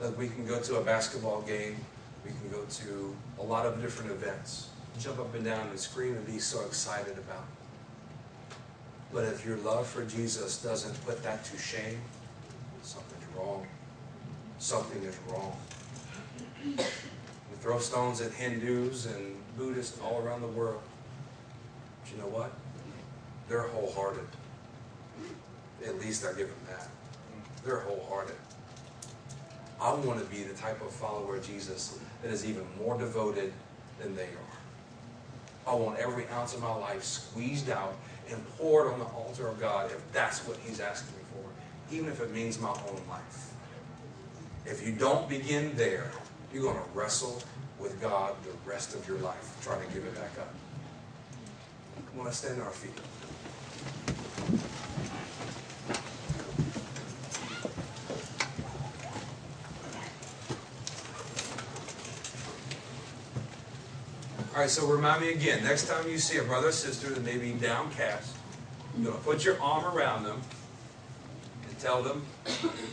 That 0.00 0.16
we 0.16 0.28
can 0.28 0.46
go 0.46 0.60
to 0.60 0.76
a 0.76 0.82
basketball 0.82 1.42
game, 1.42 1.76
we 2.24 2.30
can 2.30 2.50
go 2.50 2.64
to 2.64 3.16
a 3.38 3.42
lot 3.42 3.66
of 3.66 3.80
different 3.80 4.10
events, 4.10 4.70
jump 4.98 5.18
up 5.18 5.34
and 5.34 5.44
down 5.44 5.68
and 5.68 5.78
scream 5.78 6.14
and 6.14 6.26
be 6.26 6.38
so 6.38 6.64
excited 6.64 7.18
about. 7.18 7.44
But 9.12 9.24
if 9.24 9.44
your 9.44 9.58
love 9.58 9.86
for 9.86 10.04
Jesus 10.04 10.62
doesn't 10.62 11.04
put 11.04 11.22
that 11.22 11.44
to 11.44 11.58
shame, 11.58 12.00
something's 12.82 13.36
wrong. 13.36 13.66
Something 14.58 15.02
is 15.02 15.18
wrong. 15.28 15.56
We 16.66 17.56
throw 17.60 17.78
stones 17.78 18.20
at 18.20 18.32
Hindus 18.32 19.06
and 19.06 19.36
Buddhists 19.58 20.00
all 20.00 20.22
around 20.22 20.40
the 20.40 20.48
world. 20.48 20.80
But 22.02 22.12
you 22.12 22.18
know 22.18 22.28
what? 22.28 22.52
They're 23.48 23.68
wholehearted. 23.68 24.26
At 25.86 25.98
least 26.00 26.24
I 26.24 26.28
give 26.28 26.48
them 26.48 26.56
that. 26.68 26.88
They're 27.64 27.80
wholehearted. 27.80 28.36
I 29.80 29.92
want 29.94 30.20
to 30.20 30.26
be 30.26 30.44
the 30.44 30.54
type 30.54 30.80
of 30.80 30.92
follower 30.92 31.36
of 31.36 31.46
Jesus 31.46 31.98
that 32.22 32.30
is 32.30 32.46
even 32.46 32.64
more 32.78 32.96
devoted 32.96 33.52
than 34.00 34.14
they 34.14 34.22
are. 34.22 35.72
I 35.72 35.74
want 35.74 35.98
every 35.98 36.26
ounce 36.28 36.54
of 36.54 36.62
my 36.62 36.74
life 36.74 37.02
squeezed 37.02 37.68
out 37.68 37.96
and 38.30 38.58
pour 38.58 38.86
it 38.86 38.92
on 38.92 38.98
the 38.98 39.04
altar 39.06 39.48
of 39.48 39.60
God 39.60 39.90
if 39.90 40.12
that's 40.12 40.46
what 40.46 40.56
He's 40.58 40.80
asking 40.80 41.16
me 41.16 41.24
for, 41.32 41.94
even 41.94 42.08
if 42.08 42.20
it 42.20 42.32
means 42.32 42.60
my 42.60 42.70
own 42.70 43.00
life. 43.08 43.52
If 44.64 44.86
you 44.86 44.92
don't 44.92 45.28
begin 45.28 45.74
there, 45.76 46.10
you're 46.52 46.62
going 46.62 46.76
to 46.76 46.90
wrestle 46.94 47.42
with 47.78 48.00
God 48.00 48.34
the 48.44 48.70
rest 48.70 48.94
of 48.94 49.06
your 49.08 49.18
life, 49.18 49.58
trying 49.62 49.84
to 49.86 49.92
give 49.92 50.04
it 50.04 50.14
back 50.14 50.38
up. 50.38 50.54
Come 52.10 52.20
on, 52.20 52.26
let's 52.26 52.38
stand 52.38 52.60
on 52.60 52.66
our 52.66 52.72
feet. 52.72 52.92
Right, 64.62 64.70
so 64.70 64.86
remind 64.86 65.20
me 65.20 65.32
again, 65.32 65.62
next 65.64 65.88
time 65.88 66.08
you 66.08 66.18
see 66.18 66.38
a 66.38 66.42
brother 66.44 66.68
or 66.68 66.72
sister 66.72 67.10
that 67.10 67.24
may 67.24 67.36
be 67.36 67.50
downcast, 67.52 68.36
you're 68.96 69.06
going 69.10 69.18
to 69.18 69.24
put 69.24 69.44
your 69.44 69.60
arm 69.60 69.84
around 69.96 70.22
them 70.22 70.40
and 71.68 71.78
tell 71.80 72.00
them 72.02 72.24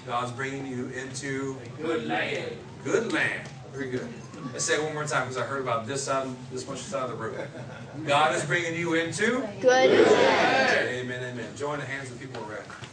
God's 0.07 0.31
bringing 0.31 0.65
you 0.65 0.87
into 0.89 1.57
Good 1.79 2.07
land. 2.07 2.53
good 2.83 3.13
land. 3.13 3.47
Very 3.71 3.91
good. 3.91 4.07
Let's 4.51 4.65
say 4.65 4.75
it 4.77 4.83
one 4.83 4.95
more 4.95 5.05
time 5.05 5.27
because 5.27 5.37
I 5.37 5.45
heard 5.45 5.61
about 5.61 5.85
this 5.85 6.03
side, 6.03 6.27
this 6.51 6.67
much 6.67 6.79
side 6.79 7.03
of 7.03 7.09
the 7.11 7.15
room. 7.15 7.35
God 8.07 8.33
is 8.35 8.43
bringing 8.45 8.73
you 8.73 8.95
into 8.95 9.47
Good. 9.61 9.91
Land. 9.91 10.89
Amen, 10.89 11.23
amen. 11.23 11.55
Join 11.55 11.77
the 11.79 11.85
hands 11.85 12.09
of 12.09 12.19
the 12.19 12.25
people 12.25 12.41
around. 12.43 12.63
you. 12.65 12.88